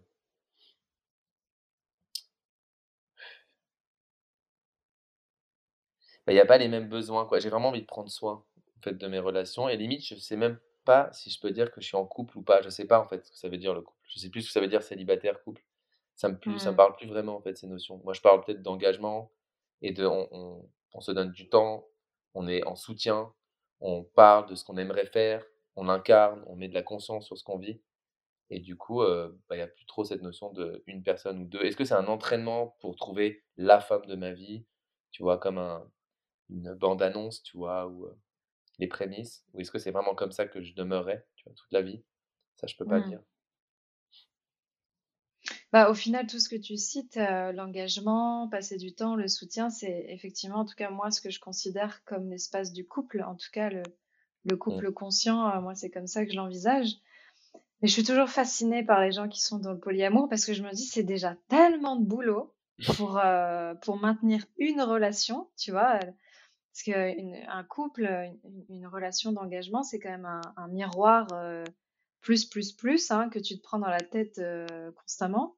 ben, 6.27 6.33
il 6.33 6.35
n'y 6.35 6.41
a 6.41 6.47
pas 6.47 6.59
les 6.59 6.69
mêmes 6.69 6.89
besoins, 6.89 7.27
quoi. 7.27 7.39
J'ai 7.41 7.49
vraiment 7.49 7.69
envie 7.69 7.81
de 7.81 7.87
prendre 7.87 8.11
soin 8.11 8.45
en 8.79 8.83
fait, 8.83 8.95
de 8.95 9.07
mes 9.09 9.19
relations. 9.19 9.69
Et 9.69 9.77
limite, 9.77 10.05
je 10.05 10.15
sais 10.17 10.37
même 10.37 10.59
pas 10.85 11.11
si 11.13 11.31
je 11.31 11.41
peux 11.41 11.51
dire 11.53 11.71
que 11.73 11.81
je 11.81 11.87
suis 11.87 11.97
en 11.97 12.07
couple 12.07 12.39
ou 12.39 12.43
pas. 12.43 12.63
Je 12.63 12.69
sais 12.71 12.87
pas 12.87 13.01
en 13.01 13.07
fait 13.09 13.25
ce 13.25 13.31
que 13.31 13.37
ça 13.39 13.49
veut 13.49 13.59
dire 13.59 13.75
le 13.75 13.83
couple. 13.83 14.01
Je 14.09 14.19
sais 14.19 14.31
plus 14.31 14.43
ce 14.43 14.49
que 14.49 14.53
ça 14.53 14.61
veut 14.61 14.69
dire 14.69 14.83
célibataire, 14.83 15.43
couple. 15.43 15.63
Ça 16.19 16.31
me, 16.31 16.39
plus, 16.39 16.61
ça 16.61 16.73
me 16.73 16.77
Mmh. 16.77 16.79
parle 16.79 16.97
plus 16.97 17.09
vraiment 17.09 17.37
en 17.39 17.43
fait 17.43 17.57
ces 17.59 17.69
notions. 17.69 18.03
Moi, 18.05 18.15
je 18.15 18.23
parle 18.23 18.45
peut-être 18.45 18.63
d'engagement 18.63 19.33
et 19.83 19.93
de 19.93 20.07
on, 20.07 20.29
on, 20.33 20.71
on 20.95 21.01
se 21.03 21.13
donne 21.13 21.33
du 21.33 21.49
temps, 21.51 21.89
on 22.35 22.49
est 22.49 22.65
en 22.67 22.77
soutien, 22.77 23.35
on 23.81 24.05
parle 24.05 24.49
de 24.51 24.57
ce 24.57 24.65
qu'on 24.65 24.79
aimerait 24.79 25.07
faire, 25.07 25.45
on 25.77 25.89
incarne, 25.91 26.45
on 26.49 26.57
met 26.57 26.69
de 26.69 26.75
la 26.75 26.85
conscience 26.85 27.27
sur 27.27 27.39
ce 27.39 27.45
qu'on 27.45 27.59
vit. 27.59 27.83
Et 28.51 28.61
du 28.61 28.77
coup, 28.77 29.03
euh, 29.03 29.29
bah, 29.49 29.57
il 29.57 29.59
n'y 29.59 29.63
a 29.65 29.69
plus 29.69 29.87
trop 29.87 30.05
cette 30.05 30.23
notion 30.23 30.53
de 30.53 30.83
une 30.87 31.03
personne 31.03 31.43
ou 31.43 31.47
deux. 31.47 31.63
Est-ce 31.63 31.77
que 31.77 31.85
c'est 31.85 31.95
un 31.95 32.07
entraînement 32.09 32.77
pour 32.81 32.97
trouver 32.97 33.45
la 33.57 33.81
femme 33.81 34.07
de 34.07 34.17
ma 34.17 34.33
vie, 34.33 34.67
tu 35.11 35.23
vois, 35.23 35.39
comme 35.39 35.59
un, 35.59 35.91
une 36.51 36.75
bande-annonce, 36.75 37.43
tu 37.45 37.57
vois, 37.59 37.89
ou 37.89 38.07
euh, 38.07 38.19
les 38.81 38.89
prémices, 38.89 39.47
ou 39.55 39.61
est-ce 39.61 39.71
que 39.73 39.79
c'est 39.81 39.93
vraiment 39.93 40.15
comme 40.17 40.33
ça 40.33 40.47
que 40.49 40.63
je 40.63 40.75
demeurerai, 40.75 41.25
tu 41.37 41.45
vois, 41.47 41.55
toute 41.55 41.73
la 41.73 41.83
vie? 41.83 42.05
Ça, 42.57 42.67
je 42.69 42.77
peux 42.77 42.87
pas 42.87 43.01
Mmh. 43.01 43.03
dire. 43.03 43.21
Bah, 45.73 45.91
au 45.91 45.95
final, 45.95 46.27
tout 46.27 46.39
ce 46.39 46.49
que 46.49 46.57
tu 46.57 46.77
cites, 46.79 47.19
euh, 47.19 47.53
l'engagement, 47.53 48.49
passer 48.49 48.79
du 48.79 48.95
temps, 48.95 49.17
le 49.17 49.29
soutien, 49.29 49.69
c'est 49.69 50.07
effectivement, 50.09 50.61
en 50.61 50.65
tout 50.65 50.75
cas, 50.75 50.91
moi, 50.91 51.11
ce 51.11 51.21
que 51.21 51.31
je 51.31 51.41
considère 51.41 52.03
comme 52.05 52.31
l'espace 52.31 52.73
du 52.73 52.87
couple. 52.87 53.23
En 53.23 53.35
tout 53.35 53.51
cas, 53.53 53.69
le, 53.69 53.83
le 54.45 54.55
Mm. 54.55 54.59
couple 54.59 54.93
conscient, 54.93 55.47
euh, 55.51 55.61
moi, 55.61 55.75
c'est 55.75 55.91
comme 55.91 56.07
ça 56.07 56.25
que 56.25 56.33
je 56.33 56.37
l'envisage. 56.37 56.89
Mais 57.83 57.89
je 57.89 57.93
suis 57.93 58.05
toujours 58.05 58.29
fascinée 58.31 58.83
par 58.85 59.01
les 59.03 59.13
gens 59.13 59.29
qui 59.29 59.43
sont 59.43 59.59
dans 59.59 59.73
le 59.73 59.79
polyamour 59.79 60.29
parce 60.29 60.45
que 60.47 60.55
je 60.55 60.63
me 60.63 60.73
dis, 60.73 60.85
c'est 60.87 61.05
déjà 61.05 61.37
tellement 61.49 61.97
de 61.97 62.05
boulot 62.07 62.55
pour, 62.97 63.19
euh, 63.25 63.75
pour 63.77 63.99
maintenir 63.99 64.47
une 64.59 64.81
relation, 64.83 65.51
tu 65.57 65.71
vois. 65.73 65.99
Parce 66.73 66.83
qu'un 66.85 67.65
couple, 67.69 68.05
une, 68.05 68.65
une 68.69 68.87
relation 68.87 69.33
d'engagement, 69.33 69.83
c'est 69.83 69.99
quand 70.01 70.11
même 70.11 70.27
un, 70.27 70.41
un 70.57 70.69
miroir 70.69 71.29
plus, 72.21 72.45
plus, 72.47 72.73
plus 72.73 73.11
hein, 73.11 73.29
que 73.29 73.39
tu 73.39 73.57
te 73.59 73.63
prends 73.63 73.79
dans 73.79 73.89
la 73.89 74.01
tête 74.03 74.39
euh, 74.39 74.93
constamment. 74.93 75.58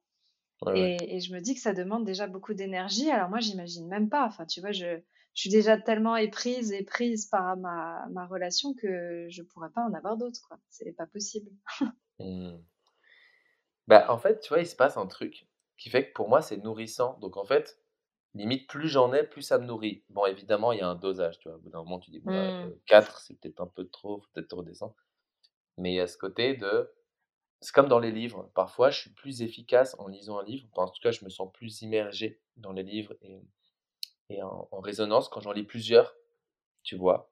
Ouais, 0.65 0.73
ouais. 0.73 0.91
Et, 0.99 1.17
et 1.17 1.19
je 1.21 1.33
me 1.33 1.39
dis 1.41 1.55
que 1.55 1.61
ça 1.61 1.73
demande 1.73 2.05
déjà 2.05 2.27
beaucoup 2.27 2.53
d'énergie. 2.53 3.11
Alors 3.11 3.29
moi, 3.29 3.39
j'imagine 3.39 3.87
même 3.87 4.09
pas. 4.09 4.25
Enfin, 4.25 4.45
tu 4.45 4.61
vois, 4.61 4.71
je, 4.71 4.99
je 5.35 5.41
suis 5.41 5.49
déjà 5.49 5.77
tellement 5.77 6.15
éprise 6.17 6.71
et 6.71 6.83
prise 6.83 7.25
par 7.27 7.57
ma, 7.57 8.07
ma 8.11 8.25
relation 8.27 8.73
que 8.73 9.27
je 9.29 9.43
pourrais 9.43 9.71
pas 9.71 9.83
en 9.83 9.93
avoir 9.93 10.17
d'autres, 10.17 10.41
quoi. 10.47 10.59
C'est 10.69 10.93
pas 10.93 11.07
possible. 11.07 11.51
Mm. 12.19 12.63
Bah, 13.87 14.05
en 14.09 14.17
fait, 14.17 14.39
tu 14.39 14.49
vois, 14.49 14.59
il 14.61 14.67
se 14.67 14.75
passe 14.75 14.97
un 14.97 15.07
truc 15.07 15.47
qui 15.77 15.89
fait 15.89 16.07
que 16.09 16.13
pour 16.13 16.29
moi, 16.29 16.41
c'est 16.41 16.57
nourrissant. 16.57 17.17
Donc, 17.19 17.37
en 17.37 17.45
fait, 17.45 17.81
limite, 18.33 18.69
plus 18.69 18.87
j'en 18.89 19.13
ai, 19.13 19.23
plus 19.25 19.41
ça 19.41 19.57
me 19.59 19.65
nourrit. 19.65 20.05
Bon, 20.09 20.25
évidemment, 20.25 20.71
il 20.71 20.79
y 20.79 20.81
a 20.81 20.87
un 20.89 20.95
dosage, 20.95 21.39
tu 21.39 21.49
vois? 21.49 21.57
Au 21.57 21.61
bout 21.61 21.69
d'un 21.69 21.79
moment, 21.83 21.99
tu 21.99 22.11
dis: 22.11 22.19
«Bon, 22.19 22.33
bah, 22.33 22.51
Mmh. 22.59 22.71
4, 22.85 23.19
c'est 23.21 23.39
peut-être 23.39 23.61
un 23.61 23.67
peu 23.67 23.87
trop, 23.89 24.19
faut 24.21 24.27
peut-être 24.33 24.53
redescendre». 24.55 24.95
Mais 25.77 25.93
il 25.93 25.95
y 25.95 25.99
a 26.01 26.07
ce 26.07 26.17
côté 26.17 26.55
de 26.55 26.91
c'est 27.61 27.73
comme 27.73 27.87
dans 27.89 27.99
les 27.99 28.11
livres. 28.11 28.51
Parfois, 28.55 28.89
je 28.91 28.99
suis 29.01 29.11
plus 29.11 29.41
efficace 29.43 29.95
en 29.99 30.07
lisant 30.07 30.39
un 30.39 30.43
livre. 30.43 30.67
Enfin, 30.73 30.83
en 30.83 30.89
tout 30.91 31.01
cas, 31.01 31.11
je 31.11 31.23
me 31.25 31.29
sens 31.29 31.51
plus 31.53 31.81
immergé 31.83 32.41
dans 32.57 32.71
les 32.73 32.83
livres 32.83 33.15
et 33.21 33.41
et 34.29 34.41
en 34.43 34.67
en 34.71 34.79
résonance 34.81 35.29
quand 35.29 35.41
j'en 35.41 35.51
lis 35.53 35.63
plusieurs, 35.63 36.15
tu 36.83 36.95
vois? 36.97 37.31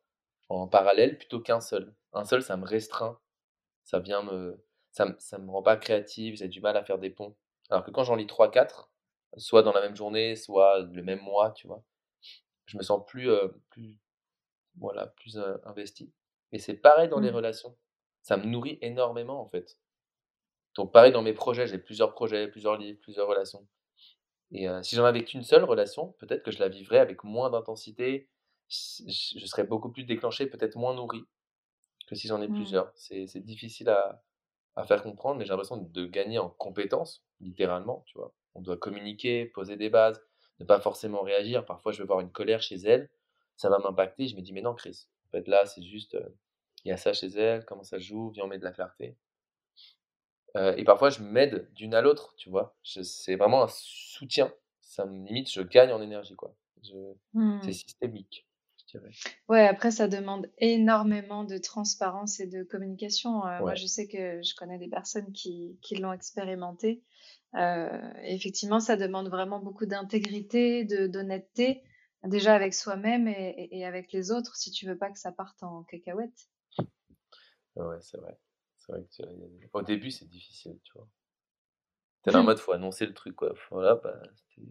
En 0.49 0.67
parallèle 0.67 1.17
plutôt 1.17 1.41
qu'un 1.41 1.61
seul. 1.61 1.95
Un 2.13 2.25
seul, 2.25 2.43
ça 2.43 2.57
me 2.57 2.65
restreint, 2.65 3.19
ça 3.83 3.99
vient 3.99 4.23
me 4.23 4.63
ça 4.91 5.15
ça 5.19 5.37
me 5.39 5.51
rend 5.51 5.63
pas 5.63 5.77
créatif, 5.77 6.37
j'ai 6.37 6.47
du 6.49 6.61
mal 6.61 6.77
à 6.77 6.83
faire 6.85 6.99
des 6.99 7.09
ponts. 7.11 7.35
Alors 7.71 7.83
que 7.85 7.91
quand 7.91 8.03
j'en 8.05 8.15
lis 8.17 8.27
trois, 8.27 8.51
quatre, 8.51 8.91
soit 9.37 9.63
dans 9.63 9.73
la 9.73 9.81
même 9.81 9.95
journée, 9.95 10.35
soit 10.37 10.81
le 10.81 11.03
même 11.03 11.21
mois, 11.21 11.51
tu 11.51 11.67
vois? 11.67 11.83
Je 12.67 12.77
me 12.77 12.83
sens 12.83 13.03
plus, 13.07 13.29
plus 13.69 13.99
voilà, 14.79 15.07
plus, 15.07 15.37
heu, 15.37 15.61
investi 15.65 16.11
et 16.51 16.59
c'est 16.59 16.75
pareil 16.75 17.09
dans 17.09 17.19
les 17.19 17.31
Mmh. 17.31 17.35
relations. 17.35 17.77
Ça 18.23 18.37
me 18.37 18.45
nourrit 18.45 18.79
énormément, 18.81 19.41
en 19.41 19.47
fait. 19.47 19.77
Donc 20.79 20.93
pareil 20.93 21.13
dans 21.13 21.23
mes 21.23 21.33
projets, 21.33 21.67
j'ai 21.67 21.79
plusieurs 21.79 22.13
projets, 22.13 22.49
plusieurs 22.49 22.77
livres, 22.77 22.99
plusieurs 23.01 23.27
relations 23.29 23.67
et 24.51 24.67
heu, 24.69 24.83
si 24.83 24.95
j'en 24.95 25.05
avais 25.05 25.23
qu'une 25.25 25.43
seule 25.43 25.63
relation, 25.65 26.13
peut-être 26.19 26.43
que 26.43 26.51
je 26.51 26.59
la 26.59 26.69
vivrais 26.69 26.99
avec 26.99 27.23
moins 27.23 27.49
d'intensité, 27.51 28.29
je 28.69 29.03
je 29.39 29.45
serais 29.47 29.65
beaucoup 29.65 29.91
plus 29.91 30.05
déclenché, 30.05 30.47
peut-être 30.47 30.77
moins 30.77 30.95
nourri 30.95 31.23
que 32.07 32.15
si 32.15 32.27
j'en 32.27 32.41
ai 32.41 32.47
Mmh. 32.47 32.53
plusieurs. 32.55 32.91
C'est 32.95 33.25
difficile 33.45 33.89
à 33.89 34.23
à 34.77 34.85
faire 34.85 35.03
comprendre, 35.03 35.37
mais 35.39 35.45
j'ai 35.45 35.51
l'impression 35.51 35.77
de 35.77 36.05
gagner 36.07 36.39
en 36.39 36.49
compétences, 36.49 37.25
littéralement, 37.41 38.03
tu 38.07 38.17
vois? 38.17 38.33
On 38.55 38.61
doit 38.61 38.77
communiquer, 38.77 39.45
poser 39.45 39.77
des 39.77 39.89
bases, 39.89 40.21
ne 40.59 40.65
pas 40.65 40.79
forcément 40.81 41.21
réagir. 41.23 41.65
Parfois, 41.65 41.91
je 41.93 41.99
vais 42.01 42.07
voir 42.07 42.21
une 42.21 42.31
colère 42.31 42.61
chez 42.61 42.77
elle, 42.77 43.09
ça 43.57 43.69
va 43.69 43.79
m'impacter, 43.79 44.27
je 44.29 44.35
me 44.37 44.41
dis: 44.41 44.53
«Mais 44.53 44.61
non 44.63 44.75
Chris, 44.75 45.07
en 45.27 45.31
fait 45.31 45.47
là, 45.49 45.65
c'est 45.67 45.83
juste, 45.83 46.15
heu, 46.15 46.37
il 46.85 46.89
y 46.89 46.91
a 46.93 46.97
ça 46.97 47.13
chez 47.13 47.27
elle, 47.29 47.65
comment 47.65 47.83
ça 47.83 47.99
joue, 47.99 48.31
viens 48.31 48.45
on 48.45 48.47
met 48.47 48.59
de 48.59 48.63
la 48.65 48.71
clarté». 48.71 49.17
Heu 50.57 50.75
et 50.77 50.83
parfois 50.83 51.09
je 51.09 51.21
m'aide 51.23 51.71
d'une 51.73 51.93
à 51.95 52.01
l'autre, 52.01 52.35
tu 52.37 52.49
vois? 52.49 52.77
C'est 52.83 53.35
vraiment 53.35 53.63
un 53.63 53.67
soutien. 53.69 54.53
Ça 54.81 55.05
me 55.05 55.25
limite, 55.27 55.51
je 55.51 55.61
gagne 55.61 55.91
en 55.91 56.01
énergie, 56.01 56.35
quoi. 56.35 56.55
Je 56.83 57.13
c'est 57.59 57.73
Mmh. 57.73 57.73
systémique, 57.73 58.47
je 58.79 58.85
dirais. 58.99 59.17
Ouais, 59.49 59.67
après 59.67 59.91
ça 59.91 60.07
demande 60.07 60.49
énormément 60.59 61.43
de 61.43 61.57
transparence 61.57 62.39
et 62.39 62.47
de 62.47 62.63
communication. 62.63 63.45
Heu, 63.45 63.63
moi, 63.63 63.75
je 63.75 63.85
sais 63.87 64.07
que 64.07 64.41
je 64.43 64.55
connais 64.55 64.77
des 64.77 64.87
personnes 64.87 65.31
qui 65.33 65.77
qui 65.81 65.95
l'ont 65.95 66.13
expérimenté. 66.13 67.03
Heu, 67.55 67.89
effectivement, 68.23 68.79
ça 68.79 68.95
demande 68.97 69.27
vraiment 69.29 69.59
beaucoup 69.59 69.85
d'intégrité, 69.85 70.85
d'honnêteté, 70.85 71.83
déjà 72.23 72.55
avec 72.55 72.73
soi-même 72.73 73.27
et 73.27 73.67
et 73.71 73.85
avec 73.85 74.11
les 74.13 74.31
autres, 74.31 74.55
si 74.55 74.71
tu 74.71 74.85
veux 74.87 74.97
pas 74.97 75.09
que 75.11 75.19
ça 75.19 75.31
parte 75.31 75.63
en 75.63 75.83
cacahuète. 75.83 76.47
Ouais, 77.75 77.97
c'est 78.01 78.17
vrai. 78.17 78.37
C'est 78.89 78.95
vrai 78.95 79.03
que 79.05 79.09
tu 79.11 79.21
as 79.21 79.69
au 79.77 79.83
début, 79.83 80.09
c'est 80.09 80.27
difficile, 80.27 80.79
tu 80.83 80.91
vois? 80.95 81.07
Tu 82.23 82.29
es 82.29 82.33
là 82.33 82.39
en 82.39 82.43
mode, 82.43 82.59
faut 82.59 82.71
annoncer 82.73 83.05
le 83.05 83.13
truc, 83.13 83.35
quoi. 83.35 83.53
Voilà, 83.71 83.95
bah, 83.95 84.21
tu 84.49 84.61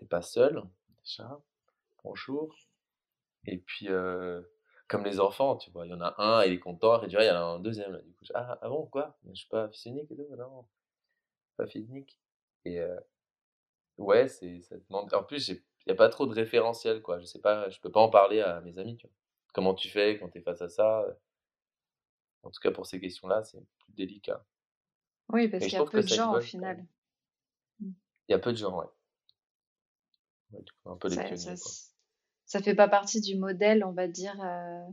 es 0.00 0.06
pas 0.06 0.22
seul, 0.22 0.62
déjà, 1.04 1.40
bonjour 2.04 2.54
et 3.46 3.58
puis, 3.58 3.88
heu, 3.90 4.52
comme 4.88 5.04
les 5.04 5.20
enfants, 5.20 5.56
tu 5.56 5.70
vois? 5.72 5.86
Il 5.86 5.90
y 5.90 5.94
en 5.94 6.00
a 6.02 6.14
un, 6.22 6.44
il 6.44 6.52
est 6.54 6.60
content 6.60 7.02
et 7.02 7.08
tu 7.08 7.16
vois, 7.16 7.24
il 7.24 7.28
y 7.28 7.30
en 7.30 7.36
a 7.36 7.40
un 7.40 7.60
deuxième 7.60 7.92
là, 7.92 8.00
du 8.00 8.12
coup, 8.14 8.24
«Ah 8.34 8.58
ah 8.62 8.68
bon, 8.68 8.86
quoi? 8.86 9.18
Je 9.28 9.34
suis 9.34 9.48
pas 9.48 9.68
fils 9.70 9.86
unique 9.86 10.10
et 10.12 10.16
tout?» 10.16 10.26
«Non, 10.36 10.66
pas 11.56 11.66
fils 11.68 11.88
unique» 11.88 12.20
et 12.66 12.80
heu, 12.80 12.98
ouais, 13.98 14.28
c'est 14.28 14.60
ça 14.62 14.76
demande 14.90 15.12
en 15.14 15.24
plus, 15.24 15.48
il 15.48 15.62
y 15.88 15.92
a 15.92 15.94
pas 15.94 16.08
trop 16.10 16.26
de 16.26 16.34
référentiel, 16.34 17.02
quoi. 17.02 17.18
Je 17.20 17.24
sais 17.26 17.40
pas, 17.40 17.68
je 17.70 17.80
peux 17.80 17.90
pas 17.92 18.00
en 18.00 18.10
parler 18.10 18.40
à 18.40 18.60
mes 18.62 18.78
amis, 18.78 18.96
tu 18.96 19.06
vois? 19.06 19.14
«Comment 19.54 19.74
tu 19.74 19.88
fais 19.90 20.18
quand 20.18 20.30
tu 20.30 20.38
es 20.38 20.42
face 20.42 20.62
à 20.62 20.68
ça?» 20.68 21.06
En 22.42 22.50
tout 22.50 22.60
cas, 22.60 22.70
pour 22.70 22.86
ces 22.86 23.00
questions-là, 23.00 23.42
c'est 23.44 23.58
plus 23.78 23.92
délicat 23.94 24.44
Oui, 25.28 25.48
parce 25.48 25.64
qu'il 25.64 25.74
y 25.74 25.76
a 25.76 25.84
peu 25.84 26.02
de 26.02 26.08
gens 26.08 26.36
au 26.36 26.40
final. 26.40 26.86
Mmh. 27.80 27.90
Il 28.28 28.32
y 28.32 28.34
a 28.34 28.38
peu 28.38 28.52
de 28.52 28.56
gens, 28.56 28.78
ouais. 28.78 28.86
Ouais, 30.52 30.60
un 30.86 30.96
peu 30.96 31.08
Ça 31.08 31.56
ça 32.44 32.58
quoi. 32.58 32.60
fait 32.62 32.74
pas 32.74 32.88
partie 32.88 33.20
du 33.20 33.36
modèle, 33.36 33.84
on 33.84 33.92
va 33.92 34.06
dire, 34.08 34.34
heu, 34.42 34.92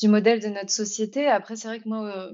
du 0.00 0.08
modèle 0.08 0.40
de 0.40 0.48
notre 0.48 0.70
société. 0.70 1.26
Après, 1.26 1.56
c'est 1.56 1.68
vrai 1.68 1.80
que 1.80 1.88
moi, 1.88 2.30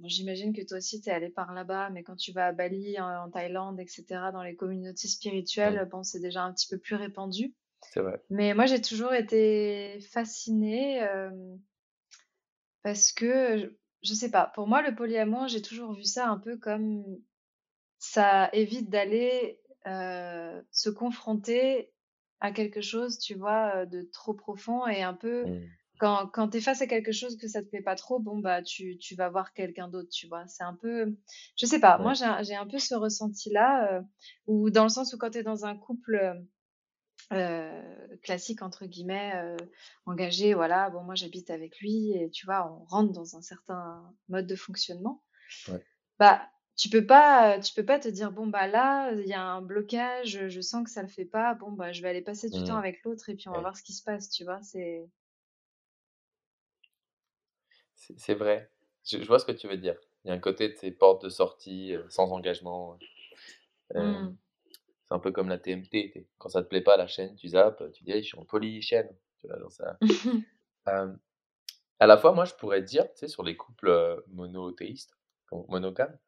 bon, 0.00 0.08
j'imagine 0.08 0.52
que 0.52 0.66
toi 0.66 0.78
aussi 0.78 1.00
tu 1.00 1.08
es 1.08 1.12
allé 1.12 1.30
par 1.30 1.52
là-bas, 1.54 1.90
mais 1.90 2.02
quand 2.02 2.16
tu 2.16 2.32
vas 2.32 2.48
à 2.48 2.52
Bali, 2.52 3.00
en 3.00 3.24
en 3.24 3.30
Thaïlande 3.30 3.80
et 3.80 3.86
cetera, 3.86 4.32
dans 4.32 4.42
les 4.42 4.56
communautés 4.56 5.08
spirituelles, 5.08 5.88
bon, 5.90 6.02
c'est 6.02 6.20
déjà 6.20 6.42
un 6.42 6.52
petit 6.52 6.68
peu 6.68 6.78
plus 6.78 6.96
répandu. 6.96 7.54
C'est 7.80 8.00
vrai. 8.00 8.22
Mais 8.30 8.54
moi, 8.54 8.66
j'ai 8.66 8.80
toujours 8.80 9.14
été 9.14 9.98
fascinée, 10.12 10.96
hem, 10.98 11.58
parce 12.82 13.12
que 13.12 13.76
je 14.02 14.14
sais 14.14 14.30
pas, 14.30 14.46
pour 14.54 14.66
moi, 14.66 14.82
le 14.82 14.94
polyamour, 14.94 15.48
j'ai 15.48 15.62
toujours 15.62 15.92
vu 15.94 16.04
ça 16.04 16.28
un 16.28 16.38
peu 16.38 16.58
comme 16.58 17.04
ça 17.98 18.50
évite 18.52 18.90
d'aller, 18.90 19.60
heu, 19.86 20.66
se 20.72 20.90
confronter 20.90 21.92
à 22.40 22.52
quelque 22.52 22.80
chose, 22.80 23.18
tu 23.18 23.34
vois, 23.34 23.86
de 23.86 24.02
trop 24.12 24.34
profond 24.34 24.86
et 24.86 25.02
un 25.02 25.14
peu 25.14 25.48
Mmh. 25.48 25.72
quand 25.98 26.26
quand 26.28 26.48
tu 26.50 26.58
es 26.58 26.60
face 26.60 26.82
à 26.82 26.86
quelque 26.88 27.12
chose 27.12 27.36
que 27.36 27.46
ça 27.48 27.62
te 27.62 27.68
plaît 27.68 27.82
pas 27.82 27.94
trop, 27.94 28.18
bon, 28.20 28.38
bah, 28.38 28.62
tu 28.62 28.98
tu 28.98 29.14
vas 29.14 29.28
voir 29.30 29.52
quelqu'un 29.52 29.88
d'autre, 29.88 30.08
tu 30.12 30.26
vois? 30.28 30.46
C'est 30.48 30.64
un 30.64 30.74
peu 30.80 31.16
je 31.56 31.66
sais 31.66 31.78
pas, 31.80 31.98
moi 31.98 32.12
Ouais. 32.12 32.14
j'ai 32.14 32.24
un 32.24 32.42
j'ai 32.42 32.56
un 32.56 32.66
peu 32.66 32.78
ce 32.78 32.94
ressenti-là, 32.96 34.02
où 34.46 34.70
dans 34.70 34.82
le 34.84 34.88
sens 34.88 35.12
où 35.14 35.18
quand 35.18 35.30
tu 35.30 35.38
es 35.38 35.42
dans 35.44 35.64
un 35.66 35.76
couple, 35.76 36.44
heu, 37.32 38.18
«classique» 38.22 38.62
entre 38.62 38.86
guillemets, 38.86 39.32
heu, 39.36 39.56
engagé, 40.06 40.54
voilà, 40.54 40.90
bon, 40.90 41.02
moi 41.04 41.14
j'habite 41.14 41.50
avec 41.50 41.78
lui 41.80 42.12
et 42.12 42.30
tu 42.30 42.46
vois, 42.46 42.70
on 42.72 42.84
rentre 42.84 43.12
dans 43.12 43.36
un 43.36 43.42
certain 43.42 44.14
mode 44.28 44.46
de 44.46 44.56
fonctionnement. 44.56 45.22
Ouais. 45.66 45.84
Bah, 46.18 46.48
tu 46.76 46.88
peux 46.90 47.06
pas, 47.06 47.58
heu, 47.58 47.60
tu 47.62 47.74
peux 47.74 47.84
pas 47.84 47.98
te 48.00 48.08
dire: 48.08 48.32
«Bon, 48.32 48.46
bah, 48.46 48.66
là, 48.68 49.12
il 49.12 49.26
y 49.28 49.34
a 49.34 49.42
un 49.44 49.62
blocage, 49.62 50.48
je 50.48 50.60
sens 50.60 50.84
que 50.84 50.90
ça 50.90 51.02
le 51.02 51.08
fait 51.08 51.24
pas. 51.26 51.54
Bon, 51.54 51.72
bah, 51.72 51.92
je 51.92 52.02
vais 52.02 52.08
aller 52.10 52.22
passer 52.22 52.50
du 52.50 52.62
temps 52.64 52.76
Mmh. 52.76 52.78
avec 52.78 53.02
l'autre 53.04 53.28
et 53.30 53.34
puis 53.36 53.48
on 53.48 53.52
va 53.52 53.60
voir 53.60 53.76
ce 53.76 53.82
qui 53.82 53.92
se 53.94 54.02
passe», 54.04 54.30
tu 54.30 54.44
vois? 54.44 54.60
C'est 54.62 55.08
C'est 57.94 58.34
vrai. 58.34 58.70
Je 59.04 59.18
je 59.20 59.26
vois 59.26 59.38
ce 59.38 59.44
que 59.46 59.52
tu 59.52 59.68
veux 59.68 59.76
dire. 59.76 59.96
Il 60.24 60.28
y 60.28 60.30
a 60.30 60.34
un 60.34 60.38
côté, 60.38 60.72
tu 60.72 60.78
sais, 60.78 60.90
porte 60.92 61.24
de 61.24 61.28
sortie, 61.28 61.94
sans 62.08 62.30
engagement, 62.32 62.98
mmh. 63.94 64.36
C'est 65.12 65.16
un 65.16 65.20
peu 65.20 65.32
comme 65.32 65.48
la 65.48 65.58
TMT, 65.58 66.28
quand 66.38 66.48
ça 66.48 66.62
te 66.62 66.68
plaît 66.68 66.80
pas 66.82 66.96
la 66.96 67.06
chaîne, 67.06 67.36
tu 67.36 67.48
zappes, 67.48 67.82
tu 67.92 68.04
dis: 68.04 68.12
«Hey, 68.12 68.22
je 68.22 68.28
suis 68.28 68.38
en 68.38 68.44
polychaîne», 68.44 69.10
tu 69.40 69.48
vois? 69.48 69.58
Genre 69.60 69.72
ça 69.72 70.00
hem, 70.86 71.18
à 72.00 72.06
la 72.06 72.18
fois, 72.18 72.32
moi, 72.32 72.44
je 72.44 72.54
pourrais 72.54 72.82
dire, 72.82 73.04
tu 73.14 73.20
sais, 73.20 73.28
sur 73.28 73.42
les 73.44 73.56
couples, 73.56 73.88
heu, 73.88 74.24
monothéistes, 74.28 75.18
monogames, 75.68 76.18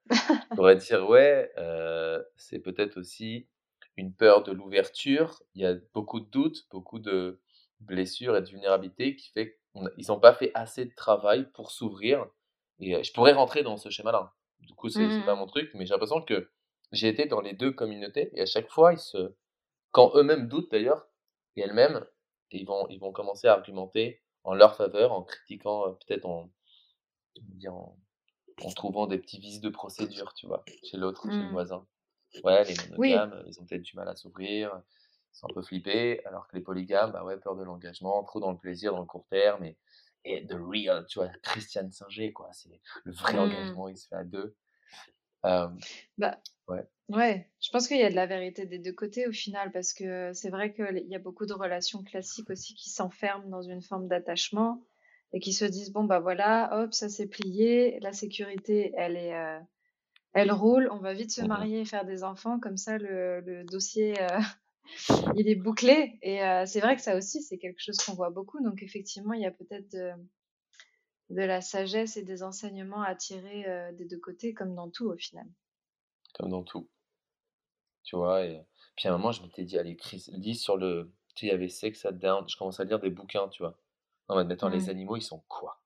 je 0.42 0.48
pourrais 0.54 0.76
dire: 0.76 1.08
«Ouais, 1.08 1.52
heu, 1.58 2.26
c'est 2.36 2.60
peut-être 2.60 2.98
aussi 2.98 3.48
une 3.96 4.14
peur 4.14 4.42
de 4.44 4.52
l'ouverture». 4.52 5.42
Il 5.54 5.62
y 5.62 5.66
a 5.66 5.74
beaucoup 5.94 6.20
de 6.20 6.26
doutes, 6.30 6.66
beaucoup 6.70 6.98
de 7.00 7.40
blessures 7.80 8.36
et 8.36 8.42
de 8.42 8.48
vulnérabilité 8.48 9.16
qui 9.16 9.30
fait 9.30 9.60
qu'on 9.74 9.86
a 9.86 9.90
ils 9.98 10.12
ont 10.12 10.20
pas 10.20 10.34
fait 10.34 10.52
assez 10.54 10.86
de 10.86 10.94
travail 10.94 11.50
pour 11.52 11.72
s'ouvrir 11.72 12.26
et 12.80 13.02
je 13.04 13.12
pourrais 13.12 13.32
rentrer 13.32 13.62
dans 13.62 13.76
ce 13.76 13.90
schéma-là. 13.90 14.34
Du 14.60 14.74
coup, 14.74 14.88
Mmh 14.94 15.00
c'est 15.00 15.10
c'est 15.10 15.24
mh, 15.24 15.24
pas 15.24 15.34
mon 15.34 15.46
mmh. 15.46 15.46
truc, 15.46 15.70
mais 15.74 15.86
j'ai 15.86 15.92
l'impression 15.94 16.22
que 16.22 16.50
j'ai 16.94 17.09
été 17.09 17.26
dans 17.26 17.40
les 17.40 17.54
2 17.54 17.72
communautés 17.72 18.30
et 18.35 18.42
à 18.42 18.46
chaque 18.46 18.70
fois, 18.70 18.92
ils 18.94 18.98
se 18.98 19.35
quand 19.92 20.12
eux-mêmes 20.16 20.48
doutent 20.48 20.70
d'ailleurs 20.72 21.09
et 21.57 21.62
elles-mêmes, 21.62 22.07
ils 22.52 22.66
vont 22.66 22.88
ils 22.90 23.00
vont 23.00 23.12
commencer 23.12 23.48
à 23.48 23.54
argumenter 23.54 24.22
en 24.44 24.54
leur 24.54 24.76
faveur, 24.76 25.12
en 25.12 25.24
critiquant, 25.24 25.88
heu, 25.90 25.96
peut-être 26.07 26.26
en? 26.26 26.50
En 27.66 27.96
en 28.62 28.72
trouvant 28.72 29.07
des 29.09 29.18
petits 29.18 29.40
vices 29.40 29.61
de 29.61 29.68
procédure, 29.70 30.35
tu 30.35 30.46
vois? 30.46 30.68
Chez 30.83 30.96
l'autre, 30.98 31.30
chez 31.33 31.44
le 31.44 31.48
Mmh. 31.48 31.50
voisin. 31.50 31.87
Ouais, 32.44 32.64
les 32.64 32.76
monogames, 32.76 33.44
ils 33.46 33.61
ont 33.61 33.66
peut-être 33.66 33.83
du 33.83 33.96
mal 33.96 34.09
à 34.09 34.16
s'ouvrir, 34.16 34.83
ils 35.35 35.37
sont 35.38 35.48
un 35.48 35.52
peu 35.52 35.62
flippés, 35.62 36.24
alors 36.26 36.48
que 36.48 36.57
les 36.57 36.62
polygames, 36.62 37.12
bah, 37.12 37.24
ouais, 37.24 37.38
peur 37.38 37.57
de 37.57 37.64
l'engagement, 37.64 38.22
trop 38.24 38.40
dans 38.40 38.52
le 38.52 38.59
plaisir, 38.59 38.92
dans 38.92 39.00
le 39.00 39.07
court 39.07 39.26
terme 39.28 39.64
et 39.64 39.78
et 40.26 40.46
the 40.46 40.54
real, 40.54 41.07
tu 41.07 41.18
vois? 41.20 41.28
Christiane 41.42 41.92
Singer, 41.92 42.33
quoi, 42.33 42.50
c'est 42.52 42.80
le 43.04 43.12
vrai 43.12 43.38
mmh. 43.38 43.38
engagement, 43.38 43.88
il 43.88 43.98
se 43.98 44.09
fait 44.09 44.16
à 44.16 44.24
2. 44.24 44.57
Bah, 46.18 46.40
ouais. 46.68 46.87
ouais, 47.11 47.50
je 47.62 47.70
pense 47.70 47.88
qu'il 47.88 47.98
y 47.98 48.04
a 48.04 48.11
de 48.11 48.16
la 48.16 48.26
vérité 48.26 48.66
des 48.66 48.78
2 48.78 48.92
côtés 48.92 49.26
au 49.28 49.33
final 49.33 49.72
parce 49.72 49.94
que 49.94 50.33
c'est 50.35 50.50
vrai 50.50 50.74
qu'il 50.74 51.07
y 51.09 51.14
a 51.16 51.18
beaucoup 51.18 51.46
de 51.46 51.54
relations 51.54 52.02
classiques 52.04 52.50
aussi 52.50 52.74
qui 52.74 52.90
s'enferment 52.90 53.48
dans 53.48 53.62
une 53.62 53.83
forme 53.83 54.09
d'attachement 54.09 54.83
et 55.33 55.40
qui 55.40 55.52
se 55.54 55.64
disent: 55.66 55.92
«Bon, 55.92 56.04
bah, 56.04 56.20
voilà, 56.20 56.70
hop, 56.83 56.94
ça 56.94 57.09
c'est 57.11 57.28
plié, 57.28 57.98
la 58.00 58.12
sécurité 58.12 58.92
elle 58.96 59.16
est, 59.16 59.35
heu, 59.37 59.61
elle 60.35 60.52
roule, 60.52 60.88
on 60.92 60.98
va 61.00 61.14
vite 61.14 61.33
se 61.33 61.42
Mmh 61.42 61.46
mh. 61.48 61.50
marier 61.50 61.80
et 61.83 61.87
faire 61.87 62.04
des 62.07 62.24
enfants 62.24 62.61
comme 62.61 62.76
ça 62.78 62.98
le 62.98 63.40
le 63.42 63.64
dossier, 63.64 64.20
heu, 64.22 64.28
il 65.35 65.48
est 65.48 65.57
bouclé» 65.57 66.18
et 66.22 66.42
heu, 66.44 66.66
c'est 66.66 66.80
vrai 66.80 66.96
que 66.96 67.02
ça 67.02 67.16
aussi 67.16 67.42
c'est 67.42 67.59
quelque 67.59 67.80
chose 67.83 67.98
qu'on 67.98 68.14
voit 68.14 68.30
beaucoup 68.30 68.62
donc 68.62 68.83
effectivement 68.83 69.35
il 69.35 69.42
y 69.42 69.46
a 69.46 69.52
peut-être 69.52 69.90
de 69.92 70.12
de 71.34 71.42
la 71.42 71.60
sagesse 71.60 72.16
et 72.16 72.22
des 72.24 72.42
enseignements 72.42 73.02
à 73.02 73.14
tirer, 73.14 73.66
heu, 73.68 73.92
des 73.94 74.06
2 74.06 74.18
côtés 74.18 74.54
comme 74.54 74.74
dans 74.74 74.90
tout 74.90 75.06
au 75.08 75.16
final. 75.18 75.46
Comme 76.32 76.50
dans 76.50 76.62
tout, 76.62 76.88
tu 78.02 78.16
vois? 78.16 78.44
Et 78.44 78.66
Puis 78.96 79.08
à 79.08 79.14
un 79.14 79.16
moment, 79.16 79.32
je 79.32 79.42
m'étais 79.42 79.64
dit: 79.64 79.78
«Allez 79.78 79.96
Chris, 79.96 80.24
lis 80.32 80.54
sur 80.56 80.76
le» 80.76 81.12
tu 81.34 81.40
sais, 81.40 81.46
il 81.46 81.50
y 81.50 81.52
avait 81.52 81.68
Sex 81.68 82.06
Down, 82.06 82.44
je 82.48 82.56
commence 82.56 82.78
à 82.78 82.84
lire 82.84 83.00
des 83.00 83.10
bouquins, 83.10 83.48
tu 83.48 83.62
vois? 83.62 83.76
Mode: 84.28 84.46
«Mais 84.48 84.70
les 84.70 84.88
Mmh. 84.88 84.90
animaux, 84.90 85.16
ils 85.16 85.22
sont 85.22 85.44
quoi?» 85.48 85.80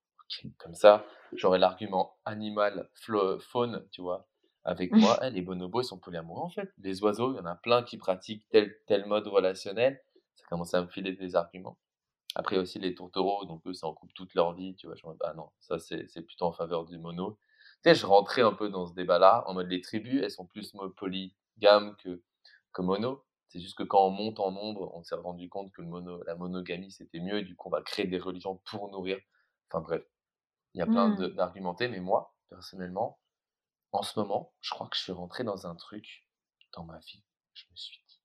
Comme 0.58 0.74
ça, 0.74 1.06
j'aurais 1.32 1.58
l'argument 1.58 2.18
animal, 2.26 2.90
flo 2.94 3.38
faune, 3.40 3.86
tu 3.90 4.02
vois? 4.02 4.28
Avec 4.64 4.96
moi. 4.98 5.18
«Eh, 5.22 5.30
les 5.30 5.42
bonobos, 5.42 5.82
ils 5.82 5.84
sont 5.86 5.98
polyamoureux, 5.98 6.42
en 6.42 6.50
fait. 6.50 6.70
Les 6.78 7.02
oiseaux, 7.02 7.32
il 7.32 7.38
y 7.38 7.40
en 7.40 7.46
a 7.46 7.56
plein 7.56 7.82
qui 7.82 7.96
pratiquent 7.98 8.46
tel 8.50 8.76
tel 8.86 9.06
mode 9.06 9.26
relationnel». 9.26 10.00
Ça 10.36 10.44
commençait 10.48 10.76
à 10.76 10.82
me 10.82 10.88
filer 10.88 11.12
des 11.14 11.34
arguments. 11.36 11.78
Après 12.38 12.58
aussi 12.58 12.78
les 12.80 12.94
tourtereaux, 12.94 13.44
donc 13.46 13.66
eux, 13.66 13.74
c'est 13.74 13.86
en 13.86 13.94
couple 13.94 14.14
toute 14.14 14.34
leur 14.34 14.54
vie, 14.54 14.76
tu 14.76 14.86
vois? 14.86 14.96
Mode: 15.04 15.18
«Ah 15.24 15.34
non, 15.34 15.50
ça 15.60 15.78
c'est 15.78 16.22
plutôt 16.22 16.46
en 16.46 16.52
faveur 16.52 16.86
du 16.86 16.98
mono». 16.98 17.38
Tu 17.84 17.90
sais, 17.90 17.94
je 17.96 18.06
rentrais 18.06 18.42
un 18.42 18.54
peu 18.54 18.70
dans 18.70 18.86
ce 18.86 18.94
débat-là, 18.94 19.44
en 19.48 19.54
mode 19.54 19.68
les 19.68 19.82
tribus, 19.82 20.22
elles 20.22 20.30
sont 20.32 20.46
plus 20.46 20.74
polygames 20.96 21.96
que 21.98 22.22
que 22.72 22.82
mono. 22.82 23.24
C'est 23.48 23.60
juste 23.60 23.76
que 23.78 23.82
quand 23.84 24.06
on 24.06 24.10
monte 24.10 24.40
en 24.40 24.52
nombre, 24.52 24.90
on 24.94 25.02
s'est 25.02 25.14
rendu 25.16 25.48
compte 25.50 25.72
que 25.72 25.82
le 25.82 25.88
mono 25.88 26.22
la 26.24 26.36
monogamie, 26.36 26.92
c'était 26.92 27.20
mieux 27.20 27.38
et 27.40 27.44
du 27.44 27.56
coup, 27.56 27.68
on 27.68 27.72
va 27.72 27.82
créer 27.82 28.06
des 28.06 28.18
religions 28.18 28.60
pour 28.70 28.90
nourrir. 28.90 29.18
Enfin 29.70 29.82
bref, 29.82 30.04
il 30.74 30.78
y 30.80 30.82
a 30.82 30.86
plein 30.88 31.10
Mmh. 31.10 31.22
d'argumentés, 31.36 31.88
mais 31.88 32.00
moi, 32.00 32.36
personnellement, 32.50 33.20
en 33.92 34.02
ce 34.02 34.18
moment, 34.20 34.54
je 34.60 34.70
crois 34.70 34.88
que 34.88 34.96
je 34.96 35.02
suis 35.02 35.12
rentré 35.12 35.44
dans 35.44 35.66
un 35.66 35.76
truc 35.76 36.26
dans 36.74 36.84
ma 36.86 36.98
vie. 37.00 37.24
Je 37.54 37.64
me 37.70 37.76
suis 37.76 38.02
dit: 38.08 38.20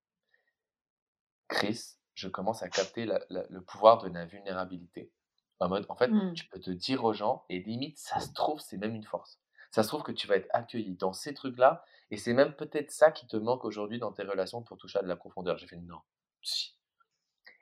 «Chris, 1.47 1.95
je 2.15 2.28
commence 2.30 2.63
à 2.63 2.69
capter 2.69 3.06
la 3.06 3.21
la 3.30 3.45
le 3.49 3.62
pouvoir 3.62 3.97
de 4.04 4.10
la 4.10 4.26
vulnérabilité». 4.26 5.12
En 5.60 5.69
mode, 5.69 5.86
en 5.89 5.95
fait, 5.95 6.10
Mmh. 6.10 6.34
tu 6.34 6.47
peux 6.47 6.60
te 6.60 6.71
dire 6.71 7.04
aux 7.06 7.13
gens 7.13 7.45
et 7.49 7.60
limite, 7.62 7.97
ça 7.97 8.19
se 8.19 8.34
trouve, 8.34 8.60
c'est 8.60 8.78
même 8.78 8.95
une 8.95 9.04
force. 9.06 9.39
Ça 9.71 9.84
se 9.84 9.88
trouve 9.88 10.04
que 10.04 10.12
tu 10.12 10.28
vas 10.28 10.36
être 10.36 10.49
accueilli 10.52 10.95
dans 10.95 11.13
ces 11.13 11.34
trucs-là 11.34 11.84
et 12.12 12.17
c'est 12.17 12.34
même 12.34 12.54
peut-être 12.56 12.91
ça 12.91 13.12
qui 13.12 13.28
te 13.28 13.38
manque 13.38 13.65
aujourd'hui 13.65 13.99
dans 13.99 14.12
tes 14.12 14.23
relations 14.23 14.62
pour 14.63 14.78
toucher 14.78 14.99
à 14.99 15.04
de 15.04 15.08
la 15.08 15.15
profondeur. 15.15 15.58
J'ai 15.58 15.67
fait: 15.67 15.78
«Non, 15.78 15.99
si». 16.41 16.78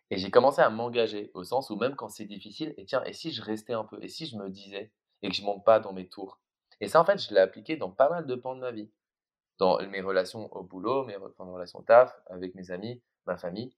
Et 0.10 0.18
j'ai 0.18 0.30
commencé 0.32 0.62
à 0.62 0.70
m'engager 0.70 1.32
au 1.34 1.44
sens 1.44 1.70
où 1.70 1.76
même 1.78 1.96
quand 1.96 2.10
c'est 2.10 2.26
difficile 2.26 2.74
et 2.78 2.86
tiens, 2.86 3.04
et 3.06 3.14
si 3.14 3.32
je 3.32 3.42
restais 3.42 3.74
un 3.74 3.84
peu? 3.86 3.98
Et 4.04 4.10
si 4.10 4.26
je 4.28 4.38
me 4.38 4.50
disais 4.50 4.92
et 5.22 5.30
que 5.30 5.36
je 5.36 5.44
monte 5.44 5.64
pas 5.64 5.80
dans 5.80 5.94
mes 5.94 6.08
tours? 6.10 6.40
Et 6.82 6.88
ça, 6.88 7.00
en 7.02 7.06
fait, 7.06 7.18
je 7.18 7.34
l'ai 7.34 7.40
appliqué 7.40 7.78
dans 7.78 7.92
pas 7.92 8.10
mal 8.10 8.26
de 8.28 8.36
pans 8.36 8.56
de 8.56 8.60
ma 8.62 8.72
vie. 8.72 8.92
Dans 9.60 9.80
mes 9.88 10.02
relations 10.02 10.52
au 10.54 10.64
boulot, 10.64 11.06
mes 11.06 11.18
mes 11.18 11.52
relations 11.52 11.82
taf, 11.84 12.14
avec 12.28 12.56
mes 12.56 12.72
amis, 12.72 13.02
ma 13.26 13.38
famille, 13.38 13.74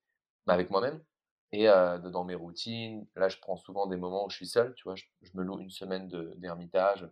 avec 0.48 0.70
moi-même 0.70 1.04
et 1.52 1.66
dans 1.68 2.24
mes 2.26 2.36
routines. 2.36 3.08
Là, 3.16 3.30
je 3.30 3.38
prends 3.38 3.58
souvent 3.58 3.88
des 3.88 3.98
moments 3.98 4.26
où 4.26 4.30
je 4.30 4.36
suis 4.38 4.48
seul, 4.48 4.74
tu 4.76 4.84
vois? 4.84 4.96
Je 4.96 5.06
je 5.22 5.32
me 5.36 5.44
loue 5.44 5.60
une 5.60 5.70
semaine 5.70 6.08
de 6.08 6.34
d'ermitage, 6.38 7.08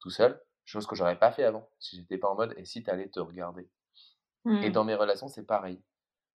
tout 0.00 0.10
seul, 0.10 0.40
chose 0.64 0.86
que 0.86 0.96
j'aurais 0.96 1.18
pas 1.18 1.32
fait 1.32 1.44
avant, 1.44 1.70
si 1.78 1.96
j'étais 1.96 2.18
pas 2.18 2.28
en 2.28 2.34
mode: 2.34 2.54
«Et 2.56 2.64
si 2.64 2.82
tu 2.82 2.90
allais 2.90 3.08
te 3.08 3.20
regarder?» 3.20 3.68
et 4.62 4.70
Mmh. 4.70 4.72
dans 4.72 4.84
mes 4.84 4.94
relations, 4.94 5.28
c'est 5.28 5.44
pareil. 5.46 5.82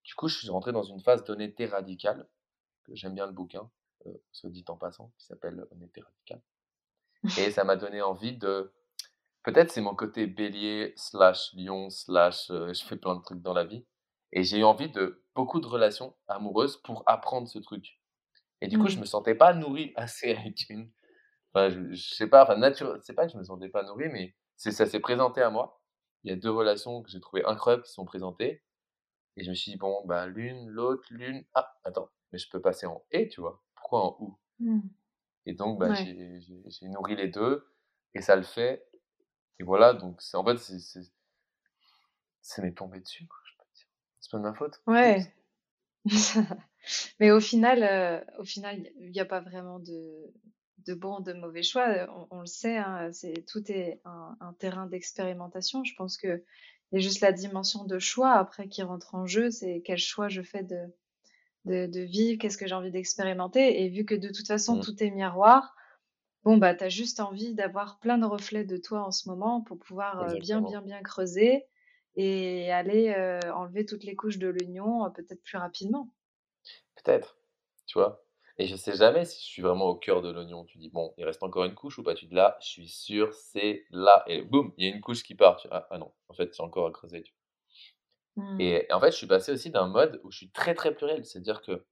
Du 0.05 0.15
coup, 0.15 0.29
je 0.29 0.39
suis 0.39 0.51
rentré 0.51 0.73
dans 0.73 0.83
une 0.83 1.01
phase 1.01 1.25
d'honnêteté 1.25 1.67
radicale, 1.67 2.29
que 2.85 2.95
j'aime 2.95 3.15
bien 3.15 3.27
le 3.27 3.33
bouquin, 3.33 3.71
heu, 4.07 4.23
soit 4.33 4.51
dit 4.51 4.65
en 4.69 4.77
passant, 4.77 5.13
qui 5.19 5.27
s'appelle 5.27 5.67
«Honnêteté 5.71 6.03
radicale» 6.03 6.43
et 7.39 7.51
ça 7.51 7.65
m'a 7.65 7.77
donné 7.77 8.03
envie 8.03 8.37
de 8.37 8.73
Peut-être 9.45 9.71
c'est 9.71 9.83
mon 9.83 9.95
côté 9.95 10.27
bélier 10.27 10.95
slash 10.97 11.53
lion 11.55 11.91
slash, 11.91 12.49
je 12.51 12.85
fais 12.85 12.97
plein 12.97 13.17
de 13.17 13.23
trucs 13.23 13.43
dans 13.43 13.55
la 13.55 13.65
vie 13.65 13.85
et 14.35 14.45
j'ai 14.45 14.61
eu 14.61 14.65
envie 14.65 14.91
de 14.91 15.25
beaucoup 15.37 15.61
de 15.61 15.69
relations 15.69 16.17
amoureuses 16.29 16.79
pour 16.79 17.05
apprendre 17.07 17.49
ce 17.49 17.61
truc 17.61 18.01
et 18.63 18.69
du 18.69 18.79
coup, 18.79 18.89
je 18.89 18.99
Mmh. 18.99 19.03
me 19.03 19.07
sentais 19.07 19.35
pas 19.37 19.55
nourri 19.55 19.93
assez 19.97 20.33
avec 20.35 20.69
une 20.71 20.93
enfin, 21.55 21.71
je 21.71 21.95
je 21.95 22.15
sais 22.15 22.29
pas, 22.29 22.45
enfin 22.45 22.57
nature 22.57 22.99
c'est 23.03 23.15
pas 23.15 23.27
que 23.27 23.33
je 23.33 23.39
me 23.39 23.45
sentais 23.45 23.69
pas 23.71 23.83
nourri, 23.85 24.09
mais 24.11 24.35
ça 24.57 24.87
s'est 24.87 25.01
présenté 25.01 25.43
à 25.43 25.51
moi. 25.51 25.83
Il 26.25 26.31
y 26.31 26.35
a 26.35 26.37
2 26.37 26.51
relations 26.51 27.03
que 27.03 27.11
j'ai 27.11 27.21
trouvées 27.21 27.45
incroyables 27.47 27.83
qui 27.85 27.93
sont 27.93 28.05
présentées 28.07 28.63
et 29.37 29.45
je 29.45 29.51
me 29.51 29.55
suis 29.55 29.73
dit: 29.73 29.79
«Bon, 29.79 30.03
bah, 30.07 30.27
l'une, 30.27 30.69
l'autre, 30.69 31.05
l'une, 31.11 31.45
ah 31.55 31.75
attends, 31.85 32.11
mais 32.33 32.39
je 32.39 32.49
peux 32.51 32.61
passer 32.63 32.87
en 32.87 33.05
et, 33.13 33.29
tu 33.29 33.41
vois? 33.43 33.63
Pourquoi 33.77 34.03
en 34.05 34.17
ou?» 34.21 34.39
Mmh. 34.59 34.89
et 35.47 35.55
donc 35.55 35.79
bah, 35.79 35.93
Ouais. 35.93 36.09
j'ai 36.41 36.41
nourri 36.89 37.17
les 37.17 37.29
2 37.29 37.67
et 38.15 38.21
ça 38.23 38.37
le 38.37 38.43
fait 38.43 38.87
et 39.61 39.65
voilà 39.65 39.95
donc 39.95 40.21
en 40.35 40.45
fait, 40.47 40.59
c'est 40.59 40.81
c'est 40.81 41.13
Ça 42.43 42.63
m'est 42.63 42.75
tombé 42.75 43.01
dessus, 43.01 43.27
quoi, 43.27 43.41
je 43.45 43.57
peux 43.59 43.65
te 43.65 43.75
dire. 43.75 43.89
C'est 44.25 44.33
pas 44.33 44.39
de 44.39 44.43
ma 44.43 44.55
faute. 44.55 44.83
Ouais. 44.87 45.33
Mais 47.21 47.31
au 47.33 47.41
final, 47.41 47.83
heu, 47.85 48.41
au 48.41 48.45
final, 48.45 48.89
il 49.01 49.15
y 49.17 49.21
a 49.21 49.25
pas 49.25 49.41
vraiment 49.41 49.79
de 49.81 50.33
de 50.87 50.95
bon, 50.95 51.21
de 51.21 51.33
mauvais 51.33 51.63
choix, 51.63 51.89
heu, 52.05 52.09
on 52.11 52.29
on 52.31 52.41
le 52.41 52.47
sait, 52.47 52.77
hein, 52.79 53.11
c'est 53.13 53.45
tout 53.47 53.71
est 53.73 54.01
un 54.05 54.37
un 54.41 54.53
terrain 54.55 54.87
d'expérimentation. 54.87 55.85
Je 55.85 55.95
pense 55.97 56.19
qu'il 56.19 56.45
y 56.93 56.97
a 56.99 57.01
juste 57.01 57.21
la 57.21 57.33
dimension 57.33 57.85
de 57.85 57.99
choix 57.99 58.33
après 58.35 58.69
qui 58.69 58.83
rentre 58.83 59.15
en 59.15 59.27
jeu, 59.27 59.51
c'est 59.51 59.83
quel 59.85 59.99
choix 59.99 60.29
je 60.29 60.43
fais 60.43 60.65
de 60.65 60.95
de 61.65 61.87
de 61.87 62.01
vivre, 62.01 62.39
qu'est-ce 62.39 62.59
que 62.59 62.67
j'ai 62.67 62.75
envie 62.75 62.91
d'expérimenter. 62.91 63.83
Et 63.85 63.89
vu 63.91 64.05
que 64.05 64.15
de 64.15 64.29
toute 64.31 64.47
façon 64.47 64.79
Mmh, 64.79 64.85
tout 64.85 65.03
est 65.03 65.11
miroir, 65.11 65.75
bon, 66.45 66.59
bah, 66.59 66.75
tu 66.75 66.85
as 66.85 66.89
juste 66.89 67.21
envie 67.21 67.55
d'avoir 67.55 67.99
plein 68.01 68.19
de 68.19 68.27
reflets 68.27 68.65
de 68.65 68.77
toi 68.79 69.05
en 69.07 69.11
ce 69.13 69.29
moment 69.29 69.63
pour 69.63 69.79
pouvoir, 69.79 70.23
heu, 70.23 70.37
bien, 70.37 70.63
bien, 70.63 70.83
bien 70.83 71.03
creuser 71.03 71.67
et 72.17 72.71
aller, 72.73 73.15
heu, 73.17 73.51
enlever 73.53 73.87
toutes 73.87 74.05
les 74.05 74.17
couches 74.17 74.39
de 74.39 74.49
l'oignon, 74.49 75.07
heu, 75.07 75.13
peut-être 75.13 75.43
plus 75.43 75.59
rapidement. 75.59 76.11
Peut-être, 76.97 77.37
tu 77.87 77.99
vois? 77.99 78.25
Et 78.59 78.67
je 78.67 78.77
sais 78.77 78.95
jamais 78.97 79.25
si 79.25 79.41
je 79.41 79.47
suis 79.47 79.63
vraiment 79.63 79.87
au 79.87 79.97
cœur 79.97 80.23
de 80.23 80.31
l'oignon. 80.31 80.65
Tu 80.65 80.79
dis: 80.79 80.89
«Bon, 80.91 81.13
il 81.19 81.25
reste 81.25 81.43
encore 81.43 81.65
une 81.65 81.75
couche 81.75 81.99
ou 81.99 82.03
pas?» 82.05 82.15
tu 82.15 82.27
dis: 82.27 82.35
«Là, 82.35 82.57
je 82.61 82.67
suis 82.69 82.89
sûr, 82.89 83.35
c'est 83.35 83.85
là» 83.91 84.23
et 84.29 84.43
boum, 84.43 84.73
il 84.79 84.87
y 84.87 84.91
a 84.91 84.95
une 84.95 85.01
couche 85.01 85.23
qui 85.25 85.35
part. 85.35 85.57
Tu 85.57 85.69
«Ah 85.71 85.87
ah 85.91 85.99
non, 85.99 86.13
en 86.29 86.35
fait, 86.35 86.55
c'est 86.55 86.63
encore 86.63 86.87
à 86.87 86.93
creuser», 86.93 87.23
tu 87.23 87.33
Mmh. 88.37 88.65
et 88.65 88.87
et 88.89 88.93
en 88.93 88.99
fait, 89.01 89.13
je 89.13 89.17
suis 89.17 89.27
passé 89.29 89.53
aussi 89.53 89.71
d'un 89.71 89.87
mode 89.87 90.21
où 90.25 90.31
je 90.33 90.39
suis 90.39 90.51
très, 90.51 90.75
très 90.75 90.93
pluriel. 90.95 91.25
C'est-à-dire 91.25 91.63
que, 91.63 91.87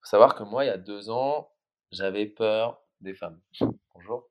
faut 0.00 0.08
savoir 0.08 0.34
que 0.34 0.42
moi, 0.42 0.64
il 0.64 0.68
y 0.68 0.70
a 0.70 0.78
2 0.78 1.10
ans, 1.10 1.52
j'avais 1.92 2.26
peur 2.26 2.82
des 3.00 3.14
femmes. 3.14 3.40
Bonjour. 3.94 4.28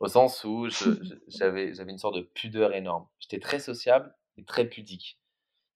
Au 0.00 0.08
sens 0.08 0.44
où 0.44 0.68
j'avais 1.28 1.72
une 1.72 1.98
sorte 1.98 2.16
de 2.16 2.22
pudeur 2.22 2.74
énorme. 2.74 3.08
J'étais 3.20 3.40
très 3.40 3.60
sociable 3.60 4.14
et 4.36 4.44
très 4.44 4.68
pudique. 4.68 5.18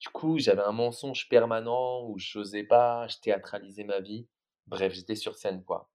Du 0.00 0.08
coup, 0.08 0.38
j'avais 0.38 0.62
un 0.62 0.72
mensonge 0.72 1.28
permanent 1.28 2.04
où 2.08 2.18
j'osais 2.18 2.64
pas, 2.64 3.08
je 3.08 3.18
théâtralisais 3.18 3.84
ma 3.84 4.00
vie. 4.00 4.26
Bref, 4.66 4.92
j'étais 4.92 5.14
sur 5.14 5.36
scène, 5.36 5.64
quoi. 5.64 5.90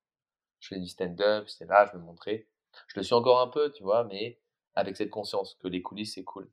Je 0.60 0.70
faisais 0.70 0.82
du 0.82 0.88
stand-up, 0.88 1.48
j'étais 1.48 1.66
là, 1.66 1.90
je 1.92 1.98
me 1.98 2.04
montrais. 2.04 2.48
Je 2.88 3.00
le 3.00 3.04
suis 3.04 3.14
encore 3.14 3.42
un 3.42 3.48
peu, 3.48 3.72
tu 3.72 3.84
vois, 3.84 4.04
mais 4.06 4.40
avec 4.76 4.96
cette 4.96 5.10
conscience 5.10 5.56
que 5.56 5.68
les 5.68 5.82
coulisses, 5.82 6.16
c'est 6.16 6.24
cool. 6.24 6.50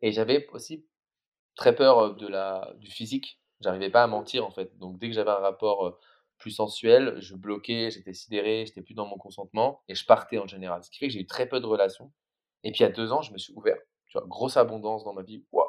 Et 0.00 0.12
j'avais 0.12 0.48
aussi 0.52 0.86
très 1.54 1.74
peur, 1.74 2.14
de 2.16 2.26
la 2.26 2.72
du 2.78 2.90
physique. 2.90 3.40
J'arrivais 3.60 3.90
pas 3.90 4.02
à 4.02 4.06
mentir, 4.06 4.46
en 4.46 4.50
fait. 4.50 4.76
Donc 4.78 4.98
dès 4.98 5.08
que 5.08 5.14
j'avais 5.14 5.30
un 5.30 5.34
rapport, 5.34 5.98
plus 6.38 6.50
sensuel, 6.50 7.20
je 7.20 7.36
bloquais, 7.36 7.90
j'étais 7.92 8.12
sidéré, 8.12 8.66
j'étais 8.66 8.82
plus 8.82 8.94
dans 8.94 9.06
mon 9.06 9.16
consentement 9.16 9.82
et 9.88 9.94
je 9.94 10.04
partais 10.04 10.38
en 10.38 10.46
général. 10.48 10.82
Ce 10.82 10.90
qui 10.90 10.98
fait 10.98 11.06
que 11.06 11.12
j'ai 11.12 11.20
eu 11.20 11.26
très 11.26 11.48
peu 11.48 11.60
de 11.60 11.66
relations. 11.66 12.12
Et 12.64 12.72
puis 12.72 12.82
a 12.84 12.88
2 12.88 13.12
ans, 13.12 13.22
je 13.22 13.32
me 13.32 13.38
suis 13.38 13.52
ouvert, 13.54 13.78
tu 14.12 14.18
vois? 14.18 14.28
Grosse 14.28 14.58
abondance 14.58 15.04
dans 15.04 15.14
ma 15.14 15.22
vie, 15.24 15.44
waouh! 15.52 15.66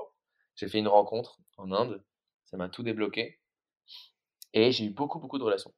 J'ai 0.56 0.70
fait 0.70 0.80
une 0.80 0.90
rencontre 0.90 1.40
en 1.58 1.72
Inde, 1.74 2.04
ça 2.46 2.58
m'a 2.58 2.70
tout 2.70 2.84
débloqué 2.84 3.40
et 4.54 4.72
j'ai 4.72 4.86
eu 4.86 4.90
beaucoup, 4.90 5.20
beaucoup 5.20 5.40
de 5.40 5.44
relations, 5.44 5.74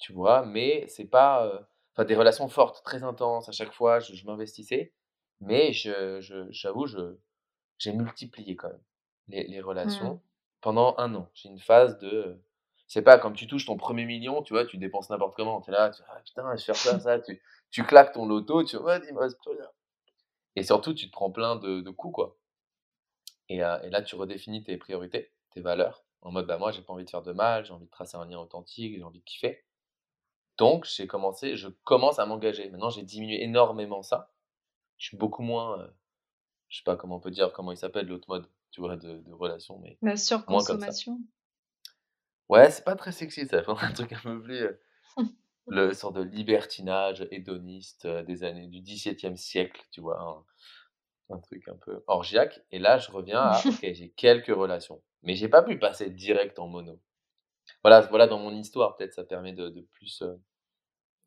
tu 0.00 0.12
vois? 0.14 0.46
Mais 0.46 0.86
c'est 0.88 1.06
pas, 1.06 1.46
heu, 1.46 1.60
enfin 1.94 2.04
des 2.06 2.16
relations 2.16 2.48
fortes, 2.48 2.82
très 2.84 3.04
intenses, 3.04 3.48
à 3.48 3.52
chaque 3.52 3.72
fois 3.72 4.00
je 4.00 4.14
je 4.14 4.26
m'investissais, 4.26 4.94
mais 5.40 5.72
je 5.74 6.20
j'avoue, 6.50 6.86
je 6.86 7.18
j'ai 7.78 7.92
multiplié 7.94 8.56
quand 8.56 8.68
même 8.70 8.82
les 9.28 9.44
les 9.48 9.60
Mmh. 9.84 10.10
relations 10.10 10.22
pendant 10.62 10.96
un 10.98 11.14
an. 11.16 11.30
J'ai 11.34 11.50
une 11.50 11.60
phase 11.60 11.98
de, 12.00 12.40
sais 12.88 13.02
pas, 13.02 13.18
comme 13.18 13.34
tu 13.36 13.46
touches 13.48 13.66
ton 13.66 13.76
premier 13.78 14.06
million 14.06 14.42
tu 14.42 14.54
vois, 14.54 14.66
tu 14.66 14.78
dépenses 14.78 15.10
n'importe 15.10 15.36
comment. 15.36 15.60
Tu 15.62 15.70
es 15.70 15.74
là, 15.74 15.90
tu 15.90 16.02
«Ah 16.08 16.20
putain, 16.24 16.44
je 16.56 16.62
vais 16.62 16.66
faire 16.66 16.80
ça, 16.82 17.00
ça», 17.00 17.20
tu 17.20 17.42
tu 17.72 17.84
claques 17.84 18.12
ton 18.14 18.26
loto, 18.26 18.64
tu 18.64 18.76
vois: 18.78 18.98
«Ouais, 18.98 19.06
il 19.08 19.14
me 19.14 19.20
reste 19.20 19.38
plus 19.42 19.52
rien» 19.52 19.68
et 20.56 20.62
surtout 20.64 20.94
tu 20.94 21.06
te 21.06 21.12
prends 21.12 21.30
plein 21.30 21.56
de 21.56 21.80
de 21.80 21.90
coups, 21.90 22.14
quoi 22.14 22.38
et 23.48 23.58
là 23.58 24.02
tu 24.02 24.14
redéfinis 24.16 24.62
tes 24.62 24.76
priorités, 24.76 25.32
tes 25.50 25.60
valeurs, 25.60 26.04
en 26.22 26.32
mode: 26.32 26.46
«Bah, 26.46 26.58
moi 26.58 26.72
j'ai 26.72 26.82
pas 26.82 26.92
envie 26.92 27.04
de 27.04 27.10
faire 27.10 27.22
de 27.22 27.32
mal, 27.32 27.64
j'ai 27.64 27.72
envie 27.72 27.86
de 27.86 27.90
tracer 27.90 28.16
un 28.16 28.24
lien 28.24 28.38
authentique, 28.38 28.96
j'ai 28.96 29.02
envie 29.04 29.20
de 29.20 29.24
kiffer». 29.24 29.64
Donc 30.58 30.84
j'ai 30.86 31.06
commencé 31.06 31.56
je 31.56 31.68
commence 31.68 32.18
à 32.18 32.26
m'engager. 32.26 32.70
Maintenant 32.70 32.90
j'ai 32.90 33.02
diminué 33.02 33.42
énormément 33.42 34.02
ça. 34.02 34.32
Je 34.98 35.08
suis 35.08 35.16
beaucoup 35.18 35.42
moins, 35.42 35.80
heu, 35.80 35.94
je 36.68 36.78
sais 36.78 36.84
pas 36.84 36.96
comment 36.96 37.16
on 37.16 37.20
peut 37.20 37.30
dire, 37.32 37.52
comment 37.52 37.72
il 37.72 37.78
s'appelle 37.78 38.06
l'autre 38.08 38.28
mode, 38.28 38.48
tu 38.72 38.80
vois, 38.80 38.96
de 38.96 39.18
de 39.18 39.32
relation, 39.32 39.78
mais 39.80 40.00
La 40.02 40.16
moins 40.48 40.64
comme 40.64 40.80
ça. 40.80 40.96
surconsommation. 40.96 41.20
Ouais, 42.48 42.70
c'est 42.70 42.84
pas 42.84 42.96
très 42.96 43.12
sexy 43.12 43.46
ça, 43.46 43.62
faut 43.62 43.76
un 43.80 43.92
truc 43.92 44.12
un 44.12 44.20
peu 44.20 44.42
plus, 44.42 44.62
heu, 44.62 44.80
le 45.68 45.92
sorte 45.94 46.16
de 46.16 46.22
libertinage 46.22 47.26
hédoniste, 47.30 48.06
heu, 48.06 48.22
des 48.24 48.44
années 48.44 48.68
du 48.68 48.80
XVIIe 48.82 49.36
siècle, 49.38 49.82
tu 49.92 50.00
vois? 50.00 50.20
Un 50.20 50.44
un 51.30 51.38
truc 51.40 51.68
un 51.68 51.76
peu 51.76 52.04
orgiaque 52.08 52.60
et 52.72 52.78
là, 52.78 52.98
je 52.98 53.10
reviens 53.12 53.40
à 53.40 53.66
OK, 53.68 53.80
j'ai 53.94 54.10
quelques 54.10 54.48
relations, 54.54 55.02
mais 55.22 55.34
j'ai 55.36 55.48
pas 55.48 55.62
pu 55.62 55.78
passer 55.78 56.10
direct 56.10 56.58
en 56.58 56.68
mono. 56.68 57.00
Voilà 57.84 58.02
voilà 58.02 58.26
dans 58.28 58.38
mon 58.40 58.52
histoire, 58.56 58.96
peut-être 58.96 59.14
ça 59.14 59.24
permet 59.24 59.52
de 59.54 59.68
de 59.70 59.82
plus, 59.82 60.22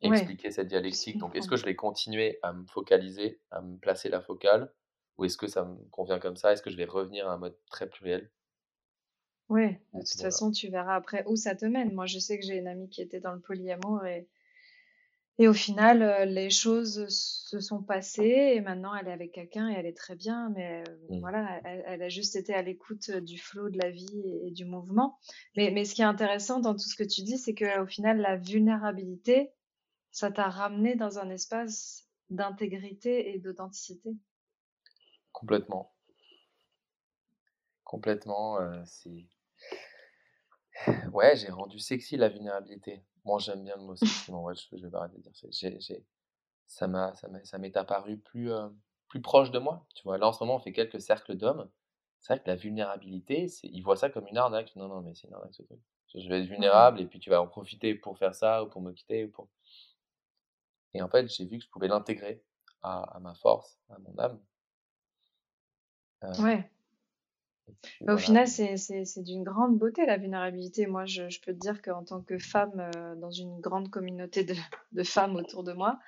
Ouais, 0.04 0.30
expliquer 0.32 0.52
cette 0.52 0.68
dialectique. 0.68 1.20
Donc 1.20 1.36
est-ce 1.38 1.48
que 1.48 1.56
je 1.58 1.64
vais 1.66 1.76
continuer 1.76 2.38
à 2.42 2.52
me 2.54 2.66
focaliser, 2.66 3.42
à 3.52 3.62
me 3.62 3.78
placer 3.78 4.10
la 4.10 4.20
focale 4.22 4.74
ou 5.18 5.24
est-ce 5.26 5.38
que 5.38 5.48
ça 5.48 5.64
me 5.66 5.78
convient 5.90 6.20
comme 6.20 6.36
ça? 6.38 6.52
Est-ce 6.54 6.62
que 6.62 6.70
je 6.70 6.78
vais 6.78 6.86
revenir 6.86 7.28
à 7.30 7.34
un 7.34 7.38
mode 7.38 7.58
très 7.70 7.90
pluriel? 7.90 8.30
Oui, 9.50 9.68
de 9.94 10.00
toute 10.00 10.22
façon, 10.22 10.52
tu 10.52 10.70
verras 10.70 10.96
après 10.96 11.24
où 11.28 11.36
ça 11.36 11.56
te 11.56 11.66
mène. 11.66 11.94
Moi, 11.94 12.06
je 12.06 12.20
sais 12.20 12.40
que 12.40 12.46
j'ai 12.46 12.58
une 12.58 12.68
amie 12.68 12.90
qui 12.90 13.02
était 13.02 13.20
dans 13.20 13.34
le 13.34 13.40
polyamour 13.40 14.06
et, 14.06 14.28
et 15.40 15.48
au 15.48 15.54
final, 15.54 16.04
euh, 16.04 16.26
les 16.26 16.50
choses 16.50 17.08
se 17.10 17.60
sont 17.60 17.82
passées 17.82 18.54
et 18.56 18.62
maintenant 18.62 18.94
elle 18.94 19.08
est 19.08 19.14
avec 19.14 19.32
quelqu'un 19.32 19.70
et 19.70 19.74
elle 19.74 19.88
est 19.88 19.98
très 19.98 20.16
bien. 20.16 20.52
Mais 20.56 20.84
euh, 20.88 21.00
Mmh. 21.10 21.20
voilà, 21.22 21.60
elle, 21.64 22.04
a 22.04 22.10
juste 22.10 22.36
été 22.36 22.54
à 22.54 22.62
l'écoute 22.62 23.10
du 23.10 23.40
flot 23.40 23.70
de 23.70 23.78
la 23.80 23.90
vie 23.90 24.22
et, 24.44 24.52
du 24.52 24.64
mouvement. 24.64 25.18
Mais, 25.56 25.72
mais 25.72 25.86
ce 25.86 25.96
qui 25.96 26.02
est 26.02 26.06
intéressant 26.06 26.60
dans 26.60 26.74
tout 26.74 26.88
ce 26.88 26.96
que 26.96 27.04
tu 27.04 27.24
dis, 27.24 27.38
c'est 27.38 27.56
qu'au 27.56 27.88
final, 27.88 28.20
la 28.20 28.38
vulnérabilité, 28.38 29.52
ça 30.12 30.32
t'a 30.32 30.50
ramené 30.50 30.96
dans 30.96 31.18
un 31.18 31.30
espace 31.32 32.08
d'intégrité 32.30 33.34
et 33.34 33.40
d'authenticité. 33.40 34.12
Complètement. 35.32 35.92
Complètement, 37.84 38.60
euh, 38.60 38.82
c'est 38.86 39.26
Ouais, 41.14 41.36
j'ai 41.36 41.50
rendu 41.50 41.80
sexy 41.80 42.18
la 42.18 42.30
vulnérabilité. 42.30 43.04
Moi, 43.26 43.40
j'aime 43.40 43.64
bien 43.64 43.76
le 43.76 43.84
mot 43.84 43.96
sexy, 43.96 44.32
mais 44.32 44.40
je 44.56 44.78
je 44.78 44.84
vais 44.84 44.90
pas 44.92 45.00
arrêter 45.00 45.18
de 45.18 45.24
dire 45.24 45.36
ça. 45.36 45.48
J'ai 45.52 45.80
j'ai 45.80 46.06
ça 46.68 46.88
m'a 46.88 47.16
ça 47.16 47.28
m'a 47.30 47.44
ça 47.46 47.58
m'est 47.60 47.78
apparu 47.78 48.18
plus, 48.20 48.52
heu, 48.52 48.72
plus 49.10 49.22
proche 49.22 49.52
de 49.52 49.60
moi, 49.60 49.86
tu 49.96 50.04
vois? 50.04 50.18
Là, 50.18 50.28
en 50.30 50.34
ce 50.34 50.44
moment, 50.44 50.58
on 50.58 50.60
fait 50.60 50.74
quelques 50.74 51.02
cercles 51.02 51.36
d'hommes. 51.36 51.70
C'est 52.20 52.34
vrai 52.36 52.44
que 52.44 52.50
la 52.50 52.56
vulnérabilité, 52.56 53.48
ils 53.64 53.82
voient 53.82 53.98
ça 53.98 54.10
comme 54.10 54.28
une 54.28 54.38
arnaque. 54.38 54.76
Non, 54.76 54.88
non, 54.90 55.02
mais 55.02 55.14
c'est 55.16 55.28
une 55.28 55.34
arnaque 55.36 55.56
ce 55.56 55.64
truc. 55.64 55.80
Je 56.16 56.28
vais 56.30 56.42
être 56.42 56.48
vulnérable 56.50 57.02
et 57.02 57.08
puis 57.08 57.20
tu 57.20 57.30
vas 57.30 57.42
en 57.42 57.48
profiter 57.48 57.96
pour 57.96 58.18
faire 58.18 58.36
ça 58.36 58.64
ou 58.64 58.70
pour 58.70 58.82
me 58.82 58.94
quitter 58.94 59.26
ou 59.26 59.32
pour 59.32 59.50
et 60.94 61.02
en 61.02 61.10
fait, 61.10 61.28
j'ai 61.28 61.46
vu 61.46 61.58
que 61.58 61.64
je 61.66 61.70
pouvais 61.70 61.88
l'intégrer 61.88 62.44
à 62.84 63.02
à 63.16 63.20
ma 63.20 63.34
force, 63.34 63.80
à 63.90 63.98
mon 64.00 64.16
âme. 64.20 64.40
Ouais. 66.38 66.70
Au 68.08 68.18
final, 68.18 68.48
c'est 68.48 69.24
d'une 69.24 69.44
grande 69.44 69.78
beauté, 69.78 70.06
la 70.06 70.18
vulnérabilité. 70.18 70.88
Moi, 70.88 71.06
je 71.06 71.30
je 71.30 71.40
peux 71.42 71.54
te 71.54 71.60
dire 71.60 71.82
qu'en 71.82 72.04
tant 72.04 72.22
que 72.22 72.38
femme, 72.38 72.80
euh, 72.96 73.16
dans 73.16 73.32
une 73.32 73.60
grande 73.60 73.90
communauté 73.90 74.44
de 74.44 74.56
de 74.92 75.04
femmes 75.04 75.36
autour 75.36 75.64
de 75.64 75.74
moi, 75.74 76.00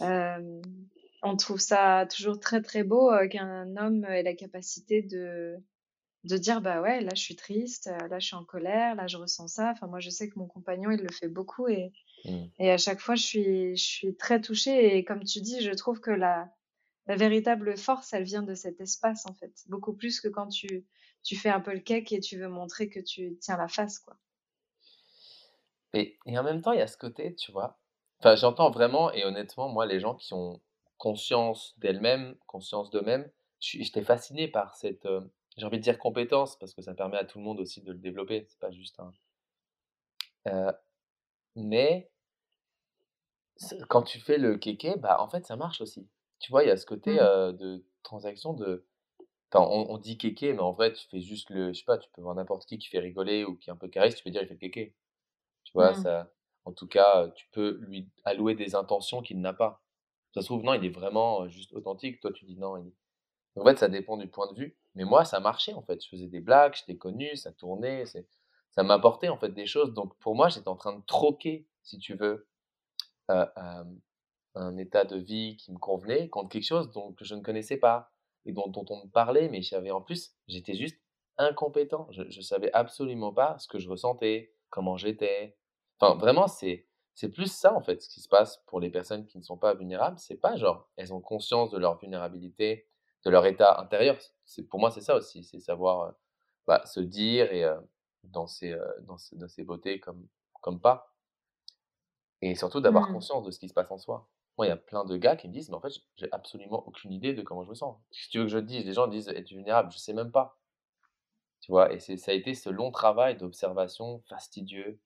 euh, 0.00 0.62
on 1.22 1.36
trouve 1.36 1.60
ça 1.60 2.06
toujours 2.14 2.40
très, 2.40 2.62
très 2.62 2.82
beau, 2.82 3.12
euh, 3.12 3.28
qu'un 3.28 3.76
homme 3.76 4.04
ait 4.04 4.22
la 4.22 4.34
capacité 4.34 5.02
de 5.02 5.56
de 6.24 6.36
dire: 6.36 6.60
«Bah, 6.60 6.82
ouais, 6.82 7.00
là, 7.00 7.10
je 7.14 7.20
suis 7.22 7.36
triste, 7.36 7.90
là, 8.10 8.18
je 8.18 8.26
suis 8.26 8.36
en 8.36 8.44
colère, 8.44 8.94
là, 8.94 9.06
je 9.06 9.16
ressens 9.16 9.48
ça». 9.48 9.70
Enfin, 9.72 9.86
moi, 9.86 10.00
je 10.00 10.10
sais 10.10 10.28
que 10.28 10.38
mon 10.38 10.46
compagnon, 10.46 10.90
il 10.90 11.00
le 11.00 11.10
fait 11.10 11.28
beaucoup 11.28 11.68
et 11.68 11.92
mmh. 12.24 12.44
et 12.58 12.70
à 12.70 12.78
chaque 12.78 13.00
fois, 13.00 13.14
je 13.14 13.22
suis 13.22 13.76
je 13.76 13.84
suis 13.84 14.16
très 14.16 14.40
touchée 14.40 14.96
et 14.96 15.04
comme 15.04 15.24
tu 15.24 15.40
dis, 15.40 15.60
je 15.62 15.72
trouve 15.72 16.00
que 16.00 16.10
la 16.10 16.50
la 17.06 17.16
véritable 17.16 17.76
force, 17.76 18.12
elle 18.12 18.24
vient 18.24 18.42
de 18.42 18.54
cet 18.54 18.80
espace, 18.80 19.26
en 19.26 19.34
fait. 19.34 19.64
Beaucoup 19.68 19.94
plus 19.94 20.20
que 20.20 20.28
quand 20.28 20.48
tu, 20.48 20.86
tu 21.22 21.36
fais 21.36 21.48
un 21.48 21.60
peu 21.60 21.72
le 21.72 21.80
cake 21.80 22.12
et 22.12 22.20
tu 22.20 22.38
veux 22.38 22.48
montrer 22.48 22.88
que 22.88 23.00
tu 23.00 23.36
tiens 23.40 23.56
la 23.56 23.68
face, 23.68 23.98
quoi. 23.98 24.16
Et, 25.92 26.18
et 26.26 26.38
en 26.38 26.44
même 26.44 26.62
temps, 26.62 26.72
il 26.72 26.78
y 26.78 26.82
a 26.82 26.86
ce 26.86 26.96
côté, 26.96 27.34
tu 27.34 27.50
vois. 27.50 27.80
Enfin, 28.20 28.36
j'entends 28.36 28.70
vraiment, 28.70 29.12
et 29.12 29.24
honnêtement, 29.24 29.68
moi, 29.68 29.86
les 29.86 29.98
gens 29.98 30.14
qui 30.14 30.34
ont 30.34 30.60
conscience 30.98 31.74
d'elles-mêmes, 31.78 32.36
conscience 32.46 32.90
d'eux-mêmes, 32.90 33.28
j'étais 33.58 34.02
fasciné 34.02 34.46
par 34.46 34.76
cette, 34.76 35.06
euh, 35.06 35.22
j'ai 35.56 35.66
envie 35.66 35.78
de 35.78 35.82
dire 35.82 35.98
compétence, 35.98 36.56
parce 36.58 36.74
que 36.74 36.82
ça 36.82 36.94
permet 36.94 37.16
à 37.16 37.24
tout 37.24 37.38
le 37.38 37.44
monde 37.44 37.58
aussi 37.58 37.80
de 37.82 37.92
le 37.92 37.98
développer, 37.98 38.46
c'est 38.48 38.58
pas 38.58 38.70
juste 38.70 39.00
un. 39.00 39.12
Euh, 40.48 40.72
mais 41.56 42.10
quand 43.88 44.02
tu 44.02 44.20
fais 44.20 44.38
le 44.38 44.56
kéké, 44.56 44.96
bah 44.96 45.20
en 45.20 45.28
fait 45.28 45.46
ça 45.46 45.56
marche 45.56 45.80
aussi. 45.80 46.08
Tu 46.40 46.50
vois, 46.50 46.64
il 46.64 46.68
y 46.68 46.70
a 46.70 46.76
ce 46.76 46.86
côté 46.86 47.14
mmh. 47.14 47.56
de 47.58 47.84
transaction 48.02 48.54
de. 48.54 48.86
on, 49.54 49.98
dit 49.98 50.18
kéké, 50.18 50.52
mais 50.52 50.60
en 50.60 50.72
vrai, 50.72 50.92
tu 50.92 51.06
fais 51.08 51.20
juste 51.20 51.50
le. 51.50 51.72
Je 51.72 51.78
sais 51.78 51.84
pas, 51.84 51.98
tu 51.98 52.08
peux 52.10 52.22
voir 52.22 52.34
n'importe 52.34 52.66
qui 52.66 52.78
qui 52.78 52.88
fait 52.88 52.98
rigoler 52.98 53.44
ou 53.44 53.56
qui 53.56 53.70
est 53.70 53.72
un 53.72 53.76
peu 53.76 53.88
carré, 53.88 54.12
tu 54.12 54.24
peux 54.24 54.30
dire 54.30 54.42
il 54.42 54.48
fait 54.48 54.56
kéké. 54.56 54.96
Tu 55.64 55.72
vois, 55.74 55.92
mmh. 55.92 56.02
ça. 56.02 56.32
En 56.64 56.72
tout 56.72 56.86
cas, 56.86 57.28
tu 57.36 57.46
peux 57.52 57.78
lui 57.82 58.08
allouer 58.24 58.54
des 58.54 58.74
intentions 58.74 59.22
qu'il 59.22 59.40
n'a 59.40 59.52
pas. 59.52 59.82
Ça 60.34 60.42
se 60.42 60.46
trouve, 60.46 60.62
non, 60.62 60.74
il 60.74 60.84
est 60.84 60.90
vraiment 60.90 61.48
juste 61.48 61.72
authentique. 61.72 62.20
Toi, 62.20 62.32
tu 62.32 62.44
dis 62.44 62.56
non. 62.56 62.76
Il... 62.78 62.92
En 63.56 63.64
fait, 63.64 63.78
ça 63.78 63.88
dépend 63.88 64.16
du 64.16 64.28
point 64.28 64.50
de 64.52 64.58
vue. 64.58 64.76
Mais 64.94 65.04
moi, 65.04 65.24
ça 65.24 65.40
marchait 65.40 65.74
en 65.74 65.82
fait. 65.82 66.02
Je 66.02 66.08
faisais 66.08 66.26
des 66.26 66.40
blagues, 66.40 66.74
j'étais 66.74 66.96
connu, 66.96 67.36
ça 67.36 67.52
tournait. 67.52 68.04
Ça 68.70 68.82
m'apportait 68.82 69.28
en 69.28 69.38
fait 69.38 69.50
des 69.50 69.66
choses. 69.66 69.92
Donc 69.92 70.16
pour 70.18 70.34
moi, 70.34 70.48
j'étais 70.48 70.68
en 70.68 70.76
train 70.76 70.96
de 70.96 71.04
troquer, 71.04 71.66
si 71.82 71.98
tu 71.98 72.14
veux, 72.14 72.48
un 74.54 74.76
état 74.76 75.04
de 75.04 75.16
vie 75.16 75.56
qui 75.56 75.72
me 75.72 75.78
convenait 75.78 76.28
contre 76.28 76.48
quelque 76.48 76.66
chose 76.66 76.90
dont, 76.90 77.12
que 77.12 77.24
je 77.24 77.34
ne 77.34 77.42
connaissais 77.42 77.76
pas 77.76 78.10
et 78.44 78.52
dont, 78.52 78.68
dont 78.68 78.86
on 78.88 79.04
me 79.04 79.10
parlait, 79.10 79.48
mais 79.48 79.62
j'avais 79.62 79.90
en 79.90 80.00
plus, 80.00 80.34
j'étais 80.48 80.74
juste 80.74 80.98
incompétent. 81.38 82.08
Je 82.10 82.22
ne 82.22 82.42
savais 82.42 82.72
absolument 82.72 83.32
pas 83.32 83.58
ce 83.58 83.68
que 83.68 83.78
je 83.78 83.88
ressentais, 83.88 84.54
comment 84.70 84.96
j'étais. 84.96 85.56
Enfin, 85.98 86.16
vraiment, 86.16 86.46
c'est 86.46 86.86
c'est 87.14 87.28
plus 87.28 87.52
ça 87.52 87.74
en 87.74 87.82
fait 87.82 88.00
ce 88.00 88.08
qui 88.08 88.20
se 88.20 88.28
passe 88.28 88.62
pour 88.66 88.80
les 88.80 88.88
personnes 88.88 89.26
qui 89.26 89.36
ne 89.36 89.42
sont 89.42 89.58
pas 89.58 89.74
vulnérables. 89.74 90.18
C'est 90.18 90.36
pas 90.36 90.56
genre 90.56 90.88
elles 90.96 91.12
ont 91.12 91.20
conscience 91.20 91.70
de 91.70 91.78
leur 91.78 91.98
vulnérabilité, 91.98 92.88
de 93.24 93.30
leur 93.30 93.44
état 93.46 93.78
intérieur. 93.80 94.16
C'est 94.46 94.62
pour 94.62 94.80
moi 94.80 94.90
c'est 94.90 95.02
ça 95.02 95.16
aussi, 95.16 95.44
c'est 95.44 95.60
savoir 95.60 96.14
bah, 96.66 96.82
se 96.86 97.00
dire 97.00 97.52
et 97.52 97.66
dans 98.24 98.46
ses 98.46 98.74
dans, 99.02 99.16
dans 99.32 99.48
ses 99.48 99.64
beautés 99.64 100.00
comme 100.00 100.26
comme 100.62 100.80
pas. 100.80 101.14
Et 102.42 102.54
surtout 102.54 102.80
d'avoir 102.80 103.10
mmh. 103.10 103.12
conscience 103.12 103.44
de 103.44 103.50
ce 103.50 103.58
qui 103.58 103.68
se 103.68 103.74
passe 103.74 103.90
en 103.90 103.98
soi. 103.98 104.26
Moi, 104.60 104.66
il 104.66 104.68
y 104.68 104.72
a 104.72 104.76
plein 104.76 105.06
de 105.06 105.16
gars 105.16 105.36
qui 105.36 105.48
me 105.48 105.54
disent, 105.54 105.70
mais 105.70 105.76
en 105.76 105.80
fait, 105.80 105.94
j'ai 106.16 106.28
absolument 106.32 106.86
aucune 106.86 107.14
idée 107.14 107.32
de 107.32 107.40
comment 107.40 107.64
je 107.64 107.70
me 107.70 107.74
sens. 107.74 107.96
Si 108.10 108.28
tu 108.28 108.36
veux 108.36 108.44
que 108.44 108.50
je 108.50 108.58
te 108.58 108.64
dise, 108.64 108.84
les 108.84 108.92
gens 108.92 109.06
disent 109.06 109.28
être 109.28 109.48
vulnérable, 109.48 109.90
je 109.90 109.96
sais 109.96 110.12
même 110.12 110.30
pas. 110.30 110.58
Tu 111.62 111.72
vois, 111.72 111.90
et 111.94 111.98
ça 111.98 112.30
a 112.30 112.34
été 112.34 112.52
ce 112.52 112.68
long 112.68 112.90
travail 112.90 113.38
d'observation 113.38 114.20
fastidieux. 114.28 115.00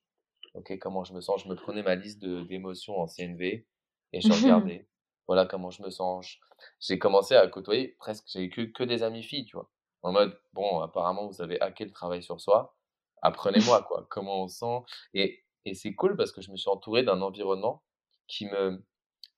Ok, 0.55 0.77
comment 0.79 1.05
je 1.05 1.13
me 1.13 1.21
sens? 1.21 1.41
Je 1.41 1.47
me 1.47 1.55
prenais 1.55 1.83
ma 1.83 1.95
liste 1.95 2.19
d'émotions 2.19 2.99
en 2.99 3.07
CNV 3.07 3.65
et 4.11 4.19
je 4.19 4.27
regardais. 4.43 4.89
voilà 5.25 5.45
comment 5.45 5.69
je 5.69 5.83
me 5.83 5.89
sens. 5.89 6.37
J'ai 6.81 6.99
commencé 6.99 7.33
à 7.33 7.47
côtoyer 7.47 7.95
presque, 7.97 8.25
j'ai 8.27 8.43
eu 8.43 8.49
que, 8.49 8.63
que 8.63 8.83
des 8.83 9.03
amis 9.03 9.23
filles, 9.23 9.45
tu 9.45 9.55
vois. 9.55 9.71
En 10.01 10.11
mode, 10.11 10.37
bon, 10.51 10.81
apparemment, 10.81 11.27
vous 11.27 11.41
avez 11.41 11.61
hacké 11.61 11.85
le 11.85 11.91
travail 11.91 12.21
sur 12.21 12.41
soi. 12.41 12.75
Apprenez-moi, 13.21 13.83
quoi. 13.87 14.05
Comment 14.09 14.43
on 14.43 14.47
sent? 14.49 14.83
Et 15.13 15.45
et 15.63 15.75
c'est 15.75 15.95
cool 15.95 16.17
parce 16.17 16.33
que 16.33 16.41
je 16.41 16.51
me 16.51 16.57
suis 16.57 16.69
entouré 16.69 17.03
d'un 17.03 17.21
environnement 17.21 17.83
qui 18.27 18.47
me 18.47 18.83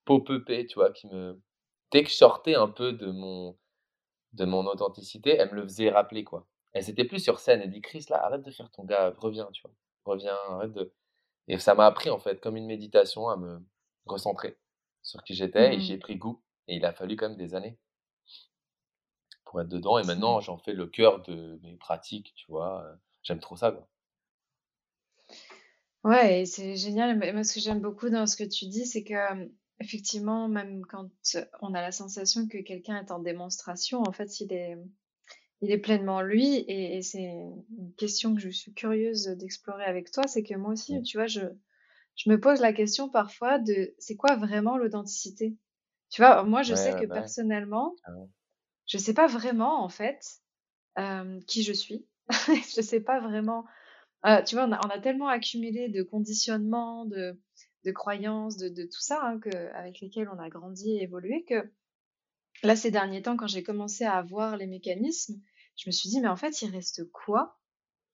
pop 0.07 0.25
tu 0.47 0.73
vois, 0.75 0.91
qui 0.91 1.07
me 1.07 1.39
dès 1.91 2.03
que 2.03 2.09
je 2.09 2.15
sortais 2.15 2.55
un 2.55 2.69
peu 2.69 2.93
de 2.93 3.11
mon 3.11 3.57
de 4.33 4.45
mon 4.45 4.65
authenticité, 4.67 5.31
elle 5.37 5.49
me 5.51 5.55
le 5.55 5.63
faisait 5.63 5.89
rappeler 5.89 6.23
quoi. 6.23 6.47
Elle 6.73 6.83
s'était 6.83 7.05
plus 7.05 7.19
sur 7.19 7.39
scène, 7.39 7.61
elle 7.61 7.71
dit 7.71 7.81
Chris 7.81 8.05
là, 8.09 8.23
arrête 8.25 8.43
de 8.43 8.51
faire 8.51 8.71
ton 8.71 8.83
gars, 8.85 9.13
reviens, 9.17 9.49
tu 9.53 9.61
vois. 9.63 9.71
Reviens, 10.05 10.35
arrête 10.49 10.73
de 10.73 10.93
et 11.49 11.59
ça 11.59 11.75
m'a 11.75 11.85
appris 11.85 12.09
en 12.09 12.19
fait 12.19 12.41
comme 12.41 12.57
une 12.57 12.65
méditation 12.65 13.29
à 13.29 13.37
me 13.37 13.59
recentrer 14.05 14.57
sur 15.01 15.23
qui 15.23 15.33
j'étais 15.33 15.75
et 15.75 15.79
j'ai 15.79 15.97
mmh. 15.97 15.99
pris 15.99 16.17
goût 16.17 16.41
et 16.67 16.75
il 16.75 16.85
a 16.85 16.93
fallu 16.93 17.15
quand 17.15 17.29
même 17.29 17.37
des 17.37 17.55
années 17.55 17.77
pour 19.45 19.61
être 19.61 19.69
dedans 19.69 19.97
et 19.99 20.03
maintenant 20.03 20.41
j'en 20.41 20.57
fais 20.57 20.73
le 20.73 20.87
cœur 20.87 21.21
de 21.23 21.59
mes 21.63 21.75
pratiques, 21.77 22.33
tu 22.35 22.45
vois. 22.51 22.85
J'aime 23.23 23.39
trop 23.39 23.55
ça 23.57 23.71
quoi. 23.71 23.87
Ouais, 26.03 26.45
c'est 26.45 26.77
génial. 26.77 27.17
Mais 27.17 27.33
moi, 27.33 27.43
ce 27.43 27.53
que 27.53 27.59
j'aime 27.59 27.81
beaucoup 27.81 28.09
dans 28.09 28.25
ce 28.27 28.37
que 28.37 28.43
tu 28.43 28.67
dis, 28.67 28.85
c'est 28.85 29.03
que, 29.03 29.13
effectivement, 29.79 30.47
même 30.47 30.85
quand 30.85 31.09
on 31.61 31.73
a 31.73 31.81
la 31.81 31.91
sensation 31.91 32.47
que 32.47 32.57
quelqu'un 32.59 32.99
est 32.99 33.11
en 33.11 33.19
démonstration, 33.19 34.01
en 34.01 34.11
fait, 34.11 34.39
il 34.39 34.53
est, 34.53 34.77
il 35.61 35.71
est 35.71 35.77
pleinement 35.77 36.21
lui. 36.21 36.65
Et, 36.67 37.01
c'est 37.01 37.23
une 37.23 37.93
question 37.97 38.35
que 38.35 38.41
je 38.41 38.49
suis 38.49 38.73
curieuse 38.73 39.27
d'explorer 39.27 39.85
avec 39.85 40.11
toi. 40.11 40.23
C'est 40.27 40.43
que 40.43 40.55
moi 40.55 40.71
aussi, 40.73 41.01
tu 41.03 41.17
vois, 41.17 41.27
je, 41.27 41.41
je 42.15 42.29
me 42.29 42.39
pose 42.39 42.59
la 42.59 42.73
question 42.73 43.09
parfois 43.09 43.59
de 43.59 43.93
c'est 43.99 44.15
quoi 44.15 44.35
vraiment 44.35 44.77
l'authenticité? 44.77 45.55
Tu 46.09 46.21
vois, 46.21 46.43
moi, 46.43 46.63
je 46.63 46.73
sais 46.73 46.93
que 46.93 47.05
bah 47.05 47.15
personnellement, 47.15 47.93
je 48.85 48.97
sais 48.97 49.13
pas 49.13 49.27
vraiment, 49.27 49.83
en 49.83 49.89
fait, 49.89 50.21
qui 51.47 51.63
je 51.63 51.73
suis. 51.73 52.05
je 52.75 52.81
sais 52.81 52.99
pas 52.99 53.19
vraiment 53.19 53.65
ah, 54.23 54.41
tu 54.41 54.55
vois, 54.55 54.65
on 54.65 54.71
a, 54.71 54.99
tellement 54.99 55.27
accumulé 55.27 55.89
de 55.89 56.03
conditionnements, 56.03 57.05
de, 57.05 57.39
croyances, 57.91 58.57
de, 58.57 58.83
tout 58.83 59.01
ça, 59.01 59.21
hein, 59.23 59.39
avec 59.73 59.99
lesquels 60.01 60.29
on 60.29 60.39
a 60.39 60.49
grandi 60.49 60.91
et 60.91 61.03
évolué, 61.03 61.43
que 61.45 61.71
là, 62.63 62.75
ces 62.75 62.91
derniers 62.91 63.21
temps, 63.21 63.37
quand 63.37 63.47
j'ai 63.47 63.63
commencé 63.63 64.03
à 64.03 64.21
voir 64.21 64.57
les 64.57 64.67
mécanismes, 64.67 65.41
je 65.75 65.89
me 65.89 65.91
suis 65.91 66.09
dit, 66.09 66.19
mais 66.19 66.27
en 66.27 66.35
fait, 66.35 66.61
il 66.61 66.71
reste 66.71 67.09
quoi 67.11 67.59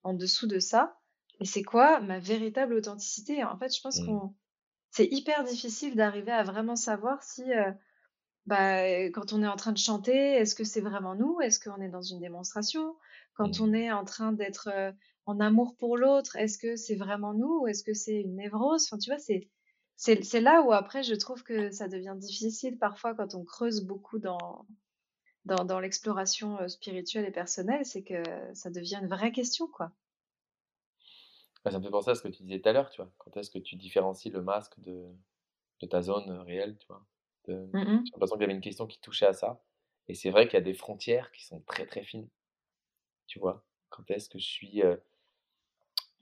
en 0.04 0.14
dessous 0.14 0.48
de 0.48 0.60
ça? 0.60 1.00
Et 1.40 1.46
c'est 1.46 1.64
quoi 1.64 2.00
ma 2.02 2.20
véritable 2.20 2.74
authenticité? 2.76 3.44
En 3.44 3.58
fait, 3.58 3.76
je 3.76 3.82
pense 3.82 4.00
mmh. 4.00 4.06
qu'on 4.06 4.36
c'est 4.94 5.08
hyper 5.12 5.44
difficile 5.44 5.96
d'arriver 5.96 6.32
à 6.32 6.44
vraiment 6.44 6.76
savoir 6.76 7.24
si, 7.24 7.52
euh, 7.52 7.72
bah, 8.46 8.84
quand 9.12 9.34
on 9.34 9.42
est 9.42 9.48
en 9.48 9.56
train 9.56 9.72
de 9.72 9.78
chanter, 9.78 10.16
est-ce 10.16 10.56
que 10.56 10.64
c'est 10.64 10.82
vraiment 10.82 11.16
nous? 11.16 11.40
Est-ce 11.42 11.60
qu'on 11.60 11.82
est 11.82 11.90
dans 11.90 12.02
une 12.02 12.20
démonstration? 12.20 12.96
Quand 13.36 13.60
mmh. 13.60 13.64
on 13.64 13.74
est 13.74 13.92
en 13.92 14.04
train 14.04 14.34
d'être 14.34 14.70
euh, 14.72 14.92
en 15.26 15.40
amour 15.40 15.76
pour 15.78 15.98
l'autre, 15.98 16.36
est-ce 16.36 16.58
que 16.58 16.76
c'est 16.76 16.96
vraiment 16.96 17.34
nous 17.34 17.62
ou 17.62 17.68
est-ce 17.68 17.84
que 17.84 17.94
c'est 17.94 18.20
une 18.20 18.36
névrose? 18.36 18.86
Enfin, 18.86 18.98
tu 18.98 19.10
vois, 19.10 19.20
c'est, 19.20 19.50
c'est, 19.96 20.42
là 20.42 20.62
où 20.62 20.74
après 20.74 21.04
je 21.04 21.16
trouve 21.16 21.44
que 21.44 21.72
ça 21.72 21.88
devient 21.88 22.16
difficile 22.18 22.78
parfois 22.78 23.16
quand 23.16 23.34
on 23.34 23.46
creuse 23.46 23.86
beaucoup 23.86 24.20
dans, 24.20 24.66
dans, 25.46 25.64
dans 25.64 25.80
l'exploration 25.80 26.68
spirituelle 26.68 27.26
et 27.26 27.32
personnelle, 27.32 27.86
c'est 27.86 28.04
que 28.04 28.22
ça 28.54 28.70
devient 28.70 29.00
une 29.02 29.08
vraie 29.08 29.32
question, 29.32 29.68
quoi. 29.68 29.92
Bah, 31.64 31.72
ça 31.72 31.80
me 31.80 31.84
fait 31.84 31.92
penser 31.92 32.12
à 32.12 32.16
ce 32.16 32.22
que 32.22 32.28
tu 32.28 32.44
disais 32.44 32.60
tout 32.60 32.68
à 32.68 32.74
l'heure, 32.74 32.90
tu 32.90 33.02
vois. 33.02 33.10
Quand 33.20 33.38
est-ce 33.38 33.50
que 33.50 33.60
tu 33.60 33.78
différencies 33.78 34.30
le 34.30 34.42
masque 34.42 34.78
de, 34.82 35.08
de 35.80 35.88
ta 35.88 36.02
zone 36.02 36.30
réelle, 36.42 36.78
tu 36.78 36.88
vois? 36.88 37.06
Mmh 37.48 38.04
J'ai 38.06 38.12
l'impression 38.14 38.36
qu'il 38.36 38.42
y 38.42 38.46
avait 38.46 38.54
une 38.54 38.62
question 38.62 38.88
qui 38.88 39.00
touchait 39.00 39.26
à 39.28 39.34
ça. 39.34 39.62
Et 40.08 40.16
c'est 40.16 40.30
vrai 40.30 40.48
qu'il 40.48 40.56
y 40.56 40.62
a 40.62 40.66
des 40.66 40.74
frontières 40.74 41.32
qui 41.32 41.46
sont 41.46 41.62
très 41.62 41.86
très 41.86 42.04
fines, 42.04 42.28
tu 43.28 43.40
vois? 43.40 43.64
Quand 43.90 44.10
est-ce 44.12 44.30
que 44.30 44.40
je 44.40 44.46
suis... 44.46 44.82
euh, 44.84 44.98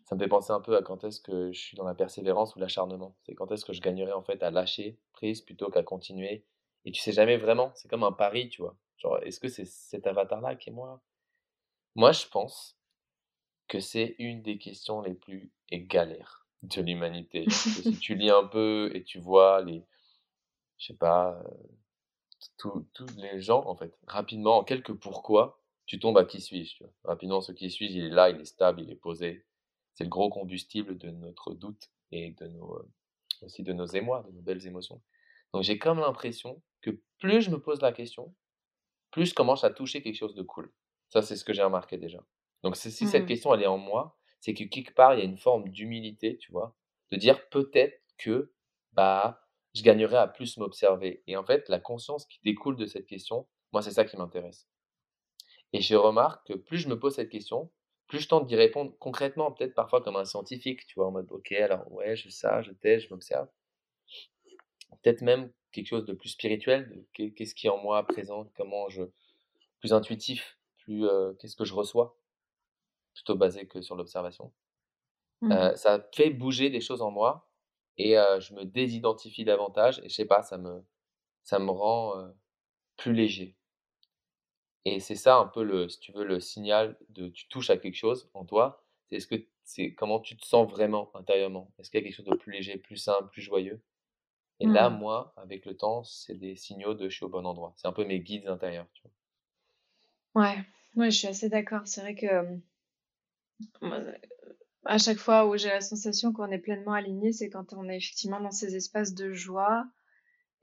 Ça 0.06 0.16
me 0.16 0.20
fait 0.22 0.28
penser 0.28 0.52
un 0.52 0.62
peu 0.62 0.76
à 0.76 0.82
quand 0.82 1.04
est-ce 1.04 1.22
que 1.22 1.52
je 1.52 1.60
suis 1.60 1.78
dans 1.78 1.86
la 1.86 1.96
persévérance 1.96 2.56
ou 2.56 2.60
l'acharnement. 2.60 3.16
C'est 3.26 3.34
quand 3.36 3.52
est-ce 3.52 3.66
que 3.66 3.74
je 3.74 3.82
gagnerais 3.82 4.12
en 4.14 4.22
fait 4.24 4.44
à 4.44 4.52
lâcher 4.52 4.98
prise 5.14 5.42
plutôt 5.42 5.70
qu'à 5.70 5.84
continuer. 5.84 6.46
Et 6.86 6.92
tu 6.92 7.02
sais 7.02 7.12
jamais 7.12 7.38
vraiment, 7.38 7.72
c'est 7.76 7.88
comme 7.88 8.04
un 8.04 8.12
pari, 8.12 8.50
tu 8.50 8.62
vois? 8.62 8.76
Genre, 8.98 9.20
est-ce 9.24 9.40
que 9.40 9.48
c'est 9.48 9.66
cet 9.66 10.06
avatar-là 10.08 10.56
qui 10.56 10.70
est 10.70 10.74
moi? 10.74 11.02
Moi, 11.96 12.12
je 12.12 12.28
pense 12.28 12.78
que 13.68 13.80
c'est 13.80 14.16
une 14.20 14.42
des 14.42 14.58
questions 14.58 15.02
les 15.02 15.14
plus 15.14 15.52
et 15.70 15.82
galères 15.82 16.46
de 16.64 16.82
l'humanité. 16.82 17.46
Si 17.50 17.98
tu 17.98 18.16
lis 18.16 18.30
un 18.32 18.46
peu 18.46 18.92
et 18.94 19.04
tu 19.04 19.20
vois 19.20 19.62
les, 19.64 19.84
je 20.82 20.88
sais 20.88 20.98
pas, 20.98 21.40
euh, 21.46 21.54
tous 22.58 23.06
les 23.18 23.40
gens, 23.40 23.64
en 23.68 23.76
fait, 23.76 23.96
rapidement, 24.08 24.58
en 24.58 24.64
quelques 24.64 24.94
pourquoi, 24.94 25.60
tu 25.86 26.00
tombes 26.00 26.18
à 26.18 26.26
qui 26.26 26.42
suis-je. 26.42 26.84
Rapidement, 27.04 27.40
ce 27.40 27.52
qui 27.52 27.70
suis-je, 27.70 27.94
il 27.94 28.06
est 28.06 28.10
là, 28.10 28.30
il 28.32 28.42
est 28.42 28.46
stable, 28.46 28.82
il 28.82 28.90
est 28.92 28.96
posé. 28.96 29.46
C'est 29.94 30.06
le 30.06 30.10
gros 30.10 30.30
combustible 30.30 30.98
de 30.98 31.12
notre 31.12 31.54
doute 31.54 31.92
et 32.12 32.32
de 32.32 32.48
nos, 32.48 32.78
euh, 32.78 32.92
aussi 33.44 33.62
de 33.62 33.74
nos 33.74 33.86
émois, 33.86 34.24
de 34.24 34.32
nos 34.32 34.42
belles 34.42 34.66
émotions. 34.66 35.02
Donc 35.54 35.64
j'ai 35.64 35.78
comme 35.78 36.00
l'impression 36.00 36.62
que 36.82 36.92
plus 37.20 37.42
je 37.42 37.52
me 37.52 37.60
pose 37.62 37.82
la 37.82 37.92
question, 37.92 38.34
plus 39.12 39.28
je 39.28 39.36
commence 39.36 39.64
à 39.64 39.70
toucher 39.70 40.02
quelque 40.02 40.16
chose 40.16 40.34
de 40.34 40.42
cool. 40.42 40.72
Ça, 41.10 41.22
c'est 41.22 41.36
ce 41.36 41.44
que 41.46 41.54
j'ai 41.54 41.62
remarqué 41.62 41.98
déjà. 41.98 42.24
Donc 42.64 42.76
si 42.76 42.90
cette 42.92 43.24
Mmh. 43.24 43.26
question, 43.28 43.54
elle 43.54 43.62
est 43.62 43.68
en 43.68 43.78
moi, 43.78 44.18
c'est 44.40 44.56
que 44.56 44.64
quelque 44.64 44.94
part, 44.96 45.14
il 45.14 45.20
y 45.20 45.22
a 45.22 45.26
une 45.26 45.38
forme 45.38 45.70
d'humilité, 45.70 46.38
tu 46.38 46.52
vois, 46.52 46.76
de 47.12 47.18
dire 47.18 47.50
peut-être 47.50 48.02
que 48.18 48.52
bah, 48.94 49.46
je 49.74 49.84
gagnerais 49.84 50.18
à 50.18 50.28
plus 50.28 50.58
m'observer. 50.58 51.24
Et 51.28 51.38
en 51.38 51.44
fait, 51.44 51.70
la 51.70 51.80
conscience 51.80 52.26
qui 52.26 52.40
découle 52.44 52.76
de 52.76 52.86
cette 52.86 53.06
question, 53.06 53.48
moi, 53.72 53.82
c'est 53.82 53.92
ça 53.92 54.06
qui 54.06 54.18
m'intéresse. 54.18 54.68
Et 55.74 55.82
je 55.82 55.96
remarque 55.96 56.48
que 56.48 56.54
plus 56.54 56.80
je 56.80 56.90
me 56.90 57.00
pose 57.00 57.16
cette 57.16 57.30
question, 57.30 57.72
plus 58.08 58.20
je 58.20 58.28
tente 58.28 58.46
d'y 58.48 58.56
répondre 58.56 58.94
concrètement, 59.00 59.52
peut-être 59.52 59.74
parfois 59.74 60.02
comme 60.02 60.18
un 60.18 60.26
scientifique, 60.26 60.86
tu 60.86 60.96
vois, 60.96 61.08
en 61.08 61.12
mode, 61.12 61.32
ok, 61.32 61.54
alors 61.54 61.90
ouais, 61.92 62.16
je 62.16 62.30
ça, 62.30 62.62
je 62.62 62.72
teste, 62.74 63.08
je 63.08 63.14
m'observe. 63.14 63.48
Peut-être 65.02 65.22
même 65.22 65.52
quelque 65.72 65.88
chose 65.88 66.06
de 66.06 66.12
plus 66.12 66.30
spirituel, 66.30 67.06
qu'est-ce 67.14 67.56
qui 67.56 67.68
est 67.68 67.70
en 67.70 67.78
moi 67.78 68.06
présent, 68.06 68.52
comment 68.58 68.90
je, 68.90 69.04
plus 69.80 69.94
intuitif, 69.94 70.58
plus 70.80 71.08
euh, 71.08 71.34
qu'est-ce 71.40 71.56
que 71.56 71.64
je 71.64 71.74
reçois, 71.74 72.18
plutôt 73.14 73.36
basé 73.36 73.66
que 73.66 73.82
sur 73.82 73.96
l'observation. 73.96 74.52
Mmh. 75.40 75.52
Euh, 75.54 75.76
ça 75.78 76.06
fait 76.14 76.32
bouger 76.32 76.70
des 76.70 76.82
choses 76.82 77.02
en 77.02 77.12
moi 77.12 77.50
et 77.98 78.18
euh, 78.18 78.40
je 78.40 78.54
me 78.54 78.66
désidentifie 78.66 79.46
davantage 79.46 80.00
et 80.04 80.10
je 80.10 80.16
sais 80.16 80.26
pas, 80.26 80.44
ça 80.44 80.58
me, 80.58 80.84
ça 81.44 81.60
me 81.60 81.72
rend 81.72 82.20
euh, 82.20 82.32
plus 82.98 83.14
léger. 83.14 83.58
Et 84.86 85.00
c'est 85.00 85.16
ça 85.16 85.38
un 85.38 85.48
peu 85.48 85.64
le, 85.64 85.90
si 85.90 86.00
tu 86.00 86.12
veux, 86.12 86.24
le 86.24 86.40
signal 86.40 86.98
de 87.10 87.30
tu 87.30 87.48
touches 87.48 87.70
à 87.72 87.78
quelque 87.78 87.96
chose 87.96 88.30
en 88.36 88.46
toi. 88.46 88.84
C'est 89.08 89.16
est-ce 89.18 89.28
que 89.28 89.36
c'est 89.64 89.94
comment 89.96 90.20
tu 90.20 90.36
te 90.38 90.46
sens 90.46 90.70
vraiment 90.70 91.12
intérieurement? 91.16 91.72
Est-ce 91.80 91.90
qu'il 91.92 92.00
y 92.00 92.04
a 92.04 92.06
quelque 92.06 92.16
chose 92.16 92.26
de 92.26 92.34
plus 92.36 92.52
léger, 92.52 92.78
plus 92.78 92.98
simple, 92.98 93.30
plus 93.30 93.42
joyeux? 93.42 93.82
Et 94.62 94.68
là, 94.68 94.90
Mmh. 94.90 94.92
moi, 94.92 95.34
avec 95.38 95.66
le 95.66 95.78
temps, 95.78 96.04
c'est 96.04 96.36
des 96.36 96.56
signaux 96.56 96.94
de 96.96 97.10
je 97.10 97.16
suis 97.18 97.26
au 97.26 97.30
bon 97.30 97.46
endroit. 97.46 97.74
C'est 97.78 97.88
un 97.90 97.94
peu 97.94 98.06
mes 98.06 98.22
guides 98.22 98.48
intérieurs, 98.48 98.88
tu 98.94 99.04
vois. 99.04 99.12
Ouais, 100.36 100.58
ouais, 100.98 101.10
je 101.10 101.18
suis 101.20 101.28
assez 101.30 101.48
d'accord. 101.50 101.84
C'est 101.88 102.02
vrai 102.02 102.16
que 102.16 102.60
moi, 103.82 104.00
à 104.86 104.98
chaque 104.98 105.18
fois 105.18 105.48
où 105.48 105.58
j'ai 105.58 105.70
la 105.70 105.82
sensation 105.82 106.34
qu'on 106.34 106.52
est 106.52 106.58
pleinement 106.60 106.94
aligné, 106.94 107.34
c'est 107.34 107.50
quand 107.50 107.74
on 107.74 107.88
est 107.90 107.98
effectivement 107.98 108.40
dans 108.40 108.52
ces 108.52 108.76
espaces 108.76 109.14
de 109.14 109.32
joie. 109.34 109.86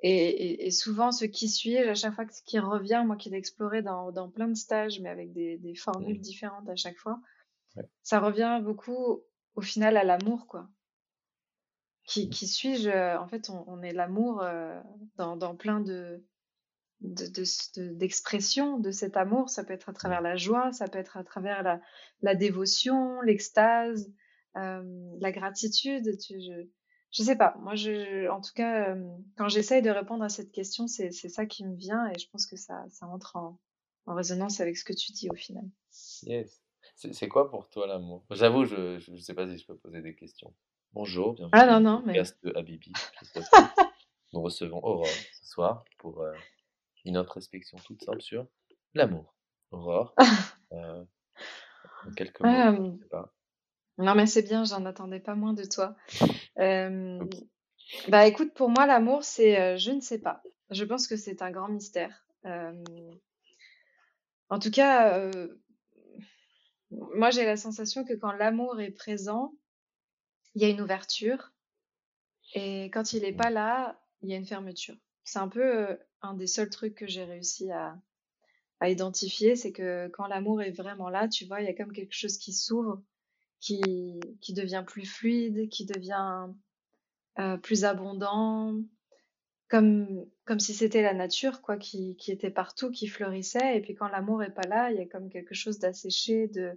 Et, 0.00 0.10
et, 0.12 0.66
et 0.66 0.70
souvent, 0.70 1.10
ce 1.10 1.24
qui 1.24 1.48
suit, 1.48 1.76
à 1.76 1.94
chaque 1.94 2.14
fois 2.14 2.24
que 2.24 2.34
ce 2.34 2.42
qui 2.42 2.58
revient, 2.60 3.02
moi 3.04 3.16
qui 3.16 3.30
l'ai 3.30 3.36
exploré 3.38 3.82
dans, 3.82 4.12
dans 4.12 4.30
plein 4.30 4.46
de 4.48 4.54
stages, 4.54 5.00
mais 5.00 5.08
avec 5.08 5.32
des, 5.32 5.58
des 5.58 5.74
formules 5.74 6.18
Mm. 6.18 6.22
différentes 6.22 6.68
à 6.68 6.76
chaque 6.76 6.96
fois, 6.98 7.20
Ouais. 7.76 7.84
ça 8.02 8.18
revient 8.20 8.60
beaucoup 8.62 9.22
au 9.54 9.60
final 9.60 9.96
à 9.96 10.04
l'amour, 10.04 10.46
quoi. 10.46 10.68
Qui, 12.04 12.30
qui 12.30 12.46
suis-je? 12.46 13.16
En 13.18 13.28
fait, 13.28 13.50
on, 13.50 13.64
on 13.66 13.82
est 13.82 13.92
l'amour 13.92 14.40
euh, 14.40 14.80
dans, 15.16 15.36
dans 15.36 15.54
plein 15.54 15.80
de, 15.80 16.24
de, 17.00 17.26
de, 17.26 18.80
de- 18.80 18.90
cet 18.90 19.16
amour. 19.16 19.50
Ça 19.50 19.64
peut 19.64 19.72
être 19.72 19.88
à 19.88 19.92
travers 19.92 20.20
la 20.20 20.36
joie, 20.36 20.72
ça 20.72 20.88
peut 20.88 20.98
être 20.98 21.16
à 21.16 21.24
travers 21.24 21.62
la, 21.62 21.80
la 22.22 22.34
dévotion, 22.34 23.20
l'extase, 23.20 24.12
euh, 24.56 24.82
la 25.20 25.32
gratitude. 25.32 26.18
Tu, 26.18 26.40
je, 26.40 26.68
je 27.12 27.22
sais 27.22 27.36
pas. 27.36 27.56
Moi, 27.60 27.74
je, 27.74 28.28
en 28.28 28.40
tout 28.40 28.52
cas, 28.54 28.94
euh, 28.94 29.08
quand 29.36 29.48
j'essaye 29.48 29.82
de 29.82 29.90
répondre 29.90 30.24
à 30.24 30.28
cette 30.28 30.52
question, 30.52 30.86
c'est, 30.86 31.10
ça 31.10 31.46
qui 31.46 31.64
me 31.64 31.74
vient 31.76 32.10
et 32.10 32.18
je 32.18 32.28
pense 32.30 32.46
que 32.46 32.56
ça, 32.56 32.84
ça 32.90 33.06
entre 33.06 33.36
en, 33.36 33.60
en 34.06 34.14
résonance 34.14 34.60
avec 34.60 34.76
ce 34.76 34.84
que 34.84 34.92
tu 34.92 35.12
dis 35.12 35.28
au 35.30 35.34
final. 35.34 35.64
Yes. 36.24 36.60
C'est 36.94 37.28
quoi 37.28 37.48
pour 37.48 37.68
toi 37.68 37.86
l'amour? 37.86 38.24
J'avoue, 38.30 38.64
je, 38.64 38.98
je 38.98 39.16
sais 39.16 39.34
pas 39.34 39.46
si 39.48 39.58
je 39.58 39.66
peux 39.66 39.76
poser 39.76 40.00
des 40.02 40.14
questions. 40.16 40.52
Bonjour, 40.94 41.36
Ah 41.52 41.64
bienvenue 41.64 41.70
non, 41.70 41.76
au 41.76 41.80
non, 41.80 42.02
mais 42.06 42.14
podcast 42.14 42.38
de 42.42 42.52
Habibi. 42.56 42.92
Nous 44.32 44.42
recevons 44.42 44.78
Aurore 44.82 45.06
ce 45.06 45.46
soir 45.46 45.84
pour 45.98 46.22
euh, 46.22 46.32
une 47.04 47.16
introspection 47.16 47.78
toute 47.78 48.02
simple 48.02 48.22
sur 48.22 48.46
l'amour. 48.94 49.34
Aurore, 49.70 50.14
euh, 50.72 51.04
en 52.06 52.10
quelques 52.12 52.40
mots, 52.40 52.48
Ah, 52.48 52.72
je 52.74 52.80
euh, 52.80 52.92
sais 53.02 53.08
pas. 53.10 53.34
non, 53.98 54.14
mais 54.14 54.26
c'est 54.26 54.42
bien, 54.42 54.64
j'en 54.64 54.84
attendais 54.86 55.20
pas 55.20 55.34
moins 55.34 55.52
de 55.52 55.64
toi. 55.64 55.94
Euh, 56.58 57.24
bah 58.08 58.26
écoute, 58.26 58.54
pour 58.54 58.70
moi, 58.70 58.86
l'amour, 58.86 59.24
c'est 59.24 59.60
euh, 59.60 59.76
je 59.76 59.90
ne 59.90 60.00
sais 60.00 60.18
pas. 60.18 60.42
Je 60.70 60.84
pense 60.84 61.06
que 61.06 61.16
c'est 61.16 61.42
un 61.42 61.50
grand 61.50 61.68
mystère. 61.68 62.26
Euh, 62.46 62.72
en 64.50 64.58
tout 64.58 64.70
cas, 64.70 65.18
euh, 65.18 65.60
moi, 66.90 67.30
j'ai 67.30 67.44
la 67.44 67.56
sensation 67.56 68.04
que 68.04 68.14
quand 68.14 68.32
l'amour 68.32 68.80
est 68.80 68.90
présent, 68.90 69.52
il 70.54 70.62
y 70.62 70.64
a 70.64 70.68
une 70.68 70.80
ouverture. 70.80 71.52
Et 72.54 72.86
quand 72.86 73.12
il 73.12 73.22
n'est 73.22 73.32
Mm. 73.32 73.36
pas 73.36 73.50
là, 73.50 74.00
il 74.22 74.30
y 74.30 74.34
a 74.34 74.36
une 74.36 74.46
fermeture. 74.46 74.96
C'est 75.24 75.38
un 75.38 75.48
peu 75.48 75.62
euh, 75.90 75.96
un 76.22 76.34
des 76.34 76.46
seuls 76.46 76.70
trucs 76.70 76.94
que 76.94 77.06
j'ai 77.06 77.24
réussi 77.24 77.70
à, 77.70 78.00
identifier, 78.80 79.56
c'est 79.56 79.72
que 79.72 80.08
quand 80.08 80.28
l'amour 80.28 80.62
est 80.62 80.70
vraiment 80.70 81.08
là, 81.08 81.26
tu 81.26 81.46
vois, 81.46 81.60
il 81.60 81.66
y 81.66 81.70
a 81.70 81.74
comme 81.74 81.92
quelque 81.92 82.14
chose 82.14 82.38
qui 82.38 82.52
s'ouvre, 82.52 83.02
qui, 83.58 83.80
devient 84.50 84.84
plus 84.86 85.04
fluide, 85.04 85.68
qui 85.68 85.84
devient 85.84 86.46
euh, 87.40 87.56
plus 87.56 87.84
abondant, 87.84 88.80
comme, 89.68 90.26
si 90.58 90.74
c'était 90.74 91.02
la 91.02 91.12
nature, 91.12 91.60
quoi, 91.60 91.76
qui, 91.76 92.16
était 92.28 92.50
partout, 92.50 92.90
qui 92.90 93.06
fleurissait. 93.06 93.76
Et 93.76 93.80
puis 93.80 93.94
quand 93.94 94.08
l'amour 94.08 94.42
est 94.42 94.54
pas 94.54 94.66
là, 94.66 94.90
il 94.90 94.98
y 94.98 95.02
a 95.02 95.06
comme 95.06 95.28
quelque 95.28 95.54
chose 95.54 95.78
d'asséché, 95.78 96.48
de, 96.48 96.72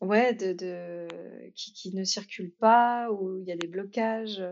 ouais, 0.00 0.34
de, 0.34 0.52
de, 0.52 1.06
qui, 1.54 1.72
qui 1.72 1.94
ne 1.94 2.04
circule 2.04 2.52
pas, 2.52 3.10
où 3.10 3.38
il 3.38 3.44
y 3.44 3.52
a 3.52 3.56
des 3.56 3.68
blocages. 3.68 4.42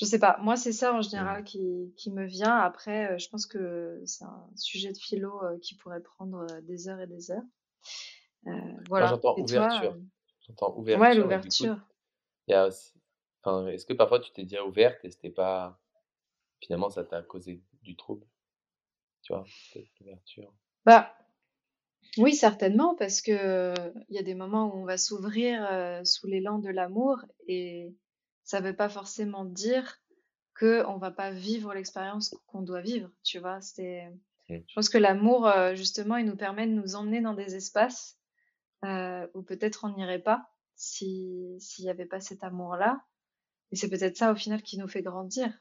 Je 0.00 0.04
sais 0.04 0.20
pas. 0.20 0.38
Moi, 0.40 0.56
c'est 0.56 0.72
ça 0.72 0.94
en 0.94 1.02
général 1.02 1.42
qui, 1.42 1.92
qui 1.96 2.12
me 2.12 2.24
vient. 2.24 2.56
Après, 2.56 3.10
euh, 3.10 3.18
je 3.18 3.28
pense 3.28 3.46
que 3.46 4.00
c'est 4.06 4.22
un 4.24 4.48
sujet 4.54 4.92
de 4.92 4.96
philo 4.96 5.42
euh, 5.42 5.58
qui 5.58 5.74
pourrait 5.74 6.00
prendre 6.00 6.46
euh, 6.52 6.60
des 6.60 6.88
heures 6.88 7.00
et 7.00 7.08
des 7.08 7.32
heures. 7.32 7.42
Euh, 8.46 8.50
voilà. 8.88 9.08
j'entends 9.08 9.36
ouverture. 9.36 9.94
euh, 9.94 10.00
J'entends 10.46 10.76
ouais, 10.76 10.94
ouverture, 10.94 11.14
coup, 11.14 11.20
l'ouverture. 11.20 11.80
Enfin, 13.42 13.66
est-ce 13.66 13.86
que 13.86 13.92
parfois 13.92 14.20
tu 14.20 14.30
t'es 14.30 14.44
déjà 14.44 14.64
ouverte 14.64 15.04
et 15.04 15.10
c'était 15.10 15.30
pas... 15.30 15.80
Finalement, 16.60 16.90
ça 16.90 17.04
t'a 17.04 17.22
causé 17.22 17.62
du 17.82 17.96
trouble, 17.96 18.26
tu 19.22 19.32
vois, 19.32 19.44
peut-être 19.72 19.90
l'ouverture. 20.00 20.52
Bah, 20.84 21.12
oui, 22.18 22.34
certainement, 22.34 22.94
parce 22.96 23.20
que 23.20 23.32
euh, 23.32 23.74
il 24.08 24.16
y 24.16 24.18
a 24.18 24.24
des 24.24 24.34
moments 24.34 24.72
où 24.72 24.78
on 24.78 24.84
va 24.84 24.96
s'ouvrir 24.96 25.68
sous 26.04 26.26
l'élan 26.28 26.58
de 26.58 26.68
l'amour 26.68 27.24
et 27.48 27.94
ça 28.48 28.60
veut 28.60 28.74
pas 28.74 28.88
forcément 28.88 29.44
dire 29.44 30.00
que 30.54 30.82
on 30.86 30.96
va 30.96 31.10
pas 31.10 31.30
vivre 31.30 31.74
l'expérience 31.74 32.34
qu'on 32.46 32.62
doit 32.62 32.80
vivre, 32.80 33.10
tu 33.22 33.38
vois. 33.38 33.60
C'est, 33.60 34.10
je 34.48 34.74
pense 34.74 34.88
que 34.88 34.96
l'amour, 34.96 35.46
euh, 35.46 35.74
justement, 35.74 36.16
il 36.16 36.24
nous 36.24 36.34
permet 36.34 36.66
de 36.66 36.72
nous 36.72 36.96
emmener 36.96 37.20
dans 37.20 37.34
des 37.34 37.56
espaces 37.56 38.18
euh, 38.86 39.26
où 39.34 39.42
peut-être 39.42 39.84
on 39.84 39.94
n'irait 39.94 40.22
pas 40.22 40.48
si 40.76 41.56
s'il 41.60 41.84
y 41.84 41.90
avait 41.90 42.06
pas 42.06 42.20
cet 42.20 42.42
amour-là. 42.42 43.04
Et 43.70 43.76
c'est 43.76 43.90
peut-être 43.90 44.16
ça 44.16 44.32
au 44.32 44.34
final 44.34 44.62
qui 44.62 44.78
nous 44.78 44.88
fait 44.88 45.02
grandir, 45.02 45.52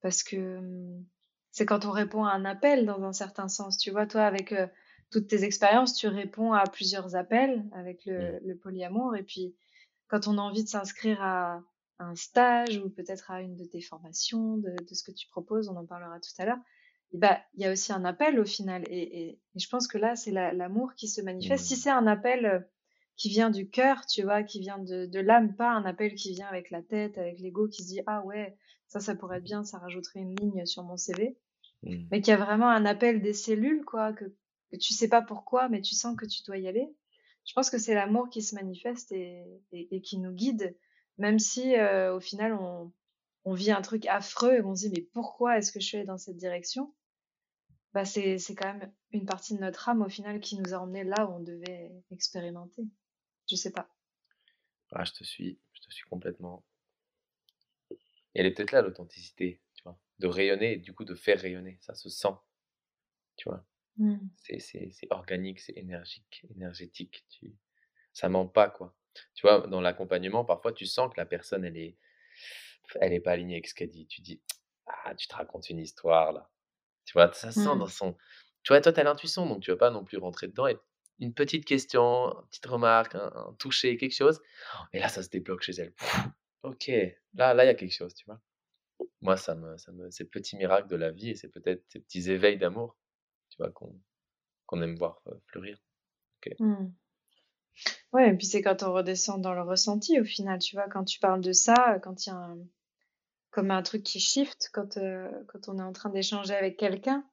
parce 0.00 0.24
que 0.24 0.58
hum, 0.58 1.06
c'est 1.52 1.66
quand 1.66 1.84
on 1.84 1.92
répond 1.92 2.24
à 2.24 2.32
un 2.32 2.44
appel 2.44 2.84
dans 2.84 3.04
un 3.04 3.12
certain 3.12 3.46
sens. 3.46 3.78
Tu 3.78 3.92
vois, 3.92 4.08
toi, 4.08 4.22
avec 4.22 4.50
euh, 4.50 4.66
toutes 5.12 5.28
tes 5.28 5.44
expériences, 5.44 5.94
tu 5.94 6.08
réponds 6.08 6.52
à 6.52 6.64
plusieurs 6.64 7.14
appels 7.14 7.64
avec 7.70 8.06
le, 8.06 8.40
le 8.44 8.56
polyamour. 8.56 9.14
Et 9.14 9.22
puis, 9.22 9.54
quand 10.10 10.26
on 10.26 10.38
a 10.38 10.42
envie 10.42 10.64
de 10.64 10.68
s'inscrire 10.68 11.22
à 11.22 11.62
un 12.00 12.14
stage 12.16 12.78
ou 12.78 12.90
peut-être 12.90 13.30
à 13.30 13.40
une 13.40 13.56
de 13.56 13.64
tes 13.64 13.80
formations, 13.80 14.56
de, 14.56 14.70
de 14.70 14.94
ce 14.94 15.04
que 15.04 15.12
tu 15.12 15.28
proposes, 15.28 15.68
on 15.68 15.76
en 15.76 15.86
parlera 15.86 16.18
tout 16.18 16.30
à 16.38 16.46
l'heure, 16.46 16.58
bah, 17.12 17.40
il 17.54 17.62
y 17.62 17.66
a 17.66 17.72
aussi 17.72 17.92
un 17.92 18.04
appel 18.04 18.38
au 18.38 18.44
final. 18.44 18.84
Et, 18.88 19.22
et, 19.22 19.40
je 19.54 19.68
pense 19.68 19.86
que 19.86 19.98
là, 19.98 20.16
c'est 20.16 20.30
l'amour 20.30 20.94
qui 20.94 21.08
se 21.08 21.20
manifeste. 21.20 21.64
Si 21.64 21.74
mmh. 21.74 21.76
c'est 21.76 21.90
un 21.90 22.06
appel 22.06 22.46
euh, 22.46 22.60
qui 23.16 23.28
vient 23.28 23.50
du 23.50 23.68
cœur, 23.68 24.06
tu 24.06 24.22
vois, 24.22 24.42
qui 24.42 24.60
vient 24.60 24.78
de, 24.78 25.06
de 25.06 25.20
l'âme, 25.20 25.54
pas 25.54 25.70
un 25.70 25.84
appel 25.84 26.14
qui 26.14 26.32
vient 26.32 26.46
avec 26.48 26.70
la 26.70 26.82
tête, 26.82 27.18
avec 27.18 27.38
l'ego, 27.38 27.68
qui 27.68 27.82
se 27.82 27.88
dit 27.88 28.00
ah 28.06 28.24
ouais, 28.24 28.56
ça, 28.88 29.00
ça 29.00 29.14
pourrait 29.14 29.38
être 29.38 29.44
bien, 29.44 29.64
ça 29.64 29.78
rajouterait 29.78 30.20
une 30.20 30.34
ligne 30.36 30.66
sur 30.66 30.82
mon 30.82 30.96
CV. 30.96 31.38
Mmh. 31.82 31.96
Mais 32.10 32.20
qu'il 32.20 32.32
y 32.32 32.34
a 32.34 32.44
vraiment 32.44 32.68
un 32.68 32.84
appel 32.84 33.22
des 33.22 33.32
cellules, 33.32 33.84
quoi, 33.84 34.12
que, 34.12 34.24
que 34.70 34.76
tu 34.76 34.92
sais 34.92 35.08
pas 35.08 35.22
pourquoi, 35.22 35.68
mais 35.68 35.80
tu 35.80 35.94
sens 35.94 36.16
que 36.16 36.26
tu 36.26 36.42
dois 36.44 36.58
y 36.58 36.68
aller. 36.68 36.88
Je 37.44 37.52
pense 37.54 37.70
que 37.70 37.78
c'est 37.78 37.94
l'amour 37.94 38.28
qui 38.28 38.42
se 38.42 38.54
manifeste 38.54 39.12
et, 39.12 39.44
qui 40.02 40.18
nous 40.18 40.32
guide, 40.32 40.76
même 41.18 41.38
si 41.38 41.76
euh, 41.76 42.14
au 42.14 42.20
final 42.20 42.54
on, 42.54 42.92
vit 43.54 43.72
un 43.72 43.82
truc 43.82 44.06
affreux 44.06 44.54
et 44.54 44.62
on 44.62 44.76
se 44.76 44.86
dit 44.86 44.92
mais 44.94 45.08
pourquoi 45.12 45.58
est-ce 45.58 45.72
que 45.72 45.80
je 45.80 45.86
suis 45.86 45.96
allée 45.96 46.06
dans 46.06 46.18
cette 46.18 46.36
direction? 46.36 46.94
Bah 47.92 48.04
c'est 48.04 48.38
quand 48.56 48.72
même 48.72 48.92
une 49.10 49.26
partie 49.26 49.54
de 49.54 49.60
notre 49.60 49.88
âme 49.88 50.02
au 50.02 50.08
final 50.08 50.38
qui 50.38 50.56
nous 50.56 50.72
a 50.72 50.78
emmenés 50.78 51.02
là 51.02 51.26
où 51.26 51.34
on 51.34 51.40
devait 51.40 51.90
expérimenter. 52.12 52.82
Je 53.50 53.56
sais 53.56 53.72
pas. 53.72 53.90
Ah, 54.92 55.04
je 55.04 55.12
te 55.12 55.24
suis, 55.24 55.58
je 55.72 55.80
te 55.80 55.90
suis 55.90 56.04
complètement. 56.08 56.64
Elle 58.34 58.46
est 58.46 58.52
peut-être 58.52 58.72
là 58.72 58.82
l'authenticité, 58.82 59.60
tu 59.74 59.82
vois, 59.82 59.98
de 60.18 60.28
rayonner 60.28 60.74
et 60.74 60.76
du 60.76 60.92
coup 60.92 61.04
de 61.04 61.16
faire 61.16 61.40
rayonner, 61.40 61.78
ça 61.80 61.94
se 61.94 62.08
sent, 62.08 62.34
tu 63.36 63.48
vois. 63.48 63.66
Mmh. 63.96 64.16
C'est 64.36 65.08
organique, 65.10 65.60
c'est 65.60 65.76
énergique, 65.76 66.46
énergétique, 66.54 67.24
tu... 67.28 67.52
ça 68.12 68.28
ment 68.28 68.46
pas 68.46 68.70
quoi. 68.70 68.94
Tu 69.34 69.46
vois, 69.46 69.66
dans 69.66 69.80
l'accompagnement, 69.80 70.44
parfois 70.44 70.72
tu 70.72 70.86
sens 70.86 71.12
que 71.12 71.20
la 71.20 71.26
personne 71.26 71.64
elle 71.64 71.76
est, 71.76 71.96
elle 73.00 73.12
est 73.12 73.20
pas 73.20 73.32
alignée 73.32 73.54
avec 73.54 73.66
ce 73.66 73.74
qu'elle 73.74 73.90
dit. 73.90 74.06
Tu 74.06 74.20
dis, 74.20 74.40
ah, 74.86 75.14
tu 75.14 75.28
te 75.28 75.34
racontes 75.34 75.68
une 75.70 75.78
histoire 75.78 76.32
là. 76.32 76.50
Tu 77.04 77.12
vois, 77.14 77.32
ça 77.32 77.50
sent 77.52 77.64
dans 77.64 77.86
mmh. 77.86 77.88
son. 77.88 78.16
Tu 78.62 78.72
vois, 78.72 78.80
toi, 78.80 78.92
tu 78.92 79.00
as 79.00 79.04
l'intuition, 79.04 79.46
donc 79.46 79.62
tu 79.62 79.70
vas 79.70 79.76
pas 79.76 79.90
non 79.90 80.04
plus 80.04 80.18
rentrer 80.18 80.46
dedans. 80.46 80.66
Et 80.66 80.78
une 81.18 81.34
petite 81.34 81.64
question, 81.64 82.32
une 82.32 82.48
petite 82.48 82.66
remarque, 82.66 83.14
un, 83.14 83.54
toucher, 83.58 83.96
quelque 83.96 84.14
chose. 84.14 84.40
Et 84.92 84.98
là, 84.98 85.08
ça 85.08 85.22
se 85.22 85.28
débloque 85.28 85.62
chez 85.62 85.72
elle. 85.72 85.92
ok, 86.62 86.88
là, 87.34 87.54
là, 87.54 87.64
il 87.64 87.66
y 87.66 87.70
a 87.70 87.74
quelque 87.74 87.94
chose, 87.94 88.14
tu 88.14 88.24
vois. 88.26 88.40
Moi, 89.22 89.36
ça 89.36 89.54
me, 89.54 89.76
ça 89.78 89.92
me, 89.92 90.10
ces 90.10 90.24
petits 90.24 90.56
miracles 90.56 90.88
de 90.88 90.96
la 90.96 91.10
vie 91.10 91.30
et 91.30 91.34
c'est 91.34 91.48
peut-être 91.48 91.84
ces 91.88 92.00
petits 92.00 92.30
éveils 92.30 92.58
d'amour, 92.58 92.96
vois, 93.62 93.72
qu'on 94.66 94.82
aime 94.82 94.96
voir 94.96 95.22
fleurir. 95.46 95.78
Ok. 96.38 96.54
Mmh. 96.58 96.92
Ouais, 98.12 98.30
et 98.30 98.36
puis 98.36 98.46
c'est 98.46 98.62
quand 98.62 98.82
on 98.82 98.92
redescend 98.92 99.40
dans 99.40 99.54
le 99.54 99.62
ressenti 99.62 100.20
au 100.20 100.24
final, 100.24 100.58
tu 100.58 100.76
vois, 100.76 100.88
quand 100.88 101.04
tu 101.04 101.18
parles 101.18 101.40
de 101.40 101.52
ça, 101.52 101.98
quand 102.02 102.26
il 102.26 102.30
y 102.30 102.32
a 102.32 102.36
un, 102.36 102.58
comme 103.50 103.70
un 103.70 103.82
truc 103.82 104.02
qui 104.02 104.20
shift 104.20 104.70
quand, 104.72 104.96
euh, 104.96 105.28
quand 105.48 105.68
on 105.68 105.78
est 105.78 105.82
en 105.82 105.92
train 105.92 106.10
d'échanger 106.10 106.54
avec 106.54 106.76
quelqu'un. 106.76 107.24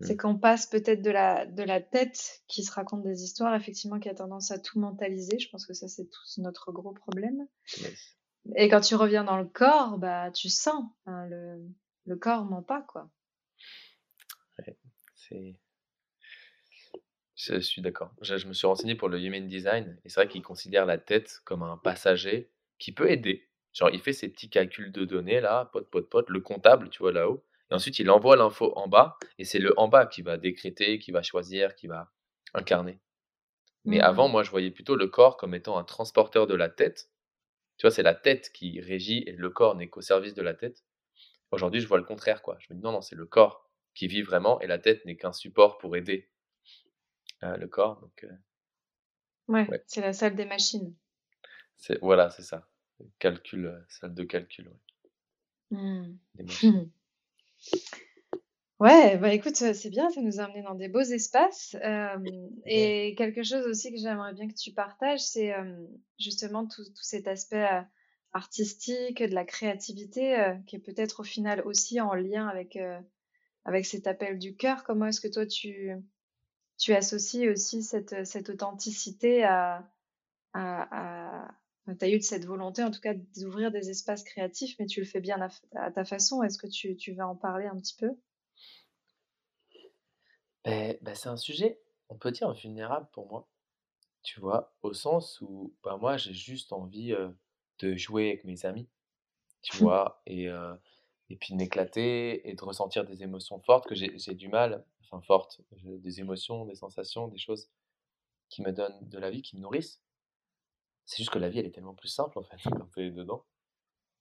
C'est 0.00 0.14
mmh. 0.14 0.16
qu'on 0.16 0.38
passe 0.38 0.66
peut-être 0.66 1.00
de 1.00 1.10
la, 1.10 1.46
de 1.46 1.62
la 1.62 1.80
tête 1.80 2.42
qui 2.48 2.64
se 2.64 2.72
raconte 2.72 3.04
des 3.04 3.22
histoires, 3.22 3.54
effectivement, 3.54 4.00
qui 4.00 4.08
a 4.08 4.14
tendance 4.14 4.50
à 4.50 4.58
tout 4.58 4.80
mentaliser. 4.80 5.38
Je 5.38 5.48
pense 5.48 5.64
que 5.64 5.74
ça, 5.74 5.86
c'est 5.86 6.06
tout 6.06 6.20
notre 6.38 6.72
gros 6.72 6.92
problème. 6.92 7.46
Et 8.56 8.68
quand 8.68 8.80
tu 8.80 8.96
reviens 8.96 9.22
dans 9.22 9.36
le 9.36 9.44
corps, 9.44 9.98
bah, 9.98 10.32
tu 10.32 10.48
sens. 10.48 10.84
le, 11.06 11.64
le 12.06 12.16
corps 12.16 12.44
ment 12.44 12.62
pas, 12.62 12.82
quoi. 12.82 13.08
C'est. 15.32 15.54
Je 17.34 17.58
suis 17.60 17.82
d'accord. 17.82 18.14
Je, 18.20 18.36
je, 18.36 18.46
me 18.46 18.52
suis 18.52 18.66
renseigné 18.66 18.94
pour 18.94 19.08
le 19.08 19.18
Human 19.18 19.46
Design 19.46 19.98
et 20.04 20.08
c'est 20.08 20.20
vrai 20.20 20.28
qu'il 20.28 20.42
considère 20.42 20.86
la 20.86 20.98
tête 20.98 21.40
comme 21.44 21.62
un 21.62 21.76
passager 21.76 22.50
qui 22.78 22.92
peut 22.92 23.10
aider, 23.10 23.48
Genre, 23.72 23.90
il 23.90 24.00
fait 24.00 24.12
ses 24.12 24.28
petits 24.28 24.50
calculs 24.50 24.92
de 24.92 25.04
données 25.04 25.40
là, 25.40 25.70
pote, 25.72 25.88
pote, 25.88 26.08
pote, 26.10 26.28
le 26.28 26.40
comptable, 26.40 26.90
tu 26.90 26.98
vois, 26.98 27.12
là-haut. 27.12 27.42
Et 27.70 27.74
ensuite, 27.74 27.98
il 27.98 28.10
envoie 28.10 28.36
l'info 28.36 28.72
en 28.76 28.86
bas, 28.86 29.16
et 29.38 29.44
c'est 29.44 29.58
le 29.58 29.78
en 29.78 29.88
bas 29.88 30.06
qui 30.06 30.20
va 30.20 30.36
décréter, 30.36 30.98
qui 30.98 31.10
va 31.10 31.22
choisir, 31.22 31.74
qui 31.74 31.86
va 31.86 32.12
incarner. 32.52 33.00
Mais 33.84 33.98
mmh. 33.98 34.02
avant, 34.02 34.28
moi, 34.28 34.42
je 34.42 34.50
voyais 34.50 34.70
plutôt 34.70 34.94
le 34.94 35.08
corps 35.08 35.38
comme 35.38 35.54
étant 35.54 35.78
un 35.78 35.84
transporteur 35.84 36.46
de 36.46 36.54
la 36.54 36.68
tête. 36.68 37.10
Tu 37.78 37.86
vois, 37.86 37.90
c'est 37.90 38.02
la 38.02 38.14
tête 38.14 38.52
qui 38.52 38.80
régit 38.80 39.24
et 39.26 39.32
le 39.32 39.50
corps 39.50 39.74
n'est 39.74 39.88
qu'au 39.88 40.02
service 40.02 40.34
de 40.34 40.42
la 40.42 40.54
tête. 40.54 40.84
Aujourd'hui, 41.50 41.80
je 41.80 41.88
vois 41.88 41.98
le 41.98 42.04
contraire, 42.04 42.42
quoi. 42.42 42.56
Je 42.60 42.66
me 42.70 42.78
dis 42.78 42.84
non, 42.84 42.92
non, 42.92 43.00
c'est 43.00 43.16
le 43.16 43.26
corps 43.26 43.70
qui 43.94 44.06
vit 44.06 44.22
vraiment 44.22 44.60
et 44.60 44.66
la 44.66 44.78
tête 44.78 45.04
n'est 45.04 45.16
qu'un 45.16 45.32
support 45.32 45.78
pour 45.78 45.96
aider 45.96 46.30
euh, 47.42 47.56
le 47.56 47.68
corps. 47.68 48.00
Donc, 48.00 48.24
euh, 48.24 48.32
ouais, 49.48 49.68
c'est 49.86 50.00
la 50.00 50.12
salle 50.12 50.36
des 50.36 50.44
machines. 50.44 50.94
Voilà, 52.00 52.30
c'est 52.30 52.42
ça 52.42 52.68
calcul, 53.18 53.66
euh, 53.66 53.80
salle 53.88 54.14
de 54.14 54.24
calcul. 54.24 54.70
Ouais. 55.70 55.78
Mmh. 55.78 56.18
Ouais, 58.80 59.16
bah 59.16 59.32
écoute, 59.32 59.54
c'est 59.54 59.90
bien, 59.90 60.10
ça 60.10 60.20
nous 60.20 60.40
a 60.40 60.42
amené 60.42 60.62
dans 60.62 60.74
des 60.74 60.88
beaux 60.88 60.98
espaces. 60.98 61.76
et 62.66 63.14
quelque 63.16 63.44
chose 63.44 63.64
aussi 63.68 63.92
que 63.92 63.96
j'aimerais 63.96 64.32
bien 64.32 64.48
que 64.48 64.54
tu 64.54 64.72
partages, 64.72 65.20
c'est 65.20 65.54
justement 66.18 66.66
tout, 66.66 66.82
tout, 66.82 67.02
cet 67.02 67.28
aspect 67.28 67.64
euh, 67.64 67.80
artistique, 68.32 69.22
de 69.22 69.32
la 69.32 69.44
créativité, 69.44 70.56
qui 70.66 70.74
est 70.74 70.80
peut-être 70.80 71.20
au 71.20 71.22
final 71.22 71.62
aussi 71.64 72.00
en 72.00 72.12
lien 72.14 72.48
avec, 72.48 72.76
avec 73.64 73.86
cet 73.86 74.06
appel 74.06 74.38
du 74.38 74.56
cœur. 74.56 74.84
Comment 74.84 75.06
est-ce 75.06 75.20
que 75.20 75.28
toi, 75.28 75.46
tu, 75.46 75.92
tu 76.78 76.92
associes 76.94 77.48
aussi 77.48 77.82
cette, 77.82 78.26
cette 78.26 78.50
authenticité 78.50 79.44
à, 79.44 79.88
à, 80.54 81.48
tu 81.86 82.04
as 82.04 82.08
eu 82.08 82.20
cette 82.20 82.44
volonté, 82.44 82.82
en 82.82 82.90
tout 82.90 83.00
cas, 83.00 83.14
d'ouvrir 83.36 83.70
des 83.70 83.90
espaces 83.90 84.24
créatifs, 84.24 84.76
mais 84.78 84.86
tu 84.86 85.00
le 85.00 85.06
fais 85.06 85.20
bien 85.20 85.48
à, 85.74 85.90
ta 85.90 86.04
façon. 86.04 86.42
Est-ce 86.42 86.58
que 86.58 86.66
tu, 86.66 86.96
tu, 86.96 87.12
vas 87.12 87.26
en 87.26 87.36
parler 87.36 87.66
un 87.66 87.76
petit 87.76 87.96
peu? 87.96 88.10
Ben, 90.64 90.96
ben, 91.00 91.14
C'est 91.14 91.28
un 91.28 91.36
sujet, 91.36 91.80
on 92.08 92.16
peut 92.16 92.30
dire, 92.30 92.52
vulnérable 92.52 93.08
pour 93.12 93.28
moi. 93.28 93.48
Tu 94.22 94.40
vois, 94.40 94.72
au 94.82 94.92
sens 94.92 95.40
où 95.40 95.74
ben, 95.82 95.96
moi, 95.96 96.16
j'ai 96.16 96.34
juste 96.34 96.72
envie 96.72 97.14
de 97.78 97.96
jouer 97.96 98.28
avec 98.28 98.44
mes 98.44 98.64
amis, 98.64 98.88
tu 99.62 99.76
vois, 99.78 100.22
et, 100.26 100.48
et 101.32 101.36
puis 101.36 101.54
de 101.54 101.58
m'éclater 101.58 102.46
et 102.48 102.54
de 102.54 102.62
ressentir 102.62 103.06
des 103.06 103.22
émotions 103.22 103.58
fortes 103.60 103.86
que 103.86 103.94
j'ai 103.94 104.34
du 104.34 104.48
mal, 104.48 104.84
enfin 105.00 105.22
fortes, 105.22 105.62
des 105.82 106.20
émotions, 106.20 106.66
des 106.66 106.74
sensations, 106.74 107.26
des 107.26 107.38
choses 107.38 107.70
qui 108.50 108.60
me 108.60 108.70
donnent 108.70 109.08
de 109.08 109.18
la 109.18 109.30
vie, 109.30 109.40
qui 109.40 109.56
me 109.56 109.62
nourrissent. 109.62 110.02
C'est 111.06 111.16
juste 111.16 111.30
que 111.30 111.38
la 111.38 111.48
vie, 111.48 111.58
elle 111.58 111.66
est 111.66 111.70
tellement 111.70 111.94
plus 111.94 112.08
simple, 112.08 112.38
en 112.38 112.42
fait, 112.42 112.56
quand 112.64 112.86
tu 112.94 113.06
es 113.06 113.10
dedans. 113.10 113.46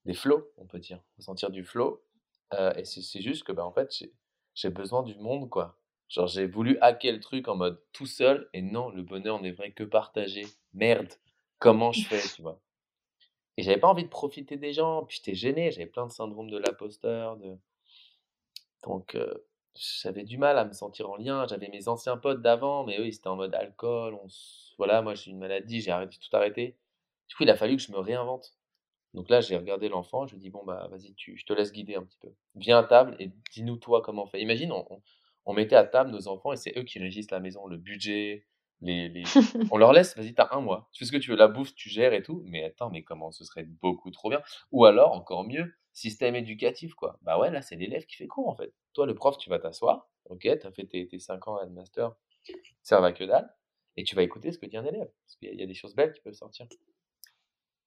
Des 0.06 0.14
flots, 0.14 0.50
on 0.56 0.66
peut 0.66 0.80
dire. 0.80 1.04
Ressentir 1.18 1.52
du 1.52 1.66
flow. 1.66 2.02
Euh, 2.54 2.74
et 2.76 2.86
c'est 2.86 3.22
juste 3.22 3.44
que, 3.44 3.52
bah, 3.52 3.66
en 3.66 3.74
fait, 3.74 3.94
j'ai 4.56 4.70
besoin 4.70 5.04
du 5.04 5.16
monde, 5.16 5.50
quoi. 5.50 5.78
Genre, 6.08 6.28
j'ai 6.28 6.48
voulu 6.48 6.78
hacker 6.80 7.12
le 7.12 7.20
truc 7.20 7.50
en 7.50 7.56
mode 7.56 7.84
tout 7.92 8.08
seul. 8.08 8.50
Et 8.54 8.62
non, 8.62 8.90
le 8.90 9.04
bonheur 9.04 9.42
n'est 9.42 9.52
vrai 9.52 9.74
que 9.74 9.84
partagé. 9.84 10.46
Merde. 10.74 11.14
Comment 11.60 11.92
je 11.92 12.08
fais, 12.08 12.22
tu 12.36 12.42
vois? 12.42 12.62
Et 13.58 13.64
j'avais 13.64 13.80
pas 13.80 13.88
envie 13.88 14.04
de 14.04 14.10
profiter 14.10 14.58
des 14.58 14.74
gens. 14.74 15.06
Puis 15.06 15.18
j'étais 15.18 15.36
gêné. 15.36 15.72
J'avais 15.72 15.88
plein 15.88 16.08
de 16.08 16.12
syndrome 16.12 16.50
de 16.50 16.58
l'imposteur. 16.58 17.38
Donc, 18.84 19.18
j'avais 19.76 20.24
du 20.24 20.38
mal 20.38 20.58
à 20.58 20.66
me 20.66 20.74
sentir 20.74 21.10
en 21.10 21.18
lien. 21.18 21.46
J'avais 21.48 21.70
mes 21.70 21.88
anciens 21.88 22.18
potes 22.18 22.42
d'avant, 22.42 22.86
mais 22.86 23.00
eux, 23.00 23.08
ils 23.08 23.16
étaient 23.16 23.28
en 23.28 23.36
mode 23.36 23.54
alcool. 23.56 24.16
On... 24.16 24.28
Voilà, 24.78 25.02
moi, 25.02 25.16
j'ai 25.16 25.32
une 25.32 25.40
maladie. 25.40 25.82
J'ai 25.82 25.92
arrêté 25.92 26.18
tout 26.18 26.36
arrêté. 26.36 26.78
Du 27.30 27.36
coup, 27.36 27.44
il 27.44 27.50
a 27.50 27.56
fallu 27.56 27.78
que 27.78 27.82
je 27.82 27.92
me 27.92 28.00
réinvente. 28.00 28.54
Donc 29.14 29.30
là, 29.30 29.42
j'ai 29.42 29.58
regardé 29.58 29.90
l'enfant, 29.90 30.26
je 30.26 30.36
lui 30.36 30.40
ai 30.40 30.42
dit, 30.42 30.50
bon, 30.50 30.64
bah, 30.64 30.88
vas-y, 30.90 31.14
tu, 31.16 31.36
je 31.36 31.46
te 31.46 31.54
laisse 31.54 31.72
guider 31.72 31.96
un 31.96 32.04
petit 32.04 32.18
peu. 32.18 32.30
Viens 32.56 32.80
à 32.80 32.84
table 32.84 33.16
et 33.20 33.32
dis-nous, 33.52 33.78
toi, 33.78 34.02
comment 34.02 34.24
on 34.24 34.28
fait. 34.28 34.42
Imagine, 34.42 34.72
on, 35.46 35.54
mettait 35.54 35.76
à 35.76 35.84
table 35.84 36.12
nos 36.12 36.28
enfants 36.30 36.54
et 36.54 36.56
c'est 36.56 36.78
eux 36.78 36.84
qui 36.84 37.00
régissent 37.00 37.32
la 37.32 37.42
maison, 37.42 37.68
le 37.68 37.78
budget, 37.78 38.46
les, 38.82 39.10
les... 39.10 39.24
on 39.72 39.78
leur 39.78 39.94
laisse, 39.94 40.16
vas-y, 40.16 40.34
t'as 40.34 40.50
un 40.52 40.62
mois. 40.62 40.90
Tu 40.92 41.00
fais 41.00 41.06
ce 41.06 41.12
que 41.12 41.18
tu 41.18 41.32
veux, 41.32 41.38
la 41.38 41.48
bouffe, 41.48 41.74
tu 41.76 41.90
gères 41.90 42.14
et 42.14 42.24
tout. 42.24 42.44
Mais 42.46 42.64
attends, 42.64 42.90
mais 42.90 43.04
comment 43.04 43.32
ce 43.32 43.44
serait 43.44 43.64
beaucoup 43.64 44.12
trop 44.12 44.30
bien? 44.30 44.42
Ou 44.72 44.86
alors, 44.86 45.14
encore 45.14 45.44
mieux, 45.44 45.74
système 45.94 46.36
éducatif, 46.36 46.94
quoi. 46.94 47.18
Bah 47.22 47.40
ouais, 47.40 47.52
là, 47.52 47.62
c'est 47.62 47.76
l'élève 47.76 48.06
qui 48.06 48.16
fait 48.16 48.28
cours, 48.28 48.50
en 48.50 48.56
fait. 48.56 48.74
Toi, 48.94 49.06
le 49.06 49.16
prof, 49.16 49.38
tu 49.38 49.50
vas 49.50 49.60
t'asseoir, 49.60 50.10
ok, 50.26 50.48
t'as 50.60 50.72
fait 50.72 50.86
tes, 50.86 51.08
tes 51.08 51.20
5 51.20 51.48
ans 51.48 51.58
à 51.58 51.66
master, 51.66 52.14
ça 52.82 53.00
va 53.00 53.12
que 53.12 53.24
dalle, 53.24 53.54
et 53.98 54.04
tu 54.04 54.16
vas 54.16 54.24
écouter 54.24 54.52
ce 54.52 54.58
que 54.58 54.66
dit 54.66 54.78
un 54.78 54.86
élève. 54.86 55.12
Parce 55.26 55.36
qu'il 55.38 55.54
y 55.54 55.64
a 55.64 55.66
des 55.66 55.74
choses 55.74 55.96
belles 55.96 56.14
qui 56.14 56.22
peuvent 56.22 56.34
sortir. 56.34 56.68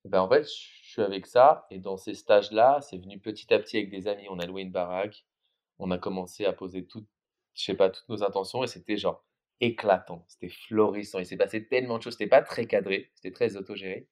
Ben, 0.05 0.20
en 0.20 0.28
fait, 0.28 0.45
je 0.45 0.90
suis 0.90 1.03
avec 1.03 1.26
ça 1.26 1.66
et 1.70 1.78
dans 1.78 1.97
ces 1.97 2.14
stages-là, 2.14 2.80
c'est 2.82 2.99
venu 2.99 3.18
petit 3.18 3.53
à 3.55 3.59
petit 3.59 3.78
avec 3.78 3.90
des 3.90 4.07
amis. 4.07 4.26
On 4.28 4.38
a 4.38 4.47
loué 4.47 4.62
une 4.62 4.70
baraque, 4.70 5.24
on 5.78 5.90
a 5.90 5.99
commencé 5.99 6.45
à 6.45 6.53
poser 6.53 6.86
toutes, 6.86 7.09
je 7.55 7.64
sais 7.64 7.74
pas, 7.74 7.88
toutes 7.88 8.09
nos 8.11 8.22
intentions 8.22 8.62
et 8.62 8.66
c'était 8.66 8.99
genre 8.99 9.24
éclatant, 9.61 10.24
c'était 10.28 10.48
florissant. 10.48 11.18
Il 11.18 11.26
s'est 11.26 11.36
passé 11.36 11.66
tellement 11.66 11.98
de 11.98 12.02
choses, 12.02 12.14
c'était 12.14 12.26
pas 12.28 12.42
très 12.42 12.66
cadré, 12.66 13.11
c'était 13.14 13.32
très 13.32 13.57
autogéré, 13.57 14.09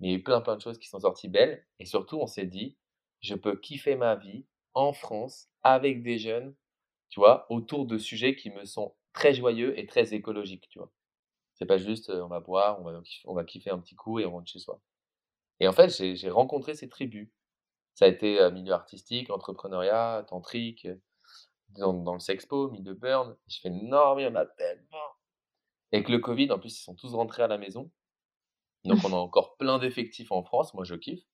mais 0.00 0.08
il 0.08 0.10
y 0.12 0.14
a 0.14 0.18
eu 0.18 0.22
plein 0.22 0.40
plein 0.40 0.56
de 0.56 0.62
choses 0.62 0.78
qui 0.78 0.88
sont 0.88 1.00
sorties 1.00 1.28
belles 1.28 1.66
et 1.78 1.86
surtout 1.86 2.18
on 2.18 2.26
s'est 2.26 2.46
dit, 2.46 2.76
je 3.20 3.34
peux 3.34 3.56
kiffer 3.58 3.96
ma 3.96 4.16
vie 4.16 4.46
en 4.74 4.92
France 4.92 5.48
avec 5.62 6.02
des 6.02 6.18
jeunes, 6.18 6.54
tu 7.10 7.20
vois, 7.20 7.46
autour 7.50 7.86
de 7.86 7.98
sujets 7.98 8.36
qui 8.36 8.50
me 8.50 8.64
sont 8.64 8.94
très 9.12 9.34
joyeux 9.34 9.78
et 9.78 9.86
très 9.86 10.14
écologiques, 10.14 10.68
tu 10.70 10.78
vois. 10.78 10.92
C'est 11.54 11.66
pas 11.66 11.78
juste 11.78 12.10
on 12.10 12.28
va 12.28 12.40
boire, 12.40 12.80
on 12.80 12.84
va, 12.84 13.00
on 13.26 13.34
va 13.34 13.44
kiffer 13.44 13.70
un 13.70 13.78
petit 13.78 13.96
coup 13.96 14.18
et 14.20 14.26
on 14.26 14.32
rentre 14.32 14.50
chez 14.50 14.58
soi. 14.60 14.80
Et 15.60 15.68
en 15.68 15.72
fait, 15.72 15.90
j'ai 15.90 16.30
rencontré 16.30 16.74
ces 16.74 16.88
tribus. 16.88 17.28
Ça 17.94 18.06
a 18.06 18.08
été 18.08 18.50
milieu 18.52 18.72
artistique, 18.72 19.30
entrepreneuriat, 19.30 20.24
tantrique, 20.28 20.88
dans, 21.76 22.14
le 22.14 22.20
Sexpo, 22.20 22.68
burn. 22.68 23.36
Je 23.46 23.60
fais 23.60 23.70
non, 23.70 24.16
mais 24.16 24.26
on 24.26 24.34
a 24.34 24.46
tellement. 24.46 24.98
Avec 25.92 26.08
le 26.08 26.18
Covid, 26.18 26.50
en 26.52 26.58
plus, 26.58 26.78
ils 26.78 26.82
sont 26.82 26.94
tous 26.94 27.14
rentrés 27.14 27.42
à 27.42 27.48
la 27.48 27.58
maison. 27.58 27.90
Donc, 28.84 28.98
on 29.04 29.12
a 29.12 29.16
encore 29.16 29.56
plein 29.56 29.78
d'effectifs 29.78 30.32
en 30.32 30.42
France. 30.42 30.74
Moi, 30.74 30.84
je 30.84 30.94
kiffe. 30.94 31.24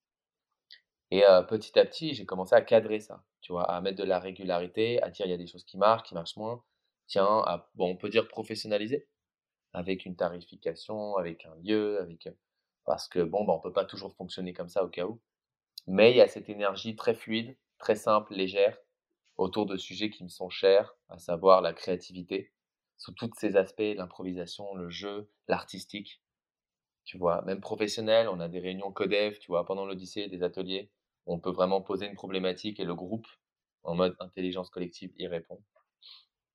Et 1.11 1.23
petit 1.49 1.79
à 1.79 1.85
petit, 1.85 2.15
j'ai 2.15 2.27
commencé 2.27 2.55
à 2.55 2.63
cadrer 2.63 2.99
ça, 2.99 3.23
tu 3.41 3.53
vois, 3.53 3.65
à 3.65 3.81
mettre 3.81 3.99
de 3.99 4.05
la 4.05 4.19
régularité, 4.19 5.01
à 5.03 5.11
dire 5.11 5.27
il 5.27 5.31
y 5.31 5.35
a 5.35 5.37
des 5.37 5.47
choses 5.47 5.65
qui 5.65 5.79
marchent, 5.79 6.03
qui 6.03 6.15
marchent 6.15 6.37
moins. 6.37 6.65
Tiens, 7.07 7.45
bon, 7.77 7.91
on 7.91 7.97
peut 7.97 8.09
dire 8.09 8.27
professionnaliser 8.27 9.07
avec 9.73 10.05
une 10.05 10.17
tarification, 10.17 11.17
avec 11.17 11.45
un 11.45 11.55
lieu, 11.63 12.01
avec 12.01 12.29
parce 12.87 13.09
que 13.09 13.21
bon, 13.21 13.45
bah, 13.45 13.53
on 13.53 13.61
peut 13.61 13.73
pas 13.73 13.85
toujours 13.85 14.15
fonctionner 14.15 14.53
comme 14.53 14.69
ça 14.69 14.85
au 14.85 14.89
cas 14.89 15.05
où. 15.05 15.21
Mais 15.87 16.13
il 16.13 16.17
y 16.17 16.21
a 16.21 16.29
cette 16.29 16.49
énergie 16.49 16.97
très 16.97 17.15
fluide, 17.15 17.57
très 17.79 17.97
simple, 17.97 18.35
légère, 18.35 18.79
autour 19.37 19.67
de 19.67 19.77
sujets 19.77 20.11
qui 20.11 20.25
me 20.25 20.29
sont 20.29 20.49
chers, 20.49 20.97
à 21.09 21.19
savoir 21.19 21.61
la 21.61 21.73
créativité, 21.73 22.53
sous 22.97 23.13
tous 23.13 23.31
ces 23.37 23.57
aspects, 23.57 23.95
l'improvisation, 23.97 24.75
le 24.75 24.89
jeu, 24.89 25.31
l'artistique. 25.49 26.23
Tu 27.05 27.19
vois, 27.19 27.43
même 27.43 27.61
professionnel, 27.61 28.29
on 28.29 28.41
a 28.41 28.49
des 28.49 28.61
réunions 28.61 28.93
codev, 28.93 29.39
tu 29.39 29.49
vois, 29.49 29.65
pendant 29.65 29.87
l'Odyssée, 29.87 30.29
des 30.29 30.43
ateliers, 30.43 30.91
on 31.27 31.39
peut 31.39 31.51
vraiment 31.51 31.83
poser 31.83 32.07
une 32.07 32.15
problématique 32.15 32.81
et 32.81 32.85
le 32.85 32.95
groupe, 32.95 33.27
en 33.83 33.95
mode 33.95 34.17
intelligence 34.21 34.71
collective, 34.71 35.13
y 35.19 35.27
répond. 35.27 35.63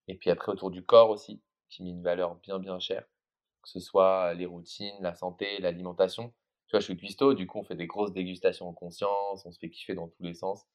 Et 0.07 0.15
puis 0.15 0.29
après, 0.29 0.51
autour 0.51 0.71
du 0.71 0.83
corps 0.83 1.09
aussi, 1.09 1.41
qui 1.69 1.83
met 1.83 1.91
une 1.91 2.03
valeur 2.03 2.35
bien, 2.35 2.59
bien 2.59 2.79
chère, 2.79 3.05
que 3.61 3.69
ce 3.69 3.79
soit 3.79 4.33
les 4.33 4.45
routines, 4.45 4.95
la 5.01 5.13
santé, 5.13 5.59
l'alimentation. 5.59 6.33
Tu 6.67 6.71
vois, 6.71 6.79
je 6.79 6.85
suis 6.85 6.97
cuistot, 6.97 7.33
du 7.33 7.47
coup, 7.47 7.59
on 7.59 7.63
fait 7.63 7.75
des 7.75 7.87
grosses 7.87 8.13
dégustations 8.13 8.67
en 8.67 8.73
conscience, 8.73 9.45
on 9.45 9.51
se 9.51 9.59
fait 9.59 9.69
kiffer 9.69 9.93
dans 9.93 10.07
tous 10.07 10.23
les 10.23 10.33
sens. 10.33 10.65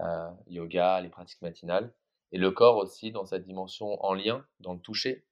Euh, 0.00 0.30
yoga, 0.46 1.00
les 1.00 1.08
pratiques 1.08 1.42
matinales. 1.42 1.92
Et 2.32 2.38
le 2.38 2.50
corps 2.50 2.76
aussi, 2.76 3.10
dans 3.12 3.26
sa 3.26 3.38
dimension 3.38 4.02
en 4.04 4.14
lien, 4.14 4.46
dans 4.60 4.72
le 4.72 4.80
toucher. 4.80 5.26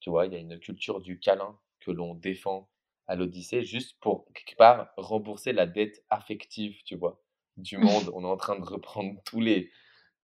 Tu 0.00 0.10
vois, 0.10 0.26
il 0.26 0.32
y 0.32 0.36
a 0.36 0.38
une 0.38 0.58
culture 0.58 1.00
du 1.00 1.18
câlin 1.18 1.58
que 1.80 1.90
l'on 1.90 2.14
défend 2.14 2.68
à 3.06 3.16
l'Odyssée, 3.16 3.62
juste 3.62 3.98
pour, 4.00 4.26
quelque 4.34 4.56
part, 4.56 4.92
rembourser 4.96 5.52
la 5.52 5.66
dette 5.66 6.04
affective, 6.10 6.82
tu 6.84 6.96
vois, 6.96 7.22
du 7.56 7.78
monde. 7.78 8.10
On 8.14 8.24
est 8.24 8.28
en 8.28 8.36
train 8.36 8.58
de 8.58 8.64
reprendre 8.64 9.20
tous 9.24 9.40
les, 9.40 9.70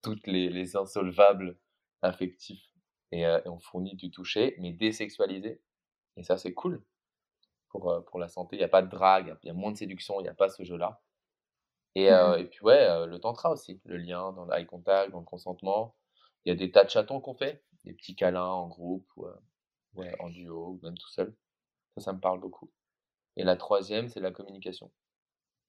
toutes 0.03 0.27
les, 0.27 0.51
les 0.51 0.77
insolvables 0.77 1.57
affectifs. 2.03 2.69
Et, 3.13 3.25
euh, 3.25 3.41
on 3.47 3.59
fournit 3.59 3.95
du 3.95 4.11
toucher, 4.11 4.57
mais 4.59 4.73
désexualisé. 4.73 5.63
Et 6.17 6.23
ça, 6.23 6.37
c'est 6.37 6.53
cool 6.53 6.85
pour, 7.69 7.91
euh, 7.91 8.01
pour 8.03 8.19
la 8.19 8.29
santé. 8.29 8.57
Il 8.57 8.59
n'y 8.59 8.65
a 8.65 8.69
pas 8.69 8.83
de 8.83 8.91
drague, 8.91 9.37
il 9.43 9.47
y 9.47 9.51
a 9.51 9.55
moins 9.55 9.73
de 9.73 9.79
séduction, 9.79 10.21
il 10.21 10.25
n'y 10.25 10.29
a 10.29 10.35
pas 10.35 10.49
ce 10.49 10.65
jeu-là. 10.65 11.01
Et, 11.95 12.11
euh, 12.11 12.37
et, 12.39 12.45
puis, 12.45 12.61
ouais, 12.63 13.07
le 13.07 13.19
tantra 13.19 13.51
aussi, 13.51 13.81
le 13.85 13.97
lien 13.97 14.33
dans 14.33 14.47
l'eye 14.47 14.67
contact, 14.67 15.13
dans 15.13 15.21
le 15.21 15.25
consentement. 15.25 15.95
Il 16.45 16.51
y 16.51 16.53
a 16.53 16.57
des 16.57 16.71
tas 16.71 16.85
de 16.85 16.91
chatons 16.91 17.21
qu'on 17.21 17.35
fait, 17.35 17.65
des 17.85 17.95
petits 17.95 18.17
câlins 18.17 18.45
en 18.45 18.69
groupe, 18.69 19.09
ou, 19.17 19.27
ouais, 19.95 20.15
en 20.21 20.29
duo, 20.29 20.71
ou 20.71 20.81
même 20.83 20.99
tout 20.99 21.11
seul. 21.11 21.35
Ça, 21.95 22.03
ça 22.03 22.13
me 22.13 22.21
parle 22.21 22.41
beaucoup. 22.41 22.71
Et 23.37 23.45
la 23.45 23.57
troisième, 23.57 24.09
c'est 24.09 24.21
la 24.21 24.31
communication. 24.31 24.91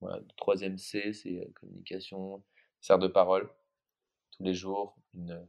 Voilà, 0.01 0.19
le 0.19 0.27
troisième 0.37 0.77
C, 0.77 1.13
c'est 1.13 1.39
euh, 1.39 1.51
communication, 1.59 2.43
serre 2.81 2.99
de 2.99 3.07
parole, 3.07 3.49
tous 4.31 4.43
les 4.43 4.53
jours, 4.53 4.97
une, 5.13 5.47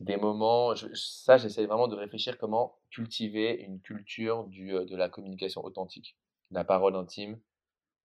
des 0.00 0.16
moments. 0.16 0.74
ça, 0.94 1.36
j'essaie 1.36 1.66
vraiment 1.66 1.88
de 1.88 1.96
réfléchir 1.96 2.38
comment 2.38 2.78
cultiver 2.90 3.52
une 3.62 3.80
culture 3.80 4.44
du, 4.44 4.74
euh, 4.74 4.84
de 4.84 4.96
la 4.96 5.08
communication 5.08 5.64
authentique, 5.64 6.16
la 6.50 6.64
parole 6.64 6.96
intime, 6.96 7.40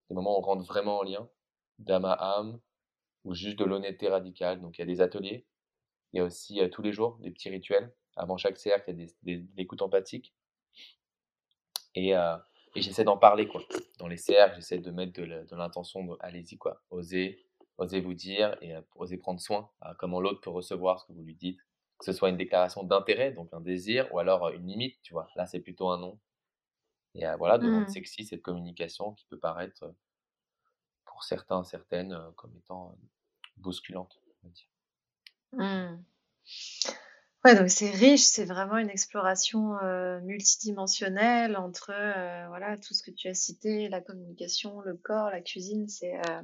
des 0.09 0.15
moments 0.15 0.35
où 0.37 0.39
on 0.39 0.45
rentre 0.45 0.65
vraiment 0.65 0.99
en 0.99 1.03
lien, 1.03 1.29
d'âme 1.79 2.05
à 2.05 2.13
âme, 2.13 2.59
ou 3.25 3.33
juste 3.33 3.59
de 3.59 3.65
l'honnêteté 3.65 4.07
radicale. 4.07 4.61
Donc, 4.61 4.77
il 4.77 4.81
y 4.81 4.83
a 4.83 4.87
des 4.87 5.01
ateliers, 5.01 5.45
il 6.13 6.17
y 6.17 6.19
a 6.19 6.23
aussi 6.23 6.61
euh, 6.61 6.69
tous 6.69 6.81
les 6.81 6.93
jours 6.93 7.17
des 7.21 7.31
petits 7.31 7.49
rituels. 7.49 7.93
Avant 8.15 8.37
chaque 8.37 8.57
cercle, 8.57 8.91
il 8.91 8.99
y 8.99 9.03
a 9.03 9.05
des, 9.05 9.37
des, 9.37 9.45
l'écoute 9.55 9.81
empathique. 9.81 10.33
Et, 11.95 12.15
euh, 12.15 12.37
et 12.75 12.81
j'essaie 12.81 13.03
d'en 13.03 13.17
parler, 13.17 13.47
quoi. 13.47 13.61
Dans 13.97 14.07
les 14.07 14.17
cercles, 14.17 14.55
j'essaie 14.55 14.79
de 14.79 14.91
mettre 14.91 15.19
de, 15.19 15.55
l'intention, 15.55 16.15
allez-y, 16.19 16.57
quoi. 16.57 16.81
Osez, 16.89 17.45
osez 17.77 18.01
vous 18.01 18.13
dire 18.13 18.55
et 18.61 18.75
euh, 18.75 18.81
osez 18.95 19.17
prendre 19.17 19.39
soin, 19.39 19.69
euh, 19.85 19.93
comment 19.97 20.21
l'autre 20.21 20.41
peut 20.41 20.49
recevoir 20.49 20.99
ce 20.99 21.05
que 21.07 21.13
vous 21.13 21.23
lui 21.23 21.35
dites. 21.35 21.59
Que 21.97 22.05
ce 22.05 22.13
soit 22.13 22.29
une 22.29 22.37
déclaration 22.37 22.83
d'intérêt, 22.83 23.31
donc 23.33 23.49
un 23.51 23.59
désir, 23.59 24.07
ou 24.13 24.19
alors 24.19 24.49
une 24.49 24.67
limite, 24.67 24.97
tu 25.01 25.13
vois. 25.13 25.27
Là, 25.35 25.45
c'est 25.45 25.59
plutôt 25.59 25.89
un 25.89 25.97
non. 25.97 26.17
Et 27.15 27.25
voilà, 27.37 27.57
de 27.57 27.67
mmh. 27.67 27.87
sexy 27.89 28.23
cette 28.23 28.41
communication 28.41 29.13
qui 29.13 29.25
peut 29.25 29.39
paraître, 29.39 29.93
pour 31.19 31.25
certains, 31.25 31.65
certaines, 31.65 32.17
comme 32.37 32.55
étant 32.55 32.95
bousculante, 33.57 34.21
on 34.41 34.47
va 34.47 34.53
dire. 34.53 34.69
Mmh. 35.51 36.03
Ouais, 37.43 37.55
donc 37.59 37.69
c'est 37.69 37.91
riche, 37.91 38.21
c'est 38.21 38.45
vraiment 38.45 38.77
une 38.77 38.89
exploration 38.89 39.77
euh, 39.83 40.21
multidimensionnelle 40.21 41.57
entre 41.57 41.91
euh, 41.93 42.47
voilà 42.47 42.77
tout 42.77 42.93
ce 42.93 43.03
que 43.03 43.11
tu 43.11 43.27
as 43.27 43.33
cité, 43.33 43.89
la 43.89 43.99
communication, 43.99 44.79
le 44.79 44.95
corps, 44.95 45.29
la 45.29 45.41
cuisine. 45.41 45.89
C'est 45.89 46.15
euh, 46.15 46.41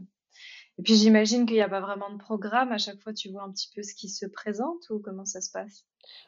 et 0.77 0.83
puis 0.83 0.95
j'imagine 0.95 1.45
qu'il 1.45 1.55
n'y 1.55 1.61
a 1.61 1.69
pas 1.69 1.79
vraiment 1.79 2.09
de 2.09 2.17
programme. 2.17 2.73
À 2.73 2.77
chaque 2.77 2.99
fois, 2.99 3.13
tu 3.13 3.29
vois 3.29 3.43
un 3.43 3.51
petit 3.53 3.71
peu 3.73 3.81
ce 3.81 3.95
qui 3.95 4.09
se 4.09 4.25
présente 4.25 4.89
ou 4.89 4.99
comment 4.99 5.25
ça 5.25 5.39
se 5.39 5.51
passe? 5.51 5.85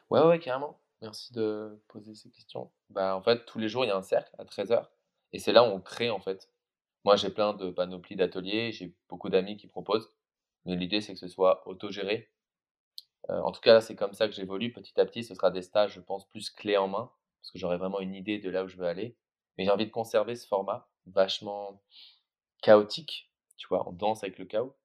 Ouais, 0.08 0.22
ouais, 0.22 0.38
carrément. 0.38 0.80
Merci 1.02 1.34
de 1.34 1.82
poser 1.88 2.14
ces 2.14 2.30
questions. 2.30 2.70
Bah, 2.88 3.14
en 3.14 3.22
fait, 3.22 3.44
tous 3.44 3.58
les 3.58 3.68
jours, 3.68 3.84
il 3.84 3.88
y 3.88 3.90
a 3.90 3.96
un 3.96 4.02
cercle 4.02 4.34
à 4.38 4.44
13h 4.44 4.86
et 5.34 5.38
c'est 5.38 5.52
là 5.52 5.64
où 5.64 5.66
on 5.66 5.82
crée 5.82 6.08
en 6.08 6.20
fait. 6.20 6.48
Moi, 7.08 7.16
j'ai 7.16 7.30
plein 7.30 7.54
de 7.54 7.70
panoplies 7.70 8.16
d'ateliers, 8.16 8.70
j'ai 8.70 8.94
beaucoup 9.08 9.30
d'amis 9.30 9.56
qui 9.56 9.66
proposent, 9.66 10.12
mais 10.66 10.76
l'idée 10.76 11.00
c'est 11.00 11.14
que 11.14 11.18
ce 11.18 11.26
soit 11.26 11.66
autogéré 11.66 12.30
euh, 13.30 13.40
en 13.40 13.50
tout 13.50 13.62
cas, 13.62 13.80
c'est 13.80 13.96
comme 13.96 14.12
ça 14.12 14.28
que 14.28 14.34
j'évolue 14.34 14.72
petit 14.74 15.00
à 15.00 15.06
petit. 15.06 15.24
Ce 15.24 15.34
sera 15.34 15.50
des 15.50 15.62
stages, 15.62 15.94
je 15.94 16.00
pense, 16.00 16.28
plus 16.28 16.50
clés 16.50 16.76
en 16.76 16.86
main, 16.86 17.10
parce 17.40 17.50
que 17.50 17.58
j'aurai 17.58 17.78
vraiment 17.78 18.00
une 18.00 18.14
idée 18.14 18.38
de 18.38 18.50
là 18.50 18.62
où 18.62 18.68
je 18.68 18.76
veux 18.76 18.86
aller. 18.86 19.16
Mais 19.56 19.64
j'ai 19.64 19.70
envie 19.70 19.86
de 19.86 19.90
conserver 19.90 20.36
ce 20.36 20.46
format 20.46 20.86
vachement 21.06 21.82
chaotique, 22.60 23.32
tu 23.56 23.68
vois, 23.68 23.88
on 23.88 23.92
danse 23.92 24.22
avec 24.22 24.38
le 24.38 24.44
chaos, 24.44 24.76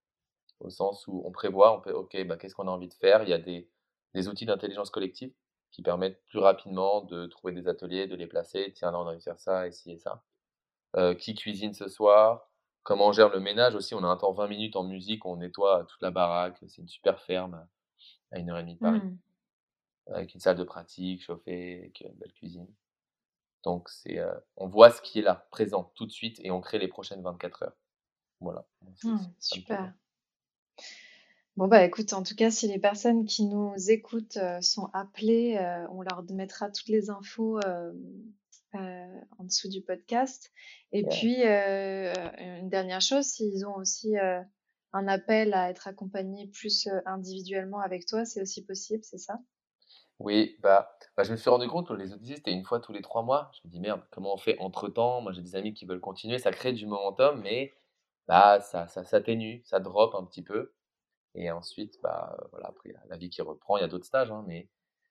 au 0.61 0.69
sens 0.69 1.05
où 1.07 1.23
on 1.25 1.31
prévoit, 1.33 1.77
on 1.77 1.81
peut, 1.81 1.91
ok, 1.91 2.25
bah, 2.25 2.37
qu'est-ce 2.37 2.55
qu'on 2.55 2.69
a 2.69 2.71
envie 2.71 2.87
de 2.87 2.93
faire? 2.93 3.23
Il 3.23 3.29
y 3.29 3.33
a 3.33 3.37
des, 3.37 3.69
des 4.13 4.29
outils 4.29 4.45
d'intelligence 4.45 4.91
collective 4.91 5.33
qui 5.71 5.81
permettent 5.81 6.23
plus 6.27 6.39
rapidement 6.39 7.01
de 7.01 7.25
trouver 7.25 7.51
des 7.51 7.67
ateliers, 7.67 8.07
de 8.07 8.15
les 8.15 8.27
placer. 8.27 8.71
Tiens, 8.73 8.91
là, 8.91 8.99
on 8.99 9.07
a 9.07 9.09
envie 9.09 9.17
de 9.17 9.23
faire 9.23 9.41
ça, 9.41 9.67
et 9.67 9.71
ça. 9.97 10.23
Euh, 10.95 11.15
qui 11.15 11.33
cuisine 11.33 11.73
ce 11.73 11.87
soir 11.87 12.49
Comment 12.83 13.07
on 13.07 13.11
gère 13.13 13.29
le 13.29 13.39
ménage 13.39 13.73
aussi 13.75 13.95
On 13.95 14.03
a 14.03 14.07
un 14.07 14.17
temps 14.17 14.33
20 14.33 14.47
minutes 14.47 14.75
en 14.75 14.83
musique, 14.83 15.25
on 15.25 15.37
nettoie 15.37 15.85
toute 15.89 16.01
la 16.01 16.11
baraque. 16.11 16.57
C'est 16.67 16.81
une 16.81 16.87
super 16.87 17.19
ferme 17.21 17.65
à 18.31 18.39
une 18.39 18.49
heure 18.49 18.57
et 18.57 18.61
demie 18.61 18.75
de 18.75 18.79
Paris, 18.79 18.99
mmh. 18.99 19.17
avec 20.13 20.33
une 20.33 20.39
salle 20.39 20.57
de 20.57 20.63
pratique 20.63 21.23
chauffée, 21.23 21.79
avec 21.79 22.01
une 22.01 22.13
belle 22.15 22.33
cuisine. 22.33 22.67
Donc, 23.63 23.89
c'est, 23.89 24.19
euh, 24.19 24.33
on 24.57 24.67
voit 24.67 24.91
ce 24.91 25.01
qui 25.01 25.19
est 25.19 25.21
là, 25.21 25.47
présent, 25.49 25.91
tout 25.95 26.05
de 26.05 26.11
suite, 26.11 26.39
et 26.43 26.51
on 26.51 26.59
crée 26.59 26.77
les 26.77 26.89
prochaines 26.89 27.23
24 27.23 27.63
heures. 27.63 27.77
Voilà. 28.41 28.65
Mmh, 29.03 29.17
super. 29.39 29.93
Bon, 31.55 31.67
bah 31.67 31.85
écoute, 31.85 32.11
en 32.13 32.23
tout 32.23 32.35
cas, 32.35 32.51
si 32.51 32.67
les 32.67 32.79
personnes 32.79 33.25
qui 33.25 33.45
nous 33.45 33.73
écoutent 33.89 34.37
euh, 34.37 34.59
sont 34.59 34.89
appelées, 34.91 35.57
euh, 35.57 35.87
on 35.91 36.01
leur 36.01 36.23
mettra 36.31 36.69
toutes 36.69 36.89
les 36.89 37.09
infos 37.09 37.59
en 38.73 39.43
dessous 39.43 39.69
du 39.69 39.81
podcast. 39.81 40.51
Et 40.91 41.03
puis, 41.05 41.43
une 41.43 42.69
dernière 42.69 43.01
chose, 43.01 43.25
s'ils 43.25 43.65
ont 43.65 43.75
aussi 43.75 44.15
un 44.93 45.07
appel 45.07 45.53
à 45.53 45.69
être 45.69 45.87
accompagné 45.87 46.47
plus 46.47 46.87
individuellement 47.05 47.79
avec 47.79 48.05
toi, 48.05 48.25
c'est 48.25 48.41
aussi 48.41 48.65
possible, 48.65 49.03
c'est 49.03 49.17
ça? 49.17 49.39
Oui, 50.19 50.55
bah, 50.61 50.95
bah, 51.17 51.23
je 51.23 51.31
me 51.31 51.37
suis 51.37 51.49
rendu 51.49 51.67
compte 51.67 51.87
que 51.87 51.93
les 51.93 52.13
Odyssées, 52.13 52.35
c'était 52.35 52.53
une 52.53 52.63
fois 52.63 52.79
tous 52.79 52.93
les 52.93 53.01
trois 53.01 53.23
mois. 53.23 53.51
Je 53.55 53.67
me 53.67 53.71
dis, 53.71 53.79
merde, 53.79 54.01
comment 54.11 54.33
on 54.33 54.37
fait 54.37 54.57
entre-temps? 54.59 55.21
Moi, 55.21 55.31
j'ai 55.31 55.41
des 55.41 55.55
amis 55.55 55.73
qui 55.73 55.85
veulent 55.85 55.99
continuer, 55.99 56.37
ça 56.37 56.51
crée 56.51 56.71
du 56.71 56.85
momentum, 56.85 57.41
mais 57.41 57.73
bah, 58.27 58.61
ça, 58.61 58.87
ça 58.87 59.03
s'atténue, 59.03 59.63
ça 59.65 59.79
drop 59.79 60.13
un 60.15 60.23
petit 60.23 60.43
peu. 60.43 60.73
Et 61.33 61.49
ensuite, 61.49 61.99
bah, 62.03 62.37
voilà, 62.51 62.67
après, 62.67 62.93
la 63.09 63.17
vie 63.17 63.31
qui 63.31 63.41
reprend, 63.41 63.77
il 63.77 63.81
y 63.81 63.83
a 63.83 63.87
d'autres 63.87 64.05
stages, 64.05 64.31
hein, 64.31 64.45
mais 64.47 64.69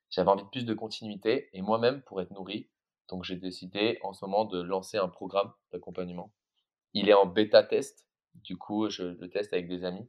j'avais 0.08 0.30
envie 0.30 0.44
de 0.44 0.48
plus 0.48 0.64
de 0.64 0.72
continuité, 0.72 1.50
et 1.52 1.62
moi-même, 1.62 2.00
pour 2.02 2.20
être 2.20 2.30
nourri, 2.30 2.70
donc 3.08 3.24
j'ai 3.24 3.36
décidé 3.36 3.98
en 4.02 4.12
ce 4.12 4.24
moment 4.24 4.44
de 4.44 4.60
lancer 4.60 4.98
un 4.98 5.08
programme 5.08 5.52
d'accompagnement. 5.72 6.32
Il 6.94 7.08
est 7.08 7.14
en 7.14 7.26
bêta 7.26 7.62
test, 7.62 8.06
du 8.34 8.56
coup, 8.56 8.88
je 8.88 9.04
le 9.04 9.30
teste 9.30 9.52
avec 9.52 9.68
des 9.68 9.84
amis. 9.84 10.08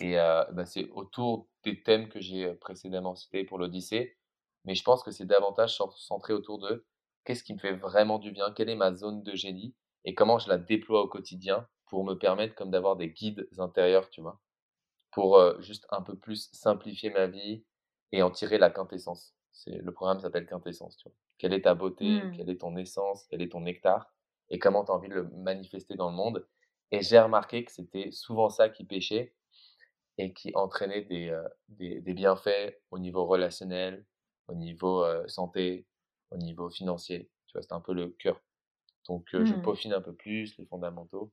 Et 0.00 0.18
euh, 0.18 0.44
bah, 0.52 0.66
c'est 0.66 0.88
autour 0.90 1.48
des 1.64 1.82
thèmes 1.82 2.08
que 2.08 2.20
j'ai 2.20 2.52
précédemment 2.54 3.14
cités 3.14 3.44
pour 3.44 3.58
l'Odyssée. 3.58 4.16
Mais 4.64 4.74
je 4.74 4.82
pense 4.82 5.02
que 5.02 5.10
c'est 5.10 5.24
davantage 5.24 5.78
centré 5.96 6.32
autour 6.32 6.58
de 6.58 6.86
qu'est-ce 7.24 7.44
qui 7.44 7.54
me 7.54 7.58
fait 7.58 7.72
vraiment 7.74 8.18
du 8.18 8.32
bien, 8.32 8.52
quelle 8.52 8.68
est 8.68 8.76
ma 8.76 8.94
zone 8.94 9.22
de 9.22 9.34
génie 9.34 9.74
et 10.04 10.14
comment 10.14 10.38
je 10.38 10.48
la 10.48 10.58
déploie 10.58 11.02
au 11.02 11.08
quotidien 11.08 11.68
pour 11.86 12.04
me 12.04 12.14
permettre 12.14 12.54
comme 12.54 12.70
d'avoir 12.70 12.96
des 12.96 13.10
guides 13.10 13.48
intérieurs, 13.58 14.10
tu 14.10 14.20
vois, 14.20 14.40
pour 15.10 15.60
juste 15.60 15.86
un 15.90 16.02
peu 16.02 16.16
plus 16.16 16.50
simplifier 16.52 17.10
ma 17.10 17.26
vie 17.26 17.64
et 18.12 18.22
en 18.22 18.30
tirer 18.30 18.58
la 18.58 18.70
quintessence. 18.70 19.34
C'est 19.52 19.76
le 19.78 19.92
programme 19.92 20.20
s'appelle 20.20 20.46
quintessence, 20.46 20.96
tu 20.96 21.08
vois. 21.08 21.16
Quelle 21.38 21.52
est 21.54 21.62
ta 21.62 21.74
beauté, 21.74 22.22
mmh. 22.22 22.32
quelle 22.36 22.50
est 22.50 22.60
ton 22.60 22.76
essence, 22.76 23.26
quel 23.30 23.42
est 23.42 23.50
ton 23.52 23.60
nectar 23.60 24.12
et 24.50 24.58
comment 24.58 24.84
tu 24.84 24.92
as 24.92 24.94
envie 24.94 25.08
de 25.08 25.14
le 25.14 25.28
manifester 25.30 25.94
dans 25.96 26.10
le 26.10 26.16
monde 26.16 26.46
et 26.90 27.02
j'ai 27.02 27.18
remarqué 27.20 27.64
que 27.64 27.72
c'était 27.72 28.10
souvent 28.12 28.48
ça 28.50 28.68
qui 28.70 28.84
pêchait. 28.84 29.34
et 30.18 30.32
qui 30.32 30.52
entraînait 30.54 31.02
des, 31.02 31.28
euh, 31.30 31.42
des, 31.68 32.00
des 32.00 32.14
bienfaits 32.14 32.74
au 32.90 32.98
niveau 32.98 33.26
relationnel, 33.26 34.04
au 34.48 34.54
niveau 34.54 35.04
euh, 35.04 35.26
santé, 35.28 35.86
au 36.30 36.36
niveau 36.36 36.70
financier. 36.70 37.30
Tu 37.46 37.52
vois, 37.54 37.62
c'est 37.62 37.72
un 37.72 37.80
peu 37.80 37.92
le 37.94 38.08
cœur. 38.10 38.40
Donc, 39.08 39.26
euh, 39.34 39.44
je 39.44 39.54
Mmh. 39.54 39.62
peaufine 39.62 39.92
un 39.94 40.00
peu 40.02 40.14
plus 40.14 40.56
les 40.58 40.66
fondamentaux. 40.66 41.32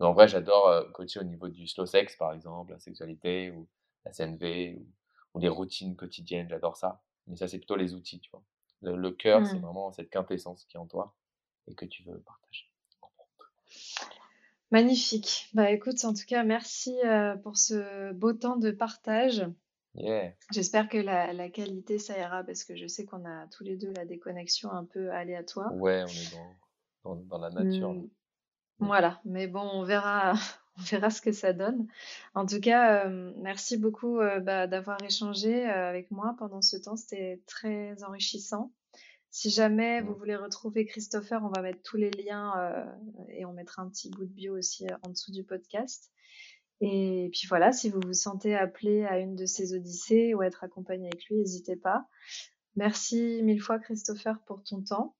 Mais 0.00 0.06
en 0.06 0.12
vrai, 0.14 0.28
j'adore 0.28 0.68
euh, 0.68 0.90
coacher 0.92 1.20
au 1.20 1.24
niveau 1.24 1.48
du 1.48 1.66
slow 1.68 1.86
sex, 1.86 2.16
par 2.16 2.32
exemple, 2.34 2.72
la 2.72 2.78
sexualité 2.80 3.50
ou 3.52 3.68
la 4.06 4.12
CNV 4.12 4.76
ou, 4.78 4.88
ou 5.34 5.40
les 5.40 5.48
routines 5.48 5.96
quotidiennes. 5.96 6.48
J'adore 6.48 6.76
ça. 6.76 7.02
Mais 7.26 7.36
ça, 7.36 7.48
c'est 7.48 7.58
plutôt 7.58 7.76
les 7.76 7.94
outils, 7.94 8.20
tu 8.20 8.30
vois. 8.32 8.44
Le, 8.84 8.96
le 8.96 9.10
cœur, 9.10 9.46
c'est 9.46 9.54
Mmh. 9.56 9.62
vraiment 9.62 9.90
cette 9.92 10.10
quintessence 10.10 10.64
qui 10.66 10.76
est 10.76 10.80
en 10.80 10.86
toi 10.86 11.14
et 11.66 11.74
que 11.74 11.84
tu 11.86 12.02
veux 12.04 12.20
partager. 12.20 12.70
Magnifique. 14.70 15.48
Bah 15.54 15.70
écoute, 15.70 16.04
en 16.04 16.12
tout 16.14 16.24
cas, 16.26 16.42
merci 16.42 16.96
euh, 17.04 17.36
pour 17.36 17.56
ce 17.56 18.12
beau 18.12 18.32
temps 18.32 18.56
de 18.56 18.70
partage. 18.70 19.46
Yeah. 19.94 20.32
J'espère 20.52 20.88
que 20.88 20.98
la, 20.98 21.32
la 21.32 21.48
qualité, 21.50 21.98
ça 22.00 22.18
ira 22.18 22.42
parce 22.42 22.64
que 22.64 22.74
je 22.74 22.86
sais 22.88 23.04
qu'on 23.04 23.24
a 23.24 23.46
tous 23.48 23.62
les 23.62 23.76
deux 23.76 23.92
la 23.92 24.04
déconnexion 24.04 24.70
un 24.72 24.84
peu 24.84 25.12
aléatoire. 25.12 25.72
Ouais, 25.74 26.02
on 26.02 26.06
est 26.08 26.32
dans, 27.04 27.14
dans, 27.14 27.22
dans 27.22 27.38
la 27.38 27.50
nature. 27.50 27.88
là. 27.92 28.00
Mm, 28.00 28.08
Mm. 28.80 28.86
Voilà, 28.86 29.20
mais 29.24 29.46
bon, 29.46 29.60
on 29.72 29.84
verra, 29.84 30.32
on 30.78 30.82
verra 30.82 31.10
ce 31.10 31.20
que 31.22 31.32
ça 31.32 31.52
donne. 31.52 31.86
En 32.34 32.46
tout 32.46 32.60
cas, 32.60 33.06
euh, 33.06 33.32
merci 33.38 33.76
beaucoup 33.76 34.18
euh, 34.20 34.40
bah, 34.40 34.66
d'avoir 34.66 35.02
échangé 35.02 35.68
euh, 35.68 35.88
avec 35.88 36.10
moi 36.10 36.34
pendant 36.38 36.62
ce 36.62 36.76
temps. 36.76 36.96
C'était 36.96 37.42
très 37.46 38.02
enrichissant. 38.04 38.72
Si 39.30 39.50
jamais 39.50 40.00
vous 40.00 40.14
Mm. 40.14 40.18
voulez 40.18 40.36
retrouver 40.36 40.86
Christopher, 40.86 41.42
on 41.44 41.48
va 41.48 41.62
mettre 41.62 41.82
tous 41.82 41.96
les 41.96 42.10
liens 42.10 42.86
et 43.30 43.44
on 43.44 43.52
mettra 43.52 43.82
un 43.82 43.88
petit 43.88 44.08
bout 44.08 44.26
de 44.26 44.32
bio 44.32 44.56
aussi 44.56 44.86
en 45.02 45.08
dessous 45.10 45.32
du 45.32 45.42
podcast. 45.42 46.12
Et 46.80 47.30
puis 47.32 47.46
voilà, 47.48 47.72
si 47.72 47.90
vous 47.90 48.00
vous 48.00 48.12
sentez 48.12 48.54
appelé 48.54 49.04
à 49.04 49.18
une 49.18 49.34
de 49.34 49.46
ces 49.46 49.74
odyssées 49.74 50.34
ou 50.34 50.42
être 50.42 50.62
accompagné 50.62 51.08
avec 51.08 51.24
lui, 51.26 51.36
n'hésitez 51.38 51.74
pas. 51.74 52.06
Merci 52.76 53.40
mille 53.42 53.60
fois 53.60 53.78
Christopher 53.80 54.38
pour 54.46 54.62
ton 54.62 54.82
temps. 54.82 55.16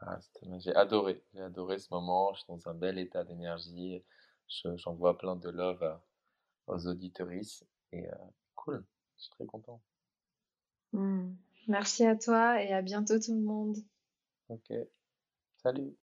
Ah, 0.00 0.18
j'ai 0.58 0.74
adoré, 0.74 1.22
j'ai 1.34 1.42
adoré 1.42 1.78
ce 1.78 1.88
moment. 1.90 2.32
Je 2.32 2.38
suis 2.40 2.46
dans 2.48 2.68
un 2.70 2.74
bel 2.74 2.98
état 2.98 3.24
d'énergie. 3.24 4.02
Je- 4.52 4.76
J'envoie 4.76 5.18
plein 5.18 5.36
de 5.36 5.50
love 5.50 5.82
à- 5.82 6.04
aux 6.68 6.86
auditeuristes 6.88 7.66
et 7.92 8.08
euh, 8.08 8.16
cool. 8.56 8.84
Je 9.18 9.22
suis 9.24 9.30
très 9.32 9.46
content. 9.46 9.82
Mm. 10.94 11.34
Merci 11.68 12.06
à 12.06 12.16
toi 12.16 12.62
et 12.62 12.72
à 12.72 12.80
bientôt 12.82 13.18
tout 13.20 13.34
le 13.34 13.40
monde. 13.42 13.76
Ok. 14.48 14.72
Salut. 15.56 15.96